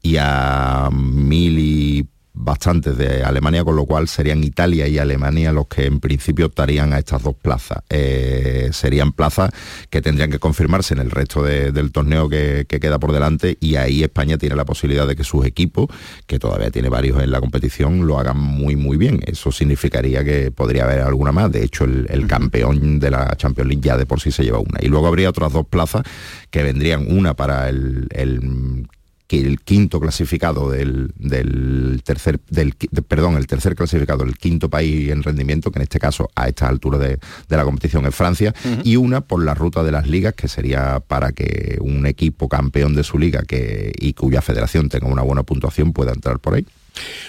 y 0.02 0.16
a 0.18 0.88
mil 0.92 1.58
y 1.58 2.08
bastantes 2.43 2.97
de 2.97 3.22
Alemania, 3.22 3.64
con 3.64 3.76
lo 3.76 3.86
cual 3.86 4.09
serían 4.09 4.43
Italia 4.43 4.88
y 4.88 4.99
Alemania 4.99 5.53
los 5.53 5.66
que 5.68 5.86
en 5.86 6.01
principio 6.01 6.47
optarían 6.47 6.93
a 6.93 6.99
estas 6.99 7.22
dos 7.22 7.34
plazas. 7.34 7.78
Eh, 7.88 8.70
serían 8.72 9.12
plazas 9.12 9.51
que 9.88 10.01
tendrían 10.03 10.30
que 10.30 10.38
confirmarse 10.38 10.95
en 10.95 11.01
el 11.01 11.11
resto 11.11 11.43
de, 11.43 11.72
del 11.72 11.93
torneo 11.93 12.28
que, 12.28 12.66
que, 12.68 12.80
queda 12.80 12.99
por 12.99 13.12
delante 13.12 13.59
y 13.61 13.76
ahí 13.76 14.03
España 14.03 14.38
tiene 14.38 14.57
la 14.57 14.64
posibilidad 14.64 15.07
de 15.07 15.16
que 15.16 15.24
sus 15.24 15.45
equipos, 15.45 15.88
que 16.26 16.38
todavía 16.38 16.70
tiene 16.70 16.88
varios 16.88 17.22
en 17.22 17.30
la 17.30 17.41
competición, 17.41 18.07
lo 18.07 18.18
hagan 18.18 18.38
muy 18.38 18.76
muy 18.76 18.97
bien. 18.97 19.20
Eso 19.26 19.53
significaría 19.53 20.24
que 20.24 20.51
podría 20.51 20.84
haber 20.84 21.01
alguna 21.01 21.32
más. 21.32 21.53
De 21.53 21.62
hecho, 21.62 21.84
el, 21.84 22.07
el 22.11 22.26
campeón 22.26 22.99
de 22.99 23.11
la 23.11 23.36
Champions 23.36 23.68
League 23.68 23.82
ya 23.82 23.97
de 23.97 24.07
por 24.07 24.20
sí 24.20 24.30
se 24.30 24.45
lleva 24.45 24.59
una. 24.59 24.78
Y 24.80 24.88
luego 24.88 25.07
habría 25.07 25.28
otras 25.28 25.53
dos 25.53 25.66
plazas 25.66 26.03
que 26.51 26.62
vendrían 26.62 27.07
una 27.11 27.34
para 27.34 27.68
el, 27.68 28.09
el 28.11 28.86
que 29.31 29.39
el 29.41 29.61
quinto 29.61 30.01
clasificado 30.01 30.68
del, 30.68 31.12
del 31.16 32.03
tercer, 32.05 32.41
del, 32.51 32.74
de, 32.91 33.01
perdón, 33.01 33.37
el 33.37 33.47
tercer 33.47 33.76
clasificado, 33.76 34.24
el 34.24 34.37
quinto 34.37 34.68
país 34.68 35.09
en 35.09 35.22
rendimiento, 35.22 35.70
que 35.70 35.78
en 35.78 35.85
este 35.85 36.01
caso 36.01 36.28
a 36.35 36.49
esta 36.49 36.66
altura 36.66 36.99
de, 36.99 37.20
de 37.49 37.57
la 37.57 37.62
competición 37.62 38.05
es 38.07 38.14
Francia, 38.16 38.53
uh 38.64 38.68
-huh. 38.68 38.81
y 38.83 38.97
una 38.97 39.20
por 39.20 39.45
la 39.45 39.55
ruta 39.55 39.85
de 39.85 39.93
las 39.93 40.09
ligas, 40.09 40.35
que 40.35 40.49
sería 40.49 40.99
para 40.99 41.31
que 41.31 41.78
un 41.81 42.07
equipo 42.07 42.49
campeón 42.49 42.97
de 42.97 43.05
su 43.05 43.18
liga 43.20 43.43
que, 43.47 43.93
y 44.01 44.14
cuya 44.14 44.43
federación 44.43 44.89
tenga 44.89 45.07
una 45.07 45.22
buena 45.22 45.45
puntuación 45.45 45.93
pueda 45.93 46.11
entrar 46.11 46.41
por 46.41 46.55
ahí. 46.55 46.66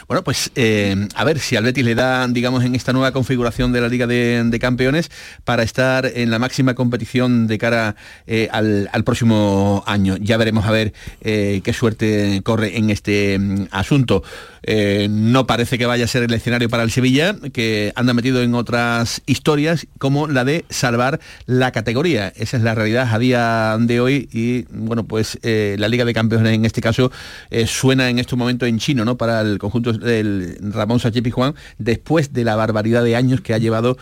Bueno, 0.08 0.24
pues 0.24 0.52
eh, 0.56 1.08
a 1.16 1.24
ver 1.24 1.40
si 1.40 1.56
al 1.56 1.64
Betis 1.64 1.86
le 1.86 1.96
da, 1.96 2.28
digamos, 2.28 2.64
en 2.64 2.76
esta 2.76 2.94
nueva 2.94 3.12
configuración 3.12 3.72
de 3.72 3.82
la 3.82 3.88
Liga 3.88 4.08
de, 4.08 4.60
Campeones 4.60 5.10
para 5.44 5.64
estar 5.64 6.06
en 6.06 6.30
la 6.30 6.38
máxima 6.38 6.76
competición 6.76 7.48
de 7.48 7.58
cara 7.58 7.96
eh, 8.28 8.48
al, 8.52 8.90
al, 8.92 9.04
próximo 9.04 9.84
año. 9.88 10.18
Ya 10.18 10.38
veremos 10.38 10.66
a 10.66 10.72
ver 10.72 10.94
eh, 11.22 11.62
qué 11.64 11.74
suerte 11.74 12.42
corre 12.44 12.78
en 12.78 12.90
este 12.90 13.40
mm, 13.40 13.68
asunto. 13.72 14.24
Eh, 14.64 15.08
no 15.10 15.48
parece 15.48 15.78
que 15.78 15.86
vaya 15.86 16.06
a 16.06 16.08
ser 16.08 16.24
el 16.24 16.34
escenario 16.34 16.70
para 16.70 16.84
el 16.84 16.92
Sevilla, 16.92 17.36
que 17.54 17.92
anda 17.96 18.14
metido 18.14 18.42
en 18.42 18.54
otras 18.54 19.22
historias 19.26 19.88
como 19.98 20.28
la 20.28 20.46
de 20.46 20.66
salvar 20.70 21.20
la 21.46 21.72
categoría. 21.72 22.32
Esa 22.36 22.58
es 22.58 22.64
la 22.64 22.76
realidad 22.76 23.10
a 23.12 23.20
día 23.20 23.78
de 23.80 24.00
hoy 24.00 24.30
y 24.32 24.66
bueno, 24.70 25.06
pues 25.06 25.40
eh, 25.44 25.76
la 25.80 25.88
Liga 25.88 26.06
de 26.06 26.14
Campeones 26.14 26.54
en 26.54 26.66
este 26.66 26.82
caso 26.82 27.12
eh, 27.50 27.66
suena 27.66 28.10
en 28.10 28.20
este 28.20 28.36
momento 28.36 28.66
en 28.66 28.78
chino, 28.78 29.06
¿no? 29.06 29.18
Para 29.18 29.42
el 29.42 29.58
conjunto 29.58 29.94
del 29.94 30.58
Ramón 30.62 31.00
Sánchez 31.00 31.24
Pizjuán, 31.24 31.56
después 31.78 32.34
de 32.34 32.44
la 32.44 32.56
barbaridad 32.56 33.04
de 33.04 33.16
años 33.16 33.42
que 33.42 33.54
ha 33.54 33.58
llevado 33.58 33.98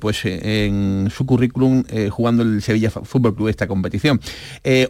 pues 0.00 0.20
en 0.24 1.08
su 1.14 1.26
currículum 1.26 1.84
jugando 2.10 2.42
el 2.42 2.62
Sevilla 2.62 2.90
Fútbol 2.90 3.34
Club 3.34 3.48
esta 3.48 3.66
competición. 3.66 4.20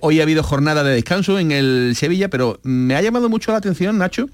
hoy 0.00 0.20
ha 0.20 0.22
habido 0.22 0.42
jornada 0.42 0.82
de 0.84 0.94
descanso 0.94 1.38
en 1.38 1.52
el 1.52 1.94
Sevilla, 1.96 2.28
pero 2.28 2.60
me 2.62 2.94
ha 2.94 3.02
llamado 3.02 3.28
mucho 3.28 3.52
la 3.52 3.58
atención, 3.58 3.98
Nacho, 3.98 4.28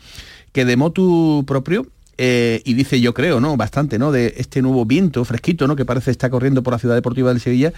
que 0.52 0.64
de 0.64 0.76
motu 0.76 1.44
propio 1.46 1.86
eh, 2.18 2.62
y 2.64 2.74
dice 2.74 3.00
yo 3.00 3.14
creo, 3.14 3.40
¿no? 3.40 3.56
Bastante, 3.56 3.98
¿no? 3.98 4.12
De 4.12 4.34
este 4.36 4.62
nuevo 4.62 4.84
viento 4.84 5.24
fresquito, 5.24 5.66
¿no? 5.66 5.76
Que 5.76 5.84
parece 5.84 6.10
estar 6.10 6.30
corriendo 6.30 6.62
por 6.62 6.72
la 6.72 6.78
ciudad 6.78 6.94
deportiva 6.94 7.30
del 7.30 7.40
Sevilla. 7.40 7.72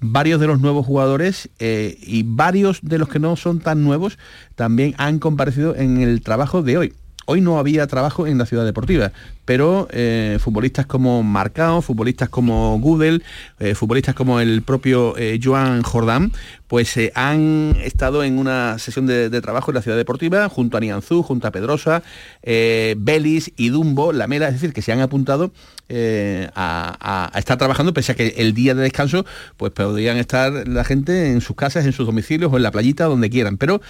Varios 0.00 0.40
de 0.40 0.46
los 0.46 0.60
nuevos 0.60 0.86
jugadores 0.86 1.50
eh, 1.58 1.98
y 2.00 2.22
varios 2.22 2.80
de 2.82 2.98
los 2.98 3.08
que 3.08 3.18
no 3.18 3.36
son 3.36 3.58
tan 3.58 3.82
nuevos 3.82 4.18
también 4.54 4.94
han 4.96 5.18
comparecido 5.18 5.74
en 5.74 6.00
el 6.00 6.22
trabajo 6.22 6.62
de 6.62 6.78
hoy. 6.78 6.94
Hoy 7.26 7.40
no 7.40 7.58
había 7.58 7.86
trabajo 7.86 8.26
en 8.26 8.38
la 8.38 8.46
ciudad 8.46 8.64
deportiva, 8.64 9.12
pero 9.44 9.88
eh, 9.92 10.38
futbolistas 10.40 10.86
como 10.86 11.22
Marcao, 11.22 11.82
futbolistas 11.82 12.28
como 12.28 12.78
Gudel, 12.78 13.22
eh, 13.58 13.74
futbolistas 13.74 14.14
como 14.14 14.40
el 14.40 14.62
propio 14.62 15.16
eh, 15.16 15.38
Joan 15.42 15.82
Jordán, 15.82 16.32
pues 16.66 16.98
han 17.14 17.76
estado 17.82 18.24
en 18.24 18.38
una 18.38 18.78
sesión 18.78 19.06
de, 19.06 19.28
trabajo 19.40 19.70
en 19.70 19.74
la 19.74 19.82
ciudad 19.82 19.96
deportiva 19.96 20.48
junto 20.48 20.76
a 20.76 20.80
Nianzú, 20.80 21.22
junto 21.22 21.48
a 21.48 21.50
Pedrosa, 21.50 22.04
Belis 22.44 23.52
y 23.56 23.70
Dumbo, 23.70 24.12
La 24.12 24.28
Mela, 24.28 24.46
es 24.46 24.54
decir, 24.54 24.72
que 24.72 24.80
se 24.80 24.92
han 24.92 25.00
apuntado 25.00 25.52
a, 26.54 27.32
estar 27.34 27.58
trabajando, 27.58 27.92
pese 27.92 28.12
a 28.12 28.14
que 28.14 28.34
el 28.38 28.54
día 28.54 28.76
de 28.76 28.82
descanso 28.82 29.26
pues 29.56 29.72
podrían 29.72 30.16
estar 30.16 30.68
la 30.68 30.84
gente 30.84 31.32
en 31.32 31.40
sus 31.40 31.56
casas, 31.56 31.86
en 31.86 31.92
sus 31.92 32.06
domicilios 32.06 32.52
o 32.52 32.56
en 32.56 32.62
la 32.62 32.70
playita, 32.70 33.06
donde 33.06 33.30
quieran. 33.30 33.56
Pero 33.56 33.80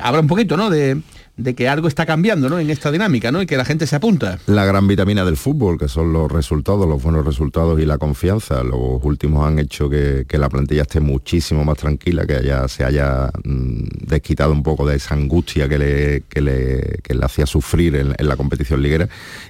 habrá 0.00 0.20
un 0.20 0.28
poquito, 0.28 0.56
¿no? 0.56 0.70
De, 0.70 1.02
de 1.38 1.54
que 1.54 1.68
algo 1.68 1.88
está 1.88 2.04
cambiando 2.04 2.48
¿no? 2.48 2.58
en 2.58 2.68
esta 2.68 2.90
dinámica 2.90 3.32
¿no? 3.32 3.40
y 3.40 3.46
que 3.46 3.56
la 3.56 3.64
gente 3.64 3.86
se 3.86 3.96
apunta. 3.96 4.38
La 4.46 4.66
gran 4.66 4.86
vitamina 4.86 5.24
del 5.24 5.36
fútbol, 5.36 5.78
que 5.78 5.88
son 5.88 6.12
los 6.12 6.30
resultados, 6.30 6.86
los 6.86 7.02
buenos 7.02 7.24
resultados 7.24 7.80
y 7.80 7.86
la 7.86 7.96
confianza. 7.96 8.62
Los 8.64 9.02
últimos 9.02 9.46
han 9.46 9.58
hecho 9.58 9.88
que, 9.88 10.26
que 10.28 10.36
la 10.36 10.48
plantilla 10.48 10.82
esté 10.82 11.00
muchísimo 11.00 11.64
más 11.64 11.78
tranquila 11.78 12.26
que 12.26 12.44
ya 12.44 12.66
se 12.68 12.84
haya 12.84 13.30
mm, 13.44 14.06
desquitado 14.06 14.52
un 14.52 14.62
poco 14.62 14.86
de 14.86 14.96
esa 14.96 15.14
angustia 15.14 15.68
que 15.68 15.78
le, 15.78 16.22
que 16.28 16.40
le, 16.40 16.98
que 17.02 17.14
le 17.14 17.24
hacía 17.24 17.46
sufrir 17.46 17.94
en, 17.96 18.14
la 18.18 18.36
competición 18.36 18.82
liguera 18.82 19.08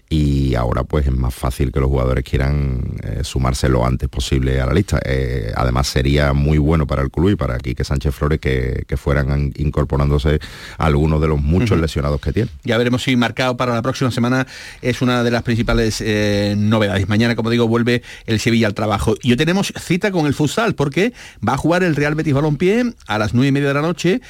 y 0.08 0.54
ahora 0.54 0.84
pues 0.84 1.06
es 1.06 1.12
más 1.12 1.34
fácil 1.34 1.72
que 1.72 1.80
los 1.80 1.88
jugadores 1.88 2.22
quieran 2.22 2.96
eh, 3.02 3.20
sumarse 3.24 3.68
lo 3.68 3.84
antes 3.84 4.08
posible 4.08 4.60
a 4.60 4.66
la 4.66 4.74
lista. 4.74 5.00
Eh, 5.04 5.52
además 5.56 5.86
sería 5.86 6.34
muy 6.34 6.58
bueno 6.58 6.86
para 6.86 7.02
el 7.02 7.10
club 7.10 7.30
y 7.30 7.36
para 7.36 7.58
Quique 7.58 7.84
Sánchez 7.84 8.14
Flores 8.14 8.40
que, 8.40 8.84
fueran 8.98 9.52
incorporándose 9.56 10.40
algunos 10.76 11.20
de 11.20 11.28
los 11.28 11.40
muchos 11.40 11.77
lesionados 11.78 12.20
que 12.20 12.32
tiene. 12.32 12.50
Ya 12.64 12.78
veremos 12.78 13.02
si 13.02 13.16
marcado 13.16 13.56
para 13.56 13.74
la 13.74 13.82
próxima 13.82 14.10
semana 14.10 14.46
es 14.82 15.02
una 15.02 15.22
de 15.22 15.30
las 15.30 15.42
principales 15.42 16.00
eh, 16.00 16.54
novedades. 16.56 17.08
Mañana, 17.08 17.36
como 17.36 17.50
digo, 17.50 17.68
vuelve 17.68 18.02
el 18.26 18.40
Sevilla 18.40 18.66
al 18.66 18.74
trabajo. 18.74 19.14
Y 19.22 19.30
hoy 19.30 19.36
tenemos 19.36 19.72
cita 19.78 20.10
con 20.10 20.26
el 20.26 20.34
futsal 20.34 20.74
porque 20.74 21.12
va 21.46 21.54
a 21.54 21.56
jugar 21.56 21.82
el 21.82 21.96
Real 21.96 22.14
Betis 22.14 22.34
Balompié 22.34 22.94
a 23.06 23.18
las 23.18 23.34
nueve 23.34 23.48
y 23.48 23.52
media 23.52 23.68
de 23.68 23.74
la 23.74 23.82
noche 23.82 24.20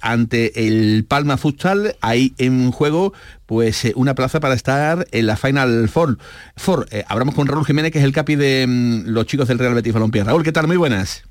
ante 0.00 0.66
el 0.66 1.04
Palma 1.08 1.36
Futsal. 1.36 1.96
Ahí 2.00 2.34
en 2.38 2.70
juego 2.70 3.12
pues 3.48 3.86
eh, 3.86 3.94
una 3.96 4.14
plaza 4.14 4.40
para 4.40 4.52
estar 4.52 5.06
en 5.10 5.26
la 5.26 5.36
Final 5.38 5.88
Four. 5.88 6.18
Four. 6.56 6.86
Eh, 6.90 7.02
hablamos 7.08 7.34
con 7.34 7.46
Raúl 7.46 7.64
Jiménez, 7.64 7.90
que 7.90 7.98
es 7.98 8.04
el 8.04 8.12
capi 8.12 8.36
de 8.36 8.66
mm, 8.68 9.08
los 9.08 9.24
chicos 9.24 9.48
del 9.48 9.58
Real 9.58 9.72
Betis 9.72 9.94
Balompié. 9.94 10.22
Raúl, 10.22 10.44
¿qué 10.44 10.52
tal? 10.52 10.66
Muy 10.66 10.76
buenas. 10.76 11.24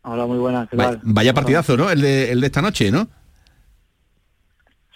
Hola, 0.00 0.26
muy 0.26 0.38
buenas. 0.38 0.66
vaya, 1.02 1.34
partidazo, 1.34 1.76
¿no? 1.76 1.90
El 1.90 2.00
de, 2.00 2.32
el 2.32 2.40
de 2.40 2.46
esta 2.46 2.62
noche, 2.62 2.90
¿no? 2.90 3.06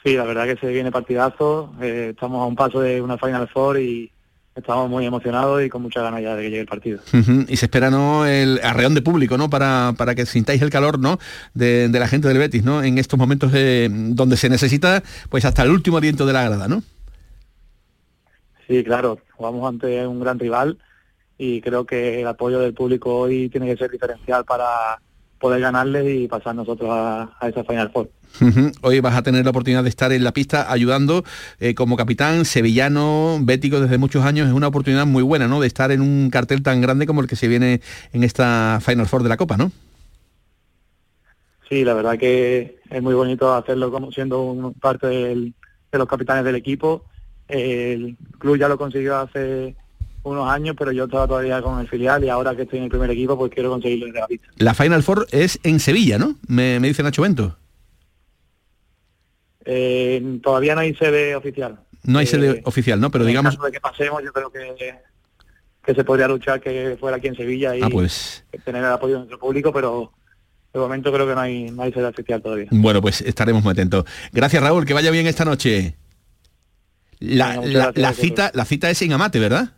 Sí, 0.05 0.17
la 0.17 0.25
verdad 0.25 0.47
que 0.47 0.57
se 0.57 0.73
viene 0.73 0.91
partidazo. 0.91 1.73
Eh, 1.81 2.09
estamos 2.11 2.43
a 2.43 2.47
un 2.47 2.57
paso 2.57 2.81
de 2.81 3.01
una 3.01 3.19
Final 3.19 3.49
Four 3.49 3.79
y, 3.79 4.11
estamos 4.55 4.91
muy 4.91 5.07
emocionados 5.07 5.63
y 5.63 5.71
con 5.71 5.81
mucha 5.81 6.03
ganas 6.03 6.21
ya 6.21 6.37
de 6.37 6.43
que 6.43 6.51
llegue 6.51 6.61
el 6.61 6.67
partido. 6.67 7.01
Y 7.49 7.57
se 7.57 7.67
espera 7.67 7.91
¿no? 7.91 8.27
el 8.27 8.61
arreón 8.63 8.95
de 8.95 9.01
público, 9.01 9.39
¿no? 9.39 9.49
Para, 9.49 9.95
para 9.97 10.15
que 10.15 10.27
sintáis 10.27 10.61
el 10.61 10.69
calor, 10.69 10.99
¿no? 10.99 11.19
De, 11.55 11.89
la 11.89 12.07
gente 12.07 12.29
del 12.29 12.39
Betis, 12.39 12.63
¿no? 12.63 12.83
En 12.83 12.99
estos 12.99 13.19
momentos 13.19 13.51
donde 13.51 14.37
se 14.37 14.49
necesita, 14.51 15.03
pues 15.31 15.45
hasta 15.47 15.63
el 15.63 15.71
último 15.71 15.97
aliento 15.97 16.27
de 16.27 16.33
la 16.35 16.45
grada, 16.45 16.69
¿no? 16.69 16.83
Sí, 18.69 18.85
claro. 18.85 19.19
Jugamos 19.37 19.67
ante 19.69 20.07
un 20.07 20.21
gran 20.21 20.39
rival 20.39 20.79
y 21.39 21.61
creo 21.61 21.87
que 21.87 22.21
el 22.21 22.27
apoyo 22.27 22.59
del 22.61 22.75
público 22.75 23.21
hoy 23.21 23.49
tiene 23.49 23.67
que 23.67 23.77
ser 23.77 23.91
diferencial 23.91 24.45
para 24.45 25.01
poder 25.43 25.61
ganarle 25.61 26.15
y 26.15 26.29
pasar 26.29 26.55
nosotros 26.55 26.89
a, 26.91 27.37
a 27.41 27.49
esa 27.49 27.65
Final 27.65 27.91
Four. 27.91 28.09
Hoy 28.81 29.01
vas 29.01 29.17
a 29.17 29.23
tener 29.23 29.45
la 29.45 29.51
oportunidad 29.51 29.83
de 29.83 29.89
estar 29.89 30.13
en 30.13 30.23
la 30.23 30.33
pista 30.33 30.71
ayudando 30.73 31.25
eh, 31.59 31.75
como 31.75 31.97
capitán 31.97 32.45
sevillano, 32.45 33.39
bético 33.43 33.81
desde 33.81 33.99
muchos 33.99 34.25
años. 34.25 34.47
Es 34.47 34.55
una 34.55 34.69
oportunidad 34.69 35.05
muy 35.05 35.25
buena, 35.25 35.49
¿no? 35.49 35.61
De 35.61 35.67
estar 35.67 35.91
en 35.91 36.01
un 36.01 36.31
cartel 36.31 36.63
tan 36.63 36.81
grande 36.81 37.07
como 37.07 37.21
el 37.21 37.27
que 37.27 37.35
se 37.35 37.49
viene 37.49 37.81
en 38.13 38.23
esta 38.23 38.79
Final 38.81 39.09
Four 39.09 39.25
de 39.25 39.29
la 39.31 39.37
Copa, 39.37 39.57
¿no? 39.57 39.73
Sí, 41.69 41.85
la 41.85 41.95
verdad 41.95 42.17
que 42.17 42.79
es 42.89 43.03
muy 43.03 43.15
bonito 43.15 43.53
hacerlo 43.53 43.91
como 43.91 44.13
siendo 44.13 44.73
parte 44.81 45.09
de 45.09 45.53
los 45.91 46.07
capitanes 46.07 46.45
del 46.45 46.55
equipo. 46.55 47.05
El 47.49 48.17
club 48.39 48.59
ya 48.59 48.69
lo 48.69 48.79
consiguió 48.79 49.19
hace 49.19 49.75
unos 50.25 50.49
años, 50.49 50.77
pero 50.79 50.93
yo 50.93 51.05
estaba 51.05 51.27
todavía 51.27 51.61
con 51.63 51.81
el 51.81 51.89
filial 51.89 52.23
y 52.25 52.29
ahora 52.29 52.55
que 52.55 52.63
estoy 52.63 52.79
en 52.79 52.85
el 52.85 52.91
primer 52.91 53.11
equipo, 53.11 53.37
pues 53.37 53.53
quiero 53.53 53.71
conseguirlo 53.71 54.07
desde 54.07 54.21
la 54.21 54.27
pista. 54.27 54.49
La 54.57 54.75
Final 54.75 55.03
Four 55.03 55.27
es 55.31 55.59
en 55.63 55.81
Sevilla, 55.81 56.19
¿no? 56.19 56.39
Me, 56.47 56.79
me 56.81 56.89
dice 56.89 57.03
Nacho 57.03 57.23
Bento. 57.23 57.59
Eh, 59.65 60.39
todavía 60.43 60.75
no 60.75 60.81
hay 60.81 60.95
sede 60.95 61.35
oficial. 61.35 61.81
No 62.05 62.19
hay 62.19 62.27
sede 62.27 62.51
eh, 62.51 62.63
oficial, 62.65 63.01
¿no? 63.01 63.11
Pero 63.11 63.25
digamos... 63.25 63.59
de 63.59 63.73
que 63.73 63.81
pasemos, 63.81 64.23
yo 64.25 64.33
creo 64.33 64.51
que, 64.51 64.95
que 65.85 65.95
se 65.95 66.05
podría 66.05 66.29
luchar 66.29 66.61
que 66.61 66.97
fuera 66.99 67.17
aquí 67.17 67.29
en 67.29 67.37
Sevilla 67.37 67.77
y 67.77 67.83
ah, 67.83 67.89
pues... 67.91 68.45
tener 68.65 68.83
el 68.83 68.91
apoyo 68.91 69.15
de 69.15 69.19
nuestro 69.21 69.39
público, 69.39 69.73
pero 69.73 70.13
de 70.73 70.81
momento 70.81 71.13
creo 71.13 71.27
que 71.27 71.35
no 71.35 71.41
hay, 71.41 71.71
no 71.71 71.83
hay 71.83 71.93
sede 71.93 72.07
oficial 72.07 72.41
todavía. 72.43 72.69
Bueno, 72.71 73.01
pues 73.03 73.21
estaremos 73.21 73.63
muy 73.63 73.73
atentos. 73.73 74.05
Gracias, 74.33 74.63
Raúl, 74.63 74.85
que 74.85 74.95
vaya 74.95 75.11
bien 75.11 75.27
esta 75.27 75.45
noche. 75.45 75.97
La, 77.21 77.61
la 77.95 78.13
cita, 78.15 78.51
la 78.55 78.65
cita 78.65 78.91
es 78.91 79.01
en 79.03 79.13
Amate, 79.13 79.39
¿verdad? 79.39 79.71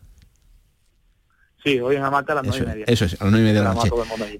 Sí, 1.64 1.80
hoy 1.80 1.96
en 1.96 2.02
a 2.02 2.10
las 2.10 2.24
nueve 2.44 2.58
y 2.58 2.66
media. 2.66 2.84
Eso 2.86 3.06
es, 3.06 3.14
a 3.18 3.24
las 3.24 3.32
nueve 3.32 3.46
y 3.46 3.48
media 3.48 3.62
de 3.62 3.68
la 3.68 3.74
noche. 3.74 3.90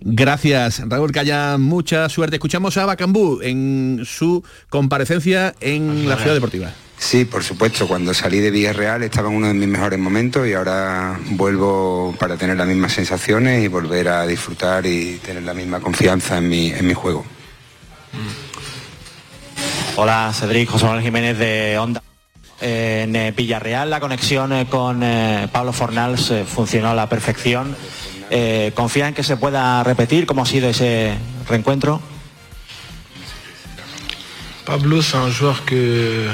Gracias, 0.03 0.83
Raúl, 0.87 1.11
que 1.11 1.21
haya 1.21 1.57
mucha 1.57 2.07
suerte. 2.11 2.37
Escuchamos 2.37 2.77
a 2.77 2.85
Bacambú 2.85 3.41
en 3.43 4.03
su 4.05 4.45
comparecencia 4.69 5.55
en 5.61 6.07
la 6.07 6.19
Ciudad 6.19 6.35
Deportiva. 6.35 6.71
Sí, 6.99 7.25
por 7.25 7.43
supuesto, 7.43 7.89
cuando 7.89 8.13
salí 8.13 8.41
de 8.41 8.51
Villarreal 8.51 9.03
estaba 9.03 9.31
en 9.31 9.37
uno 9.37 9.47
de 9.47 9.55
mis 9.55 9.69
mejores 9.69 9.99
momentos 9.99 10.47
y 10.47 10.53
ahora 10.53 11.19
vuelvo 11.31 12.15
para 12.19 12.37
tener 12.37 12.59
las 12.59 12.67
mismas 12.67 12.93
sensaciones 12.93 13.65
y 13.65 13.69
volver 13.69 14.09
a 14.09 14.27
disfrutar 14.27 14.85
y 14.85 15.17
tener 15.25 15.45
la 15.45 15.55
misma 15.55 15.81
confianza 15.81 16.37
en 16.37 16.49
mi, 16.51 16.73
en 16.73 16.87
mi 16.87 16.93
juego. 16.93 17.25
Hola, 19.97 20.31
Cedric, 20.35 20.69
José 20.69 20.85
Manuel 20.85 21.05
Jiménez 21.05 21.39
de 21.39 21.79
Onda 21.79 22.03
en 22.61 23.17
eh, 23.17 23.33
Villarreal 23.37 23.91
la 23.91 24.01
conexión 24.01 24.53
eh, 24.53 24.67
con 24.67 25.03
eh, 25.03 25.49
Pablo 25.53 25.73
Fornals 25.73 26.33
funcionó 26.47 26.91
a 26.91 26.95
la 26.95 27.09
perfección. 27.09 27.77
¿Confía 28.75 29.07
en 29.07 29.15
que 29.15 29.23
se 29.23 29.37
pueda 29.37 29.85
repetir 29.85 30.27
cómo 30.27 30.43
ha 30.43 30.47
sido 30.47 30.69
ese 30.69 31.15
reencuentro? 31.49 32.01
Pablo 34.65 34.99
es 34.99 35.15
un 35.15 35.33
jugador 35.33 35.61
que 35.65 36.29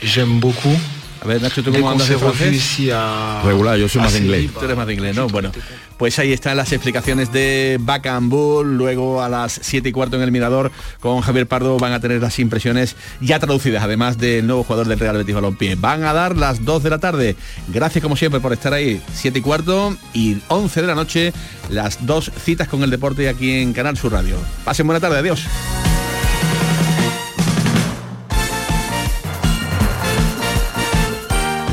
j'aime 0.00 0.40
beaucoup. 0.40 0.78
A 1.22 1.28
ver, 1.28 1.40
Nacho, 1.40 1.62
¿tú 1.62 1.70
cómo 1.70 1.88
andas 1.88 2.08
de 2.08 2.18
francés? 2.18 2.78
Regular, 3.44 3.78
yo 3.78 3.88
soy 3.88 4.02
más 4.02 4.12
de 4.12 4.18
inglés. 4.18 4.50
Tú 4.52 4.64
eres 4.64 4.76
más 4.76 4.88
de 4.88 4.94
inglés, 4.94 5.14
¿no? 5.14 5.28
Bueno, 5.28 5.52
pues 5.96 6.18
ahí 6.18 6.32
están 6.32 6.56
las 6.56 6.72
explicaciones 6.72 7.32
de 7.32 7.78
Bacambul. 7.80 8.76
Luego 8.76 9.22
a 9.22 9.28
las 9.28 9.60
7 9.62 9.88
y 9.88 9.92
cuarto 9.92 10.16
en 10.16 10.22
el 10.22 10.32
Mirador 10.32 10.72
con 10.98 11.20
Javier 11.20 11.46
Pardo 11.46 11.78
van 11.78 11.92
a 11.92 12.00
tener 12.00 12.20
las 12.20 12.40
impresiones 12.40 12.96
ya 13.20 13.38
traducidas, 13.38 13.84
además 13.84 14.18
del 14.18 14.48
nuevo 14.48 14.64
jugador 14.64 14.88
del 14.88 14.98
Real 14.98 15.16
Betis 15.16 15.36
Balompié. 15.36 15.76
Van 15.76 16.02
a 16.02 16.12
dar 16.12 16.36
las 16.36 16.64
2 16.64 16.82
de 16.82 16.90
la 16.90 16.98
tarde. 16.98 17.36
Gracias 17.68 18.02
como 18.02 18.16
siempre 18.16 18.40
por 18.40 18.52
estar 18.52 18.72
ahí. 18.74 19.00
7 19.14 19.38
y 19.38 19.42
cuarto 19.42 19.96
y 20.12 20.38
11 20.48 20.80
de 20.80 20.86
la 20.88 20.96
noche, 20.96 21.32
las 21.70 22.04
dos 22.04 22.32
citas 22.44 22.66
con 22.66 22.82
el 22.82 22.90
deporte 22.90 23.28
aquí 23.28 23.52
en 23.52 23.72
Canal 23.72 23.96
Sur 23.96 24.10
Radio. 24.10 24.38
Pasen 24.64 24.88
buena 24.88 24.98
tarde, 24.98 25.18
adiós. 25.18 25.46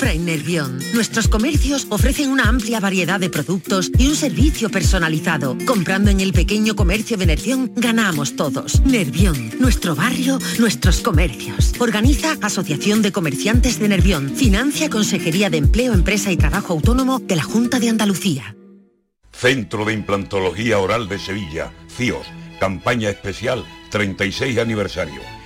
Nervión. 0.00 0.78
Nuestros 0.94 1.28
comercios 1.28 1.86
ofrecen 1.90 2.30
una 2.30 2.48
amplia 2.48 2.80
variedad 2.80 3.20
de 3.20 3.28
productos 3.28 3.90
y 3.98 4.08
un 4.08 4.16
servicio 4.16 4.70
personalizado. 4.70 5.56
Comprando 5.66 6.10
en 6.10 6.20
el 6.20 6.32
pequeño 6.32 6.74
comercio 6.74 7.16
de 7.16 7.26
Nervión, 7.26 7.70
ganamos 7.76 8.34
todos. 8.34 8.80
Nervión, 8.80 9.50
nuestro 9.60 9.94
barrio, 9.94 10.38
nuestros 10.58 11.00
comercios. 11.00 11.74
Organiza 11.78 12.36
Asociación 12.40 13.02
de 13.02 13.12
Comerciantes 13.12 13.78
de 13.78 13.88
Nervión. 13.88 14.34
Financia 14.34 14.88
Consejería 14.88 15.50
de 15.50 15.58
Empleo, 15.58 15.92
Empresa 15.92 16.32
y 16.32 16.36
Trabajo 16.36 16.72
Autónomo 16.72 17.18
de 17.18 17.36
la 17.36 17.42
Junta 17.42 17.78
de 17.78 17.90
Andalucía. 17.90 18.56
Centro 19.32 19.84
de 19.84 19.92
Implantología 19.92 20.78
Oral 20.78 21.08
de 21.08 21.18
Sevilla, 21.18 21.72
CIOS. 21.94 22.26
Campaña 22.58 23.10
especial 23.10 23.64
36 23.90 24.58
aniversario 24.58 25.39